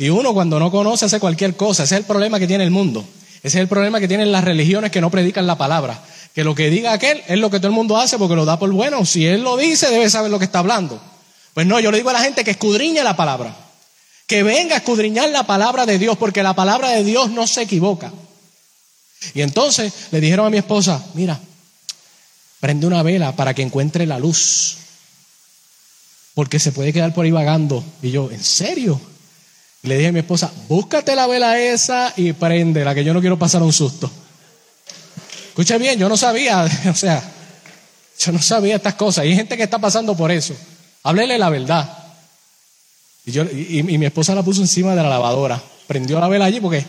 Y 0.00 0.08
uno 0.08 0.32
cuando 0.32 0.58
no 0.58 0.70
conoce 0.70 1.04
hace 1.04 1.20
cualquier 1.20 1.56
cosa. 1.56 1.82
Ese 1.82 1.94
es 1.94 1.98
el 2.00 2.06
problema 2.06 2.38
que 2.38 2.46
tiene 2.46 2.64
el 2.64 2.70
mundo. 2.70 3.04
Ese 3.42 3.58
es 3.58 3.62
el 3.62 3.68
problema 3.68 4.00
que 4.00 4.08
tienen 4.08 4.32
las 4.32 4.42
religiones 4.42 4.90
que 4.90 5.02
no 5.02 5.10
predican 5.10 5.46
la 5.46 5.58
palabra. 5.58 6.02
Que 6.34 6.42
lo 6.42 6.54
que 6.54 6.70
diga 6.70 6.94
aquel 6.94 7.22
es 7.28 7.38
lo 7.38 7.50
que 7.50 7.58
todo 7.58 7.66
el 7.66 7.74
mundo 7.74 7.98
hace 7.98 8.16
porque 8.16 8.34
lo 8.34 8.46
da 8.46 8.58
por 8.58 8.72
bueno. 8.72 9.04
Si 9.04 9.26
él 9.26 9.42
lo 9.42 9.58
dice, 9.58 9.90
debe 9.90 10.08
saber 10.08 10.30
lo 10.30 10.38
que 10.38 10.46
está 10.46 10.60
hablando. 10.60 10.98
Pues 11.52 11.66
no, 11.66 11.80
yo 11.80 11.90
le 11.90 11.98
digo 11.98 12.08
a 12.08 12.14
la 12.14 12.22
gente 12.22 12.44
que 12.44 12.52
escudriñe 12.52 13.04
la 13.04 13.14
palabra. 13.14 13.54
Que 14.26 14.42
venga 14.42 14.76
a 14.76 14.78
escudriñar 14.78 15.28
la 15.28 15.42
palabra 15.42 15.84
de 15.84 15.98
Dios 15.98 16.16
porque 16.16 16.42
la 16.42 16.54
palabra 16.54 16.88
de 16.92 17.04
Dios 17.04 17.30
no 17.30 17.46
se 17.46 17.60
equivoca. 17.60 18.10
Y 19.34 19.42
entonces 19.42 19.92
le 20.12 20.20
dijeron 20.22 20.46
a 20.46 20.50
mi 20.50 20.56
esposa, 20.56 21.04
mira, 21.12 21.38
prende 22.58 22.86
una 22.86 23.02
vela 23.02 23.36
para 23.36 23.52
que 23.52 23.60
encuentre 23.60 24.06
la 24.06 24.18
luz 24.18 24.78
porque 26.32 26.58
se 26.58 26.72
puede 26.72 26.90
quedar 26.90 27.12
por 27.12 27.26
ahí 27.26 27.30
vagando. 27.30 27.84
Y 28.00 28.12
yo, 28.12 28.30
¿en 28.30 28.42
serio? 28.42 28.98
Le 29.82 29.96
dije 29.96 30.08
a 30.08 30.12
mi 30.12 30.18
esposa, 30.18 30.52
búscate 30.68 31.16
la 31.16 31.26
vela 31.26 31.58
esa 31.58 32.12
y 32.16 32.32
la 32.32 32.94
que 32.94 33.04
yo 33.04 33.14
no 33.14 33.20
quiero 33.20 33.38
pasar 33.38 33.62
un 33.62 33.72
susto. 33.72 34.10
Escucha 35.48 35.78
bien, 35.78 35.98
yo 35.98 36.08
no 36.08 36.16
sabía, 36.16 36.68
o 36.90 36.94
sea, 36.94 37.22
yo 38.18 38.32
no 38.32 38.42
sabía 38.42 38.76
estas 38.76 38.94
cosas. 38.94 39.24
Y 39.24 39.28
hay 39.28 39.36
gente 39.36 39.56
que 39.56 39.62
está 39.62 39.78
pasando 39.78 40.16
por 40.16 40.30
eso. 40.30 40.54
Háblele 41.02 41.38
la 41.38 41.48
verdad. 41.48 41.96
Y, 43.24 43.32
yo, 43.32 43.44
y, 43.44 43.82
mi 43.82 44.06
esposa 44.06 44.34
la 44.34 44.42
puso 44.42 44.60
encima 44.60 44.90
de 44.90 45.02
la 45.02 45.08
lavadora. 45.08 45.62
Prendió 45.86 46.20
la 46.20 46.28
vela 46.28 46.44
allí 46.44 46.60
porque, 46.60 46.84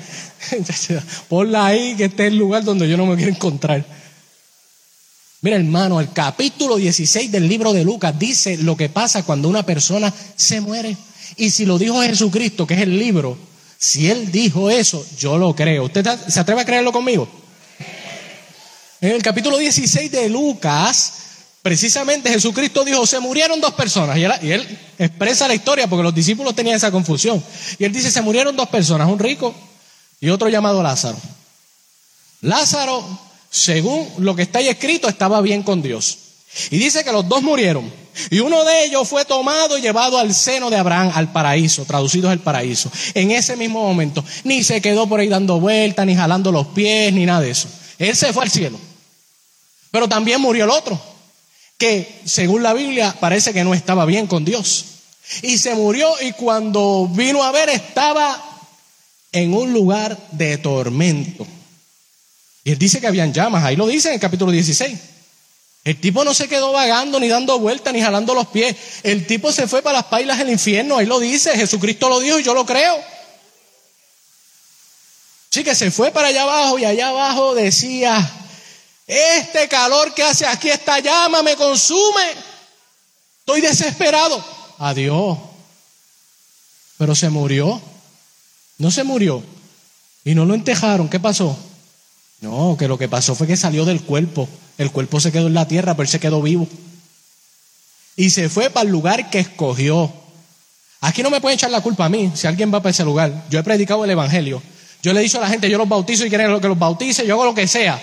ponla 1.29 1.65
ahí, 1.65 1.95
que 1.95 2.05
este 2.05 2.27
es 2.27 2.33
el 2.33 2.37
lugar 2.37 2.63
donde 2.63 2.87
yo 2.87 2.97
no 2.97 3.05
me 3.05 3.15
quiero 3.15 3.31
encontrar. 3.31 3.83
Mira, 5.41 5.55
hermano, 5.55 5.99
el 5.99 6.11
capítulo 6.11 6.75
16 6.75 7.31
del 7.31 7.47
libro 7.47 7.73
de 7.73 7.83
Lucas 7.83 8.17
dice 8.19 8.57
lo 8.57 8.77
que 8.77 8.89
pasa 8.89 9.23
cuando 9.23 9.49
una 9.49 9.63
persona 9.63 10.13
se 10.35 10.61
muere. 10.61 10.95
Y 11.37 11.49
si 11.51 11.65
lo 11.65 11.77
dijo 11.77 12.01
Jesucristo, 12.01 12.67
que 12.67 12.75
es 12.75 12.81
el 12.81 12.97
libro, 12.97 13.37
si 13.77 14.09
él 14.09 14.31
dijo 14.31 14.69
eso, 14.69 15.05
yo 15.17 15.37
lo 15.37 15.55
creo. 15.55 15.85
¿Usted 15.85 16.07
se 16.27 16.39
atreve 16.39 16.61
a 16.61 16.65
creerlo 16.65 16.91
conmigo? 16.91 17.27
En 19.01 19.11
el 19.11 19.23
capítulo 19.23 19.57
16 19.57 20.11
de 20.11 20.29
Lucas, 20.29 21.13
precisamente 21.61 22.29
Jesucristo 22.29 22.83
dijo, 22.83 23.05
se 23.07 23.19
murieron 23.19 23.59
dos 23.59 23.73
personas. 23.73 24.17
Y 24.17 24.23
él, 24.23 24.79
expresa 24.99 25.47
la 25.47 25.55
historia 25.55 25.87
porque 25.87 26.03
los 26.03 26.13
discípulos 26.13 26.55
tenían 26.55 26.75
esa 26.75 26.91
confusión. 26.91 27.43
Y 27.79 27.85
él 27.85 27.91
dice, 27.91 28.11
se 28.11 28.21
murieron 28.21 28.55
dos 28.55 28.69
personas, 28.69 29.07
un 29.07 29.17
rico 29.17 29.55
y 30.19 30.29
otro 30.29 30.49
llamado 30.49 30.83
Lázaro. 30.83 31.17
Lázaro 32.41 33.03
según 33.51 34.07
lo 34.19 34.33
que 34.33 34.43
está 34.43 34.59
ahí 34.59 34.69
escrito, 34.69 35.09
estaba 35.09 35.41
bien 35.41 35.61
con 35.61 35.81
Dios. 35.81 36.17
Y 36.71 36.77
dice 36.77 37.03
que 37.03 37.11
los 37.11 37.27
dos 37.27 37.43
murieron. 37.43 37.91
Y 38.29 38.39
uno 38.39 38.63
de 38.63 38.85
ellos 38.85 39.07
fue 39.07 39.25
tomado 39.25 39.77
y 39.77 39.81
llevado 39.81 40.17
al 40.17 40.33
seno 40.33 40.69
de 40.69 40.77
Abraham, 40.77 41.11
al 41.13 41.31
paraíso, 41.31 41.85
traducido 41.85 42.29
es 42.29 42.33
el 42.33 42.39
paraíso. 42.39 42.91
En 43.13 43.31
ese 43.31 43.55
mismo 43.55 43.81
momento, 43.81 44.23
ni 44.43 44.63
se 44.63 44.81
quedó 44.81 45.07
por 45.07 45.19
ahí 45.19 45.27
dando 45.27 45.59
vueltas, 45.59 46.05
ni 46.05 46.15
jalando 46.15 46.51
los 46.51 46.67
pies, 46.67 47.13
ni 47.13 47.25
nada 47.25 47.41
de 47.41 47.51
eso. 47.51 47.67
Él 47.97 48.15
se 48.15 48.33
fue 48.33 48.43
al 48.43 48.51
cielo. 48.51 48.79
Pero 49.91 50.07
también 50.07 50.41
murió 50.41 50.63
el 50.63 50.69
otro, 50.69 50.99
que 51.77 52.21
según 52.25 52.63
la 52.63 52.73
Biblia 52.73 53.15
parece 53.19 53.53
que 53.53 53.63
no 53.63 53.73
estaba 53.73 54.05
bien 54.05 54.27
con 54.27 54.45
Dios. 54.45 54.85
Y 55.41 55.57
se 55.57 55.75
murió 55.75 56.13
y 56.21 56.31
cuando 56.33 57.07
vino 57.11 57.43
a 57.43 57.51
ver 57.51 57.69
estaba 57.69 58.41
en 59.31 59.53
un 59.53 59.73
lugar 59.73 60.17
de 60.31 60.57
tormento. 60.57 61.45
Y 62.63 62.71
él 62.71 62.77
dice 62.77 62.99
que 62.99 63.07
habían 63.07 63.33
llamas, 63.33 63.63
ahí 63.63 63.75
lo 63.75 63.87
dice 63.87 64.09
en 64.09 64.15
el 64.15 64.19
capítulo 64.19 64.51
16. 64.51 65.10
El 65.83 65.99
tipo 65.99 66.23
no 66.23 66.33
se 66.33 66.47
quedó 66.47 66.71
vagando, 66.71 67.19
ni 67.19 67.27
dando 67.27 67.57
vueltas, 67.57 67.91
ni 67.93 68.01
jalando 68.01 68.35
los 68.35 68.47
pies. 68.47 68.75
El 69.01 69.25
tipo 69.25 69.51
se 69.51 69.67
fue 69.67 69.81
para 69.81 69.99
las 69.99 70.05
pailas 70.07 70.37
del 70.37 70.49
infierno, 70.49 70.97
ahí 70.97 71.07
lo 71.07 71.19
dice, 71.19 71.57
Jesucristo 71.57 72.07
lo 72.07 72.19
dijo 72.19 72.39
y 72.39 72.43
yo 72.43 72.53
lo 72.53 72.65
creo. 72.65 72.99
Sí, 75.49 75.63
que 75.63 75.75
se 75.75 75.91
fue 75.91 76.11
para 76.11 76.27
allá 76.27 76.43
abajo 76.43 76.79
y 76.79 76.85
allá 76.85 77.09
abajo 77.09 77.55
decía, 77.55 78.31
este 79.07 79.67
calor 79.67 80.13
que 80.13 80.23
hace 80.23 80.45
aquí, 80.45 80.69
esta 80.69 80.99
llama 80.99 81.41
me 81.41 81.55
consume. 81.55 82.29
Estoy 83.39 83.59
desesperado. 83.59 84.43
Adiós. 84.77 85.37
Pero 86.97 87.15
se 87.15 87.29
murió. 87.29 87.81
No 88.77 88.91
se 88.91 89.03
murió. 89.03 89.43
Y 90.23 90.35
no 90.35 90.45
lo 90.45 90.53
entejaron. 90.53 91.09
¿Qué 91.09 91.19
pasó? 91.19 91.57
No, 92.41 92.75
que 92.77 92.87
lo 92.87 92.97
que 92.97 93.07
pasó 93.07 93.35
fue 93.35 93.47
que 93.47 93.55
salió 93.55 93.85
del 93.85 94.01
cuerpo. 94.01 94.49
El 94.77 94.91
cuerpo 94.91 95.19
se 95.19 95.31
quedó 95.31 95.47
en 95.47 95.53
la 95.53 95.67
tierra, 95.67 95.93
pero 95.93 96.03
él 96.03 96.09
se 96.09 96.19
quedó 96.19 96.41
vivo. 96.41 96.67
Y 98.15 98.31
se 98.31 98.49
fue 98.49 98.69
para 98.69 98.85
el 98.85 98.91
lugar 98.91 99.29
que 99.29 99.39
escogió. 99.39 100.11
Aquí 101.01 101.23
no 101.23 101.29
me 101.29 101.39
pueden 101.39 101.57
echar 101.57 101.71
la 101.71 101.81
culpa 101.81 102.05
a 102.05 102.09
mí 102.09 102.31
si 102.33 102.47
alguien 102.47 102.73
va 102.73 102.81
para 102.81 102.91
ese 102.91 103.03
lugar. 103.03 103.45
Yo 103.49 103.59
he 103.59 103.63
predicado 103.63 104.03
el 104.03 104.09
Evangelio. 104.09 104.61
Yo 105.03 105.13
le 105.13 105.19
he 105.19 105.23
dicho 105.23 105.37
a 105.37 105.41
la 105.41 105.49
gente, 105.49 105.69
yo 105.69 105.77
los 105.77 105.87
bautizo 105.87 106.25
y 106.25 106.29
quieren 106.29 106.59
que 106.59 106.67
los 106.67 106.77
bautice, 106.77 107.25
yo 107.25 107.35
hago 107.35 107.45
lo 107.45 107.55
que 107.55 107.67
sea. 107.67 107.99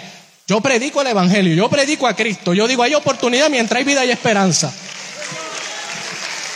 Yo 0.47 0.61
predico 0.61 1.03
el 1.03 1.09
Evangelio, 1.09 1.55
yo 1.55 1.69
predico 1.69 2.07
a 2.07 2.15
Cristo. 2.15 2.55
Yo 2.55 2.67
digo, 2.67 2.83
hay 2.83 2.95
oportunidad 2.95 3.51
mientras 3.51 3.79
hay 3.79 3.85
vida 3.85 4.05
y 4.05 4.11
esperanza. 4.11 4.73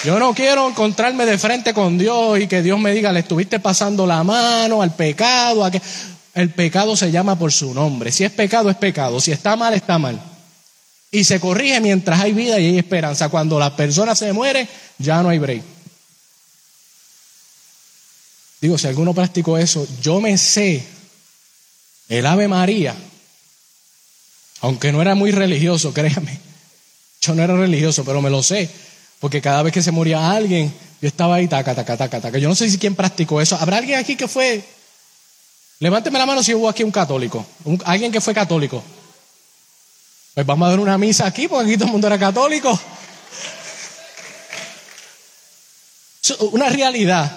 Yo 0.05 0.19
no 0.19 0.35
quiero 0.35 0.69
encontrarme 0.69 1.27
de 1.27 1.39
frente 1.39 1.73
con 1.73 1.97
Dios 1.97 2.41
y 2.41 2.49
que 2.49 2.63
Dios 2.63 2.79
me 2.79 2.93
diga, 2.93 3.13
le 3.13 3.21
estuviste 3.21 3.61
pasando 3.61 4.05
la 4.05 4.25
mano 4.25 4.83
al 4.83 4.95
pecado, 4.95 5.65
a 5.65 5.71
que... 5.71 5.81
El 6.35 6.51
pecado 6.51 6.97
se 6.97 7.11
llama 7.11 7.39
por 7.39 7.53
su 7.53 7.75
nombre. 7.75 8.11
Si 8.11 8.25
es 8.25 8.31
pecado, 8.31 8.71
es 8.71 8.77
pecado. 8.77 9.21
Si 9.21 9.33
está 9.33 9.55
mal, 9.57 9.75
está 9.75 9.99
mal. 9.99 10.21
Y 11.11 11.25
se 11.25 11.39
corrige 11.39 11.79
mientras 11.81 12.21
hay 12.21 12.33
vida 12.33 12.59
y 12.59 12.67
hay 12.67 12.79
esperanza. 12.79 13.29
Cuando 13.29 13.59
la 13.59 13.77
persona 13.77 14.15
se 14.15 14.33
muere, 14.33 14.67
ya 14.99 15.23
no 15.23 15.29
hay 15.29 15.39
break. 15.39 15.63
Digo, 18.63 18.79
si 18.79 18.87
alguno 18.87 19.13
practicó 19.13 19.59
eso, 19.59 19.87
yo 20.01 20.21
me 20.21 20.39
sé 20.39 20.83
el 22.09 22.25
Ave 22.25 22.49
María, 22.49 22.95
aunque 24.61 24.93
no 24.93 25.03
era 25.03 25.15
muy 25.15 25.33
religioso, 25.33 25.93
créame. 25.95 26.39
Yo 27.21 27.35
no 27.35 27.43
era 27.43 27.57
religioso, 27.57 28.05
pero 28.05 28.23
me 28.23 28.31
lo 28.31 28.43
sé. 28.43 28.71
Porque 29.21 29.43
cada 29.43 29.63
vez 29.63 29.73
que 29.73 29.83
se 29.83 29.93
moría 29.93 30.31
alguien, 30.31 30.73
yo 31.01 31.09
estaba 31.09 31.37
ahí, 31.37 31.47
taca, 31.47 31.75
taca, 31.75 31.97
taca, 31.97 32.21
taca. 32.21 32.39
Yo 32.39 32.49
no 32.49 32.55
sé 32.55 32.71
si 32.71 32.79
quién 32.79 32.95
practicó 32.95 33.41
eso. 33.41 33.57
¿Habrá 33.57 33.79
alguien 33.79 33.99
aquí 33.99 34.17
que 34.17 34.29
fue 34.29 34.65
Levánteme 35.83 36.17
la 36.17 36.27
mano 36.27 36.45
si 36.45 36.55
hubo 36.55 36.69
aquí 36.69 36.85
un 36.85 36.93
católico, 36.93 37.45
alguien 37.85 38.13
que 38.13 38.21
fue 38.21 38.33
católico. 38.33 38.85
Pues 40.33 40.47
vamos 40.47 40.67
a 40.67 40.71
dar 40.71 40.79
una 40.79 40.97
misa 40.97 41.27
aquí 41.27 41.49
porque 41.49 41.71
aquí 41.71 41.77
todo 41.77 41.87
el 41.87 41.91
mundo 41.91 42.07
era 42.07 42.21
católico. 42.21 42.79
Una 46.53 46.69
realidad, 46.69 47.37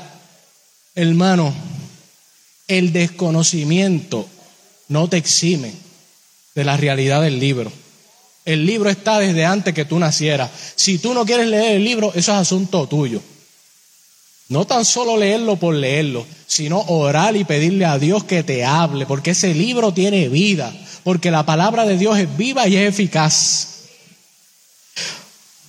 hermano, 0.93 1.56
el 2.68 2.93
desconocimiento 2.93 4.30
no 4.89 5.10
te 5.10 5.18
exime 5.18 5.74
de 6.54 6.64
la 6.64 6.78
realidad 6.78 7.24
del 7.24 7.39
libro. 7.39 7.72
El 8.46 8.64
libro 8.68 8.91
está 8.91 9.18
desde 9.18 9.43
antes 9.43 9.74
que 9.74 9.86
tú 9.86 9.98
nacieras. 9.98 10.52
Si 10.76 11.00
tú 11.00 11.16
no 11.16 11.26
quieres 11.26 11.48
leer 11.48 11.78
el 11.78 11.84
libro, 11.84 12.10
eso 12.14 12.32
es 12.32 12.38
asunto 12.38 12.88
tuyo. 12.88 13.24
No 14.48 14.66
tan 14.66 14.86
solo 14.86 15.18
leerlo 15.18 15.56
por 15.56 15.74
leerlo, 15.74 16.26
sino 16.46 16.80
orar 16.82 17.36
y 17.36 17.43
pedirle 17.43 17.86
a 17.86 17.98
Dios 17.98 18.24
que 18.26 18.43
te 18.43 18.64
hable, 18.64 19.06
porque 19.06 19.32
ese 19.32 19.56
libro 19.56 19.91
tiene 19.91 20.30
vida, 20.30 20.72
porque 21.04 21.32
la 21.32 21.46
palabra 21.46 21.86
de 21.86 21.98
Dios 21.98 22.18
es 22.20 22.38
viva 22.38 22.68
y 22.68 22.76
es 22.76 22.89
eficaz. 22.89 23.70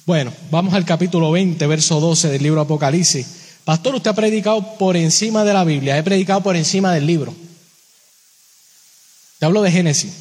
Bueno, 0.05 0.33
vamos 0.51 0.75
al 0.75 0.85
capítulo 0.85 1.31
20, 1.31 1.67
verso 1.67 2.01
12 2.01 2.29
del 2.29 2.43
libro 2.43 2.61
Apocalipsis. 2.61 3.27
Pastor, 3.65 3.95
usted 3.95 4.11
ha 4.11 4.15
predicado 4.15 4.77
por 4.77 4.97
encima 4.97 5.43
de 5.43 5.55
la 5.55 5.65
Biblia, 5.65 5.97
he 5.97 6.03
predicado 6.03 6.43
por 6.43 6.55
encima 6.55 6.93
del 6.93 7.07
libro. 7.07 7.35
Te 9.39 9.47
hablo 9.47 9.63
de 9.63 9.73
Génesis, 9.73 10.13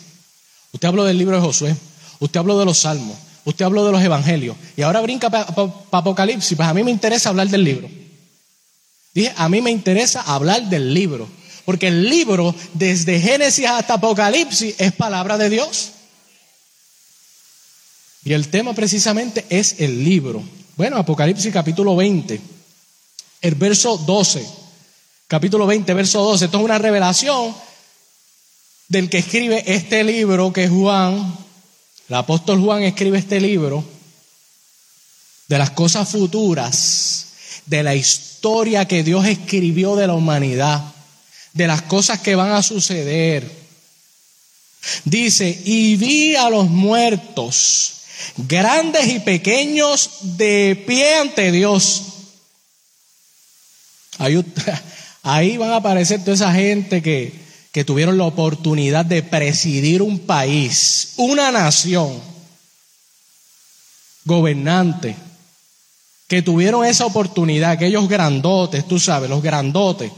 usted 0.72 0.88
habló 0.88 1.04
del 1.04 1.18
libro 1.18 1.36
de 1.36 1.42
Josué, 1.42 1.76
usted 2.20 2.40
habló 2.40 2.58
de 2.58 2.66
los 2.66 2.80
salmos, 2.80 3.18
usted 3.44 3.66
habló 3.66 3.86
de 3.86 3.92
los 3.92 4.02
evangelios, 4.02 4.56
y 4.76 4.82
ahora 4.82 5.02
brinca 5.02 5.30
para 5.30 5.46
Apocalipsis, 5.92 6.56
pues 6.56 6.68
a 6.68 6.74
mí 6.74 6.84
me 6.84 6.92
interesa 6.92 7.30
hablar 7.30 7.50
del 7.50 7.64
libro. 7.64 8.05
Dije, 9.16 9.34
a 9.38 9.48
mí 9.48 9.62
me 9.62 9.72
interesa 9.72 10.22
hablar 10.22 10.68
del 10.68 10.94
libro, 10.94 11.30
porque 11.64 11.88
el 11.88 12.10
libro, 12.10 12.54
desde 12.74 13.22
Génesis 13.22 13.66
hasta 13.66 13.94
Apocalipsis, 13.94 14.76
es 14.78 14.92
palabra 14.92 15.38
de 15.38 15.50
Dios. 15.50 15.92
Y 18.26 18.34
el 18.34 18.50
tema 18.50 18.74
precisamente 18.74 19.46
es 19.50 19.80
el 19.80 20.04
libro. 20.04 20.44
Bueno, 20.76 20.98
Apocalipsis 20.98 21.54
capítulo 21.54 21.96
20, 21.96 22.42
el 23.42 23.56
verso 23.56 23.98
12. 23.98 24.46
Capítulo 25.28 25.66
20, 25.66 25.94
verso 25.94 26.22
12. 26.22 26.46
Esto 26.46 26.58
es 26.58 26.64
una 26.66 26.78
revelación 26.78 27.56
del 28.90 29.10
que 29.10 29.20
escribe 29.20 29.64
este 29.66 30.04
libro, 30.04 30.52
que 30.52 30.66
es 30.66 30.70
Juan. 30.70 31.38
El 32.10 32.16
apóstol 32.16 32.60
Juan 32.60 32.84
escribe 32.84 33.18
este 33.18 33.40
libro 33.40 33.82
de 35.48 35.58
las 35.58 35.70
cosas 35.70 36.10
futuras, 36.10 37.28
de 37.66 37.82
la 37.82 37.96
historia 37.96 38.35
que 38.88 39.04
Dios 39.04 39.26
escribió 39.26 39.96
de 39.96 40.06
la 40.06 40.14
humanidad, 40.14 40.84
de 41.54 41.66
las 41.68 41.82
cosas 41.82 42.20
que 42.20 42.36
van 42.36 42.52
a 42.52 42.62
suceder. 42.62 43.50
Dice, 45.04 45.62
y 45.66 45.96
vi 45.96 46.36
a 46.36 46.50
los 46.52 46.70
muertos 46.70 47.94
grandes 48.38 49.08
y 49.08 49.20
pequeños 49.20 50.10
de 50.22 50.84
pie 50.86 51.16
ante 51.16 51.52
Dios. 51.52 52.04
Ahí, 55.24 55.58
van 55.58 55.72
a 55.72 55.78
aparecer 55.78 56.20
toda 56.20 56.36
esa 56.36 56.54
gente 56.54 57.02
que, 57.02 57.34
que 57.72 57.84
tuvieron 57.84 58.20
la 58.20 58.26
oportunidad 58.26 59.06
de 59.06 59.24
presidir 59.24 60.04
un 60.04 60.20
país, 60.20 61.14
una 61.18 61.52
nación, 61.52 62.22
gobernante, 64.24 65.16
que 66.28 66.42
tuvieron 66.42 66.86
esa 66.86 67.06
oportunidad, 67.06 67.72
aquellos 67.72 68.10
grandotes, 68.10 68.88
tú 68.88 69.00
sabes, 69.00 69.30
los 69.30 69.44
grandotes, 69.44 70.12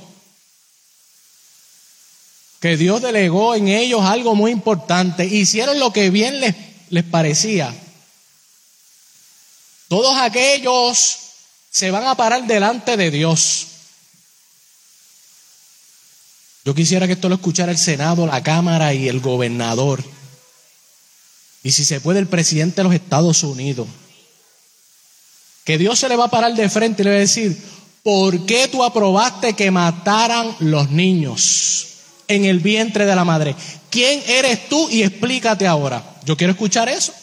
que 2.59 2.77
Dios 2.77 3.01
delegó 3.01 3.55
en 3.55 3.67
ellos 3.67 4.01
algo 4.03 4.33
muy 4.33 4.51
importante, 4.51 5.25
hicieron 5.25 5.79
lo 5.79 5.91
que 5.91 6.09
bien 6.09 6.39
les, 6.39 6.55
les 6.89 7.03
parecía. 7.03 7.73
Todos 9.87 10.17
aquellos 10.17 11.17
se 11.69 11.91
van 11.91 12.07
a 12.07 12.15
parar 12.15 12.47
delante 12.47 12.97
de 12.97 13.11
Dios. 13.11 13.67
Yo 16.65 16.73
quisiera 16.73 17.07
que 17.07 17.13
esto 17.13 17.29
lo 17.29 17.35
escuchara 17.35 17.71
el 17.71 17.77
Senado, 17.77 18.25
la 18.25 18.43
Cámara 18.43 18.93
y 18.93 19.07
el 19.07 19.21
gobernador. 19.21 20.03
Y 21.63 21.71
si 21.71 21.85
se 21.85 22.01
puede, 22.01 22.19
el 22.19 22.27
presidente 22.27 22.77
de 22.77 22.83
los 22.83 22.93
Estados 22.93 23.43
Unidos. 23.43 23.87
Que 25.67 25.77
Dios 25.77 25.99
se 25.99 26.07
le 26.07 26.15
va 26.15 26.27
a 26.27 26.29
parar 26.29 26.53
de 26.53 26.69
frente 26.69 27.01
y 27.01 27.03
le 27.03 27.11
va 27.11 27.17
a 27.17 27.19
decir, 27.19 27.61
¿por 28.01 28.45
qué 28.45 28.69
tú 28.69 28.85
aprobaste 28.85 29.51
que 29.51 29.69
mataran 29.69 30.55
los 30.59 30.91
niños 30.91 31.87
en 32.29 32.45
el 32.45 32.61
vientre 32.61 33.05
de 33.05 33.13
la 33.13 33.25
madre? 33.25 33.53
¿Quién 33.89 34.23
eres 34.27 34.69
tú? 34.69 34.87
Y 34.89 35.03
explícate 35.03 35.67
ahora. 35.67 36.01
Yo 36.23 36.37
quiero 36.37 36.53
escuchar 36.53 36.87
eso. 36.87 37.13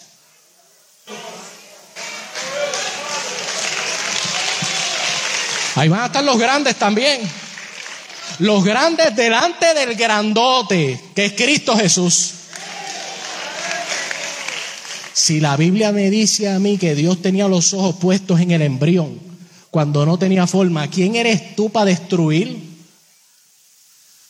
Ahí 5.76 5.88
van 5.88 6.01
a 6.01 6.07
estar 6.07 6.22
los 6.22 6.36
grandes 6.36 6.76
también. 6.76 7.22
Los 8.40 8.62
grandes 8.62 9.16
delante 9.16 9.72
del 9.72 9.95
grandote, 9.95 11.01
que 11.14 11.24
es 11.24 11.32
Cristo 11.32 11.74
Jesús. 11.78 12.32
Si 15.15 15.39
la 15.39 15.57
Biblia 15.57 15.93
me 15.93 16.11
dice 16.11 16.49
a 16.51 16.59
mí 16.59 16.77
que 16.77 16.97
Dios 16.97 17.23
tenía 17.23 17.47
los 17.47 17.73
ojos 17.73 17.97
puestos 17.97 18.41
en 18.41 18.51
el 18.51 18.62
embrión 18.62 19.21
cuando 19.71 20.05
no 20.05 20.19
tenía 20.19 20.47
forma, 20.49 20.91
¿quién 20.91 21.15
eres 21.15 21.55
tú 21.55 21.71
para 21.71 21.87
destruir 21.87 22.59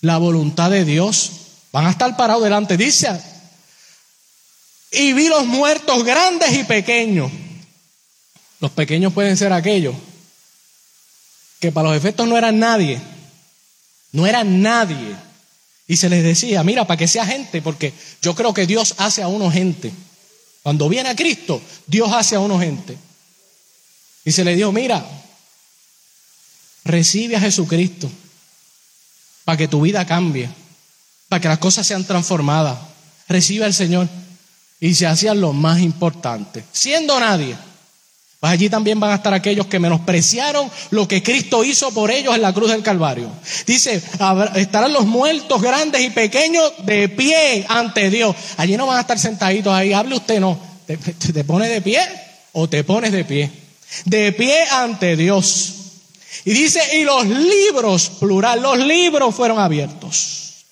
la 0.03 0.19
voluntad 0.19 0.71
de 0.71 0.85
Dios? 0.85 1.33
Van 1.73 1.87
a 1.87 1.91
estar 1.91 2.15
parados 2.17 2.45
delante. 2.45 2.77
Dice, 2.77 3.09
y 4.93 5.15
vi 5.15 5.29
los 5.29 5.47
muertos 5.47 6.05
grandes 6.05 6.53
y 6.53 6.65
pequeños. 6.65 7.33
Los 8.61 8.71
pequeños 8.71 9.13
pueden 9.15 9.39
ser 9.39 9.53
aquellos 9.53 9.95
que 11.61 11.73
para 11.73 11.89
los 11.89 11.97
efectos 11.97 12.29
no 12.29 12.37
eran 12.37 12.59
nadie, 12.59 13.01
no 14.13 14.27
eran 14.27 14.61
nadie. 14.61 15.17
Y 15.87 15.97
se 15.97 16.11
les 16.11 16.23
decía, 16.23 16.63
mira, 16.63 16.87
para 16.87 16.99
que 16.99 17.09
sea 17.09 17.25
gente, 17.25 17.63
porque 17.63 17.95
yo 18.21 18.35
creo 18.35 18.53
que 18.53 18.67
Dios 18.67 18.95
hace 18.99 19.23
a 19.23 19.29
uno 19.29 19.51
gente. 19.51 19.93
Cuando 20.65 20.89
viene 20.89 21.11
a 21.11 21.15
Cristo, 21.15 21.61
Dios 21.87 22.11
hace 22.11 22.37
a 22.37 22.41
uno 22.41 22.59
gente. 22.59 22.97
Y 24.25 24.33
se 24.33 24.43
le 24.45 24.57
dijo, 24.57 24.73
mira, 24.73 25.07
recibe 26.85 27.37
a 27.37 27.41
Jesucristo 27.41 28.11
para 29.45 29.59
que 29.59 29.69
tu 29.69 29.83
vida 29.83 30.07
cambie, 30.07 30.49
para 31.29 31.43
que 31.43 31.49
las 31.49 31.59
cosas 31.59 31.87
sean 31.87 32.05
transformadas. 32.05 32.79
Recibe 33.29 33.67
al 33.67 33.75
Señor. 33.75 34.09
Y 34.81 34.95
se 34.95 35.07
hacían 35.07 35.39
lo 35.39 35.53
más 35.53 35.81
importante, 35.81 36.65
siendo 36.73 37.21
nadie. 37.21 37.59
Pues 38.45 38.53
allí 38.53 38.69
también 38.69 39.01
van 39.01 39.11
a 39.11 39.15
estar 39.15 39.33
aquellos 39.33 39.69
que 39.69 39.79
menospreciaron 39.79 40.71
lo 40.91 41.09
que 41.09 41.23
Cristo 41.23 41.65
hizo 41.65 41.95
por 41.95 42.11
ellos 42.11 42.35
en 42.35 42.43
la 42.43 42.53
cruz 42.53 42.71
del 42.71 42.83
Calvario. 42.83 43.31
Dice, 43.67 44.03
estarán 44.57 44.93
los 44.93 45.07
muertos 45.07 45.63
grandes 45.63 46.03
y 46.03 46.11
pequeños 46.11 46.75
de 46.85 47.09
pie 47.09 47.65
ante 47.71 48.11
Dios. 48.11 48.37
Allí 48.59 48.77
no 48.77 48.87
van 48.87 48.99
a 48.99 49.01
estar 49.01 49.19
sentaditos 49.19 49.73
ahí, 49.73 49.95
hable 49.95 50.17
usted, 50.17 50.41
no. 50.41 50.61
¿Te, 50.87 50.99
te 50.99 51.43
pones 51.45 51.71
de 51.71 51.81
pie 51.81 52.01
o 52.53 52.69
te 52.69 52.85
pones 52.85 53.13
de 53.13 53.25
pie? 53.25 53.51
De 54.05 54.31
pie 54.33 54.65
ante 54.73 55.17
Dios. 55.17 55.73
Y 56.45 56.51
dice, 56.51 56.99
y 56.99 57.05
los 57.05 57.25
libros, 57.25 58.11
plural, 58.21 58.61
los 58.61 58.77
libros 58.77 59.35
fueron 59.35 59.59
abiertos. 59.59 60.67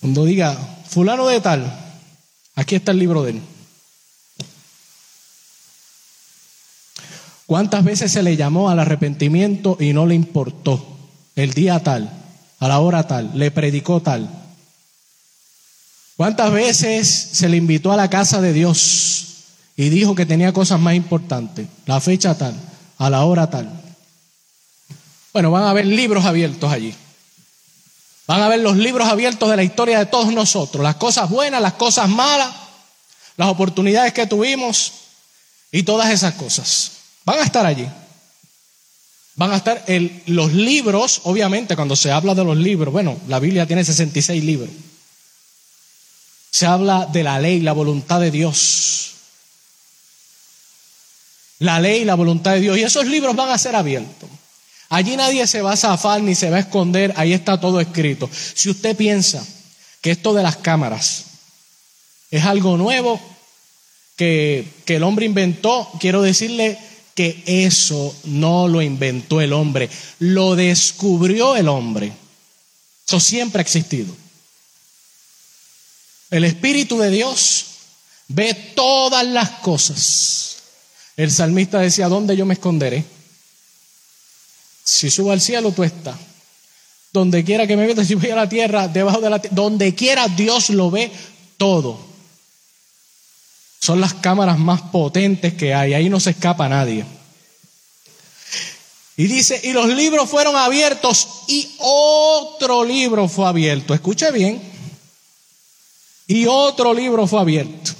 Cuando 0.00 0.24
diga, 0.24 0.56
fulano 0.88 1.26
de 1.26 1.42
tal, 1.42 2.00
aquí 2.54 2.74
está 2.74 2.92
el 2.92 3.00
libro 3.00 3.22
de 3.22 3.32
él. 3.32 3.42
¿Cuántas 7.46 7.84
veces 7.84 8.10
se 8.10 8.24
le 8.24 8.36
llamó 8.36 8.70
al 8.70 8.80
arrepentimiento 8.80 9.76
y 9.78 9.92
no 9.92 10.04
le 10.04 10.16
importó? 10.16 10.84
El 11.36 11.52
día 11.54 11.80
tal, 11.80 12.10
a 12.58 12.68
la 12.68 12.80
hora 12.80 13.06
tal, 13.06 13.30
le 13.34 13.52
predicó 13.52 14.00
tal. 14.00 14.28
¿Cuántas 16.16 16.50
veces 16.50 17.08
se 17.08 17.48
le 17.48 17.56
invitó 17.56 17.92
a 17.92 17.96
la 17.96 18.10
casa 18.10 18.40
de 18.40 18.52
Dios 18.52 19.26
y 19.76 19.90
dijo 19.90 20.14
que 20.14 20.26
tenía 20.26 20.52
cosas 20.52 20.80
más 20.80 20.94
importantes? 20.94 21.68
La 21.84 22.00
fecha 22.00 22.36
tal, 22.36 22.54
a 22.98 23.10
la 23.10 23.24
hora 23.24 23.48
tal. 23.48 23.70
Bueno, 25.32 25.50
van 25.52 25.64
a 25.64 25.70
haber 25.70 25.86
libros 25.86 26.24
abiertos 26.24 26.72
allí. 26.72 26.94
Van 28.26 28.42
a 28.42 28.48
ver 28.48 28.58
los 28.58 28.76
libros 28.76 29.06
abiertos 29.06 29.48
de 29.48 29.56
la 29.56 29.62
historia 29.62 30.00
de 30.00 30.06
todos 30.06 30.32
nosotros, 30.32 30.82
las 30.82 30.96
cosas 30.96 31.30
buenas, 31.30 31.62
las 31.62 31.74
cosas 31.74 32.08
malas, 32.08 32.52
las 33.36 33.48
oportunidades 33.48 34.12
que 34.12 34.26
tuvimos 34.26 34.92
y 35.70 35.84
todas 35.84 36.10
esas 36.10 36.34
cosas. 36.34 36.95
Van 37.26 37.40
a 37.40 37.42
estar 37.42 37.66
allí. 37.66 37.86
Van 39.34 39.52
a 39.52 39.56
estar 39.56 39.84
los 40.26 40.54
libros, 40.54 41.20
obviamente 41.24 41.76
cuando 41.76 41.96
se 41.96 42.10
habla 42.10 42.34
de 42.34 42.44
los 42.44 42.56
libros, 42.56 42.90
bueno, 42.90 43.20
la 43.28 43.40
Biblia 43.40 43.66
tiene 43.66 43.84
66 43.84 44.42
libros. 44.42 44.70
Se 46.50 46.64
habla 46.64 47.04
de 47.04 47.22
la 47.22 47.38
ley, 47.38 47.60
la 47.60 47.72
voluntad 47.72 48.20
de 48.20 48.30
Dios. 48.30 49.10
La 51.58 51.80
ley, 51.80 52.04
la 52.04 52.14
voluntad 52.14 52.52
de 52.52 52.60
Dios. 52.60 52.78
Y 52.78 52.84
esos 52.84 53.06
libros 53.06 53.34
van 53.36 53.50
a 53.50 53.58
ser 53.58 53.74
abiertos. 53.74 54.30
Allí 54.88 55.16
nadie 55.16 55.46
se 55.48 55.60
va 55.60 55.72
a 55.72 55.76
zafar 55.76 56.22
ni 56.22 56.34
se 56.34 56.48
va 56.48 56.58
a 56.58 56.60
esconder, 56.60 57.12
ahí 57.16 57.32
está 57.32 57.60
todo 57.60 57.80
escrito. 57.80 58.30
Si 58.54 58.70
usted 58.70 58.96
piensa 58.96 59.44
que 60.00 60.12
esto 60.12 60.32
de 60.32 60.44
las 60.44 60.56
cámaras 60.56 61.24
es 62.30 62.44
algo 62.44 62.76
nuevo 62.76 63.20
que, 64.16 64.66
que 64.84 64.96
el 64.96 65.02
hombre 65.02 65.26
inventó, 65.26 65.90
quiero 65.98 66.22
decirle 66.22 66.78
que 67.16 67.42
eso 67.46 68.14
no 68.24 68.68
lo 68.68 68.82
inventó 68.82 69.40
el 69.40 69.54
hombre, 69.54 69.88
lo 70.18 70.54
descubrió 70.54 71.56
el 71.56 71.66
hombre. 71.66 72.12
Eso 73.08 73.18
siempre 73.18 73.60
ha 73.60 73.62
existido. 73.62 74.14
El 76.30 76.44
Espíritu 76.44 76.98
de 76.98 77.10
Dios 77.10 77.64
ve 78.28 78.52
todas 78.74 79.26
las 79.26 79.50
cosas. 79.60 80.56
El 81.16 81.30
salmista 81.30 81.80
decía, 81.80 82.08
¿dónde 82.08 82.36
yo 82.36 82.44
me 82.44 82.54
esconderé? 82.54 83.04
Si 84.84 85.10
subo 85.10 85.32
al 85.32 85.40
cielo, 85.40 85.72
tú 85.72 85.84
estás. 85.84 86.16
Donde 87.12 87.44
quiera 87.44 87.66
que 87.66 87.78
me 87.78 87.86
vea, 87.86 88.04
si 88.04 88.14
voy 88.14 88.30
a 88.30 88.36
la 88.36 88.48
tierra, 88.48 88.88
debajo 88.88 89.22
de 89.22 89.30
la 89.30 89.40
tierra, 89.40 89.56
donde 89.56 89.94
quiera 89.94 90.28
Dios 90.28 90.68
lo 90.68 90.90
ve 90.90 91.10
todo. 91.56 91.98
Son 93.86 94.00
las 94.00 94.14
cámaras 94.14 94.58
más 94.58 94.82
potentes 94.82 95.54
que 95.54 95.72
hay, 95.72 95.94
ahí 95.94 96.08
no 96.08 96.18
se 96.18 96.30
escapa 96.30 96.68
nadie. 96.68 97.06
Y 99.16 99.28
dice, 99.28 99.60
y 99.62 99.72
los 99.72 99.86
libros 99.86 100.28
fueron 100.28 100.56
abiertos 100.56 101.28
y 101.46 101.70
otro 101.78 102.84
libro 102.84 103.28
fue 103.28 103.46
abierto. 103.46 103.94
Escuche 103.94 104.32
bien. 104.32 104.60
Y 106.26 106.46
otro 106.46 106.92
libro 106.94 107.28
fue 107.28 107.38
abierto. 107.38 107.92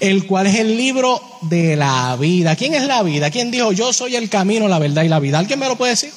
El 0.00 0.26
cual 0.26 0.48
es 0.48 0.56
el 0.56 0.76
libro 0.76 1.22
de 1.40 1.76
la 1.76 2.14
vida. 2.16 2.54
¿Quién 2.54 2.74
es 2.74 2.82
la 2.82 3.02
vida? 3.02 3.30
¿Quién 3.30 3.50
dijo 3.50 3.72
yo 3.72 3.94
soy 3.94 4.14
el 4.14 4.28
camino, 4.28 4.68
la 4.68 4.78
verdad 4.78 5.04
y 5.04 5.08
la 5.08 5.20
vida? 5.20 5.38
¿Alguien 5.38 5.58
me 5.58 5.68
lo 5.68 5.76
puede 5.76 5.92
decir? 5.92 6.12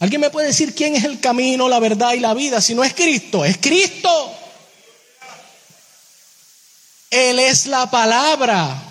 ¿Alguien 0.00 0.20
me 0.20 0.28
puede 0.28 0.48
decir 0.48 0.74
quién 0.74 0.96
es 0.96 1.04
el 1.04 1.18
camino, 1.18 1.66
la 1.66 1.78
verdad 1.78 2.12
y 2.12 2.20
la 2.20 2.34
vida? 2.34 2.60
Si 2.60 2.74
no 2.74 2.84
es 2.84 2.92
Cristo, 2.92 3.42
es 3.42 3.56
Cristo. 3.56 4.42
Él 7.10 7.38
es 7.38 7.66
la 7.66 7.90
palabra. 7.90 8.82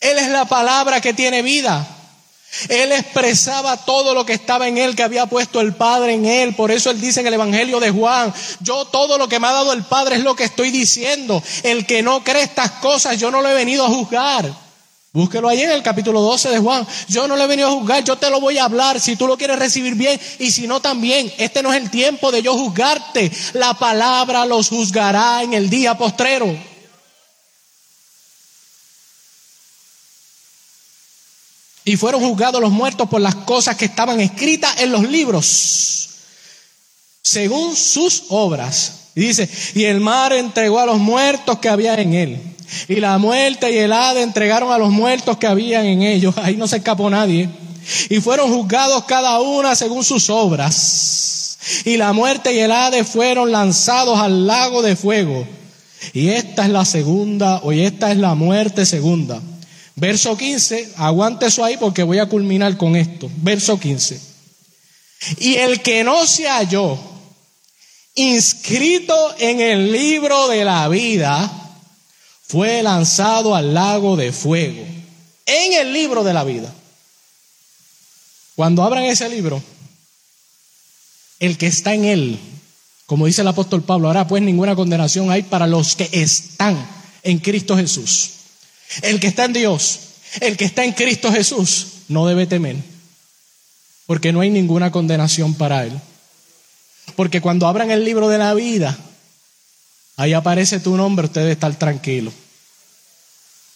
Él 0.00 0.18
es 0.18 0.28
la 0.28 0.44
palabra 0.44 1.00
que 1.00 1.14
tiene 1.14 1.42
vida. 1.42 1.86
Él 2.68 2.92
expresaba 2.92 3.76
todo 3.78 4.14
lo 4.14 4.24
que 4.24 4.32
estaba 4.32 4.68
en 4.68 4.78
él, 4.78 4.94
que 4.94 5.02
había 5.02 5.26
puesto 5.26 5.60
el 5.60 5.74
Padre 5.74 6.14
en 6.14 6.24
él. 6.24 6.54
Por 6.54 6.70
eso 6.70 6.90
él 6.90 7.00
dice 7.00 7.20
en 7.20 7.26
el 7.26 7.34
Evangelio 7.34 7.80
de 7.80 7.90
Juan, 7.90 8.32
yo 8.60 8.84
todo 8.86 9.18
lo 9.18 9.28
que 9.28 9.40
me 9.40 9.48
ha 9.48 9.52
dado 9.52 9.72
el 9.72 9.82
Padre 9.82 10.16
es 10.16 10.22
lo 10.22 10.36
que 10.36 10.44
estoy 10.44 10.70
diciendo. 10.70 11.42
El 11.62 11.86
que 11.86 12.02
no 12.02 12.22
cree 12.22 12.42
estas 12.42 12.70
cosas, 12.72 13.18
yo 13.18 13.30
no 13.30 13.42
lo 13.42 13.48
he 13.48 13.54
venido 13.54 13.84
a 13.84 13.88
juzgar. 13.88 14.64
Búsquelo 15.12 15.48
ahí 15.48 15.62
en 15.62 15.70
el 15.70 15.82
capítulo 15.82 16.20
12 16.20 16.50
de 16.50 16.58
Juan. 16.58 16.86
Yo 17.08 17.28
no 17.28 17.36
lo 17.36 17.44
he 17.44 17.46
venido 17.46 17.68
a 17.68 17.72
juzgar, 17.72 18.02
yo 18.02 18.16
te 18.16 18.30
lo 18.30 18.40
voy 18.40 18.58
a 18.58 18.64
hablar. 18.64 19.00
Si 19.00 19.16
tú 19.16 19.26
lo 19.26 19.36
quieres 19.36 19.58
recibir 19.58 19.94
bien 19.94 20.20
y 20.38 20.50
si 20.50 20.66
no 20.66 20.80
también. 20.80 21.32
Este 21.38 21.62
no 21.62 21.72
es 21.72 21.80
el 21.80 21.90
tiempo 21.90 22.30
de 22.30 22.42
yo 22.42 22.54
juzgarte. 22.54 23.30
La 23.54 23.74
palabra 23.74 24.44
los 24.44 24.68
juzgará 24.68 25.42
en 25.42 25.54
el 25.54 25.70
día 25.70 25.96
postrero. 25.96 26.73
Y 31.84 31.96
fueron 31.96 32.22
juzgados 32.22 32.60
los 32.60 32.72
muertos 32.72 33.08
por 33.08 33.20
las 33.20 33.34
cosas 33.34 33.76
que 33.76 33.84
estaban 33.84 34.20
escritas 34.20 34.80
en 34.80 34.90
los 34.90 35.08
libros, 35.08 36.08
según 37.22 37.76
sus 37.76 38.24
obras. 38.28 38.92
Y 39.14 39.20
dice, 39.20 39.48
y 39.74 39.84
el 39.84 40.00
mar 40.00 40.32
entregó 40.32 40.80
a 40.80 40.86
los 40.86 40.98
muertos 40.98 41.58
que 41.58 41.68
había 41.68 41.94
en 41.94 42.14
él. 42.14 42.54
Y 42.88 42.96
la 42.96 43.18
muerte 43.18 43.70
y 43.70 43.78
el 43.78 43.92
hada 43.92 44.22
entregaron 44.22 44.72
a 44.72 44.78
los 44.78 44.90
muertos 44.90 45.36
que 45.36 45.46
habían 45.46 45.84
en 45.84 46.02
ellos. 46.02 46.34
Ahí 46.38 46.56
no 46.56 46.66
se 46.66 46.78
escapó 46.78 47.10
nadie. 47.10 47.48
Y 48.08 48.20
fueron 48.20 48.52
juzgados 48.52 49.04
cada 49.04 49.40
una 49.40 49.74
según 49.74 50.04
sus 50.04 50.30
obras. 50.30 51.58
Y 51.84 51.96
la 51.96 52.12
muerte 52.12 52.54
y 52.54 52.58
el 52.58 52.72
hada 52.72 53.04
fueron 53.04 53.52
lanzados 53.52 54.18
al 54.18 54.46
lago 54.46 54.82
de 54.82 54.96
fuego. 54.96 55.46
Y 56.12 56.30
esta 56.30 56.64
es 56.64 56.70
la 56.70 56.84
segunda, 56.84 57.58
o 57.58 57.72
esta 57.72 58.10
es 58.10 58.18
la 58.18 58.34
muerte 58.34 58.84
segunda. 58.84 59.40
Verso 59.96 60.36
15, 60.36 60.94
aguante 60.96 61.46
eso 61.46 61.64
ahí 61.64 61.76
porque 61.76 62.02
voy 62.02 62.18
a 62.18 62.28
culminar 62.28 62.76
con 62.76 62.96
esto. 62.96 63.30
Verso 63.36 63.78
15. 63.78 64.20
Y 65.38 65.54
el 65.54 65.82
que 65.82 66.02
no 66.02 66.26
se 66.26 66.48
halló 66.48 66.98
inscrito 68.16 69.14
en 69.38 69.60
el 69.60 69.92
libro 69.92 70.48
de 70.48 70.64
la 70.64 70.88
vida 70.88 71.50
fue 72.46 72.82
lanzado 72.82 73.54
al 73.54 73.74
lago 73.74 74.16
de 74.16 74.32
fuego. 74.32 74.84
En 75.46 75.72
el 75.74 75.92
libro 75.92 76.24
de 76.24 76.34
la 76.34 76.44
vida. 76.44 76.72
Cuando 78.56 78.82
abran 78.82 79.04
ese 79.04 79.28
libro, 79.28 79.62
el 81.40 81.58
que 81.58 81.66
está 81.66 81.94
en 81.94 82.04
él, 82.04 82.38
como 83.06 83.26
dice 83.26 83.42
el 83.42 83.48
apóstol 83.48 83.82
Pablo, 83.82 84.08
ahora 84.08 84.26
pues 84.26 84.42
ninguna 84.42 84.76
condenación 84.76 85.30
hay 85.30 85.42
para 85.42 85.66
los 85.66 85.96
que 85.96 86.08
están 86.12 86.86
en 87.22 87.38
Cristo 87.38 87.76
Jesús. 87.76 88.30
El 89.02 89.20
que 89.20 89.26
está 89.26 89.44
en 89.44 89.52
Dios, 89.52 90.00
el 90.40 90.56
que 90.56 90.64
está 90.64 90.84
en 90.84 90.92
Cristo 90.92 91.32
Jesús, 91.32 91.86
no 92.08 92.26
debe 92.26 92.46
temer, 92.46 92.76
porque 94.06 94.32
no 94.32 94.40
hay 94.40 94.50
ninguna 94.50 94.90
condenación 94.90 95.54
para 95.54 95.84
él. 95.84 95.92
Porque 97.16 97.40
cuando 97.40 97.66
abran 97.66 97.90
el 97.90 98.04
libro 98.04 98.28
de 98.28 98.38
la 98.38 98.54
vida, 98.54 98.96
ahí 100.16 100.32
aparece 100.32 100.80
tu 100.80 100.96
nombre, 100.96 101.26
usted 101.26 101.42
debe 101.42 101.52
estar 101.52 101.74
tranquilo. 101.78 102.32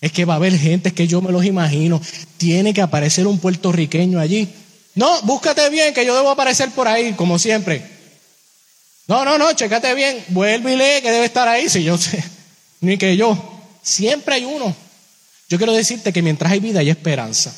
Es 0.00 0.12
que 0.12 0.24
va 0.24 0.34
a 0.34 0.36
haber 0.36 0.56
gente 0.56 0.92
que 0.92 1.08
yo 1.08 1.20
me 1.20 1.32
los 1.32 1.44
imagino. 1.44 2.00
Tiene 2.36 2.72
que 2.72 2.80
aparecer 2.80 3.26
un 3.26 3.38
puertorriqueño 3.38 4.20
allí. 4.20 4.48
No, 4.94 5.20
búscate 5.22 5.68
bien, 5.70 5.92
que 5.92 6.06
yo 6.06 6.14
debo 6.14 6.30
aparecer 6.30 6.70
por 6.70 6.86
ahí, 6.86 7.12
como 7.14 7.38
siempre. 7.38 7.84
No, 9.08 9.24
no, 9.24 9.38
no, 9.38 9.52
chécate 9.52 9.94
bien. 9.94 10.24
Vuelve 10.28 10.74
y 10.74 10.76
lee 10.76 11.02
que 11.02 11.10
debe 11.10 11.24
estar 11.24 11.48
ahí, 11.48 11.68
si 11.68 11.82
yo 11.82 11.98
sé. 11.98 12.22
Ni 12.80 12.96
que 12.96 13.16
yo. 13.16 13.36
Siempre 13.82 14.36
hay 14.36 14.44
uno. 14.44 14.74
Yo 15.48 15.56
quiero 15.56 15.72
decirte 15.72 16.12
que 16.12 16.22
mientras 16.22 16.52
hay 16.52 16.60
vida 16.60 16.80
hay 16.80 16.90
esperanza. 16.90 17.54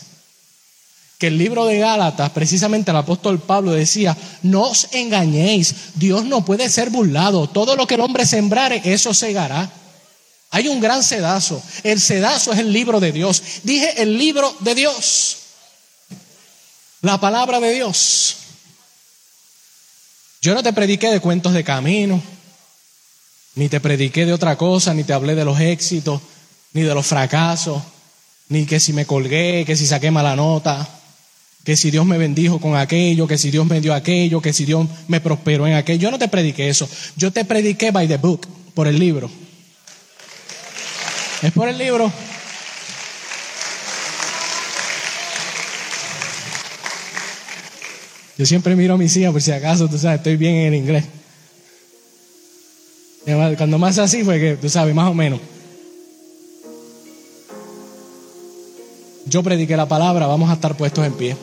Que 1.18 1.26
el 1.26 1.36
libro 1.36 1.66
de 1.66 1.78
Gálatas, 1.78 2.30
precisamente 2.30 2.90
el 2.90 2.96
apóstol 2.96 3.40
Pablo 3.40 3.72
decía, 3.72 4.16
no 4.42 4.70
os 4.70 4.88
engañéis, 4.92 5.74
Dios 5.96 6.24
no 6.24 6.44
puede 6.44 6.70
ser 6.70 6.90
burlado, 6.90 7.48
todo 7.48 7.76
lo 7.76 7.86
que 7.86 7.96
el 7.96 8.00
hombre 8.00 8.24
sembrare, 8.24 8.80
eso 8.84 9.12
segará. 9.12 9.70
Hay 10.50 10.68
un 10.68 10.80
gran 10.80 11.02
sedazo, 11.02 11.62
el 11.84 12.00
sedazo 12.00 12.52
es 12.52 12.60
el 12.60 12.72
libro 12.72 13.00
de 13.00 13.12
Dios. 13.12 13.42
Dije 13.64 14.02
el 14.02 14.16
libro 14.16 14.56
de 14.60 14.74
Dios, 14.74 15.36
la 17.02 17.20
palabra 17.20 17.60
de 17.60 17.72
Dios. 17.72 18.36
Yo 20.42 20.54
no 20.54 20.62
te 20.62 20.72
prediqué 20.72 21.08
de 21.08 21.20
cuentos 21.20 21.52
de 21.52 21.64
camino, 21.64 22.22
ni 23.56 23.68
te 23.68 23.78
prediqué 23.80 24.24
de 24.24 24.32
otra 24.32 24.56
cosa, 24.56 24.94
ni 24.94 25.04
te 25.04 25.12
hablé 25.12 25.34
de 25.34 25.44
los 25.44 25.60
éxitos, 25.60 26.20
ni 26.72 26.82
de 26.82 26.94
los 26.94 27.06
fracasos, 27.06 27.82
ni 28.48 28.66
que 28.66 28.80
si 28.80 28.92
me 28.92 29.06
colgué, 29.06 29.64
que 29.64 29.76
si 29.76 29.86
saqué 29.86 30.10
mala 30.10 30.36
nota, 30.36 30.88
que 31.64 31.76
si 31.76 31.90
Dios 31.90 32.06
me 32.06 32.18
bendijo 32.18 32.58
con 32.58 32.76
aquello, 32.76 33.26
que 33.26 33.38
si 33.38 33.50
Dios 33.50 33.66
me 33.66 33.80
dio 33.80 33.94
aquello, 33.94 34.40
que 34.40 34.52
si 34.52 34.64
Dios 34.64 34.86
me 35.08 35.20
prosperó 35.20 35.66
en 35.66 35.74
aquello. 35.74 36.00
Yo 36.00 36.10
no 36.10 36.18
te 36.18 36.28
prediqué 36.28 36.68
eso. 36.68 36.88
Yo 37.16 37.32
te 37.32 37.44
prediqué 37.44 37.90
by 37.90 38.08
the 38.08 38.16
book, 38.16 38.46
por 38.74 38.88
el 38.88 38.98
libro. 38.98 39.30
Es 41.42 41.52
por 41.52 41.68
el 41.68 41.78
libro. 41.78 42.12
Yo 48.36 48.46
siempre 48.46 48.74
miro 48.74 48.94
a 48.94 48.96
mis 48.96 49.14
hijas 49.18 49.32
por 49.32 49.42
si 49.42 49.52
acaso, 49.52 49.86
tú 49.86 49.98
sabes, 49.98 50.18
estoy 50.18 50.36
bien 50.36 50.54
en 50.54 50.72
el 50.72 50.74
inglés. 50.74 51.04
Cuando 53.58 53.78
más 53.78 53.98
así 53.98 54.24
fue 54.24 54.40
que, 54.40 54.56
tú 54.56 54.70
sabes, 54.70 54.94
más 54.94 55.10
o 55.10 55.14
menos. 55.14 55.40
Yo 59.30 59.44
prediqué 59.44 59.76
la 59.76 59.86
palabra, 59.86 60.26
vamos 60.26 60.50
a 60.50 60.54
estar 60.54 60.76
puestos 60.76 61.06
en 61.06 61.12
pie. 61.12 61.36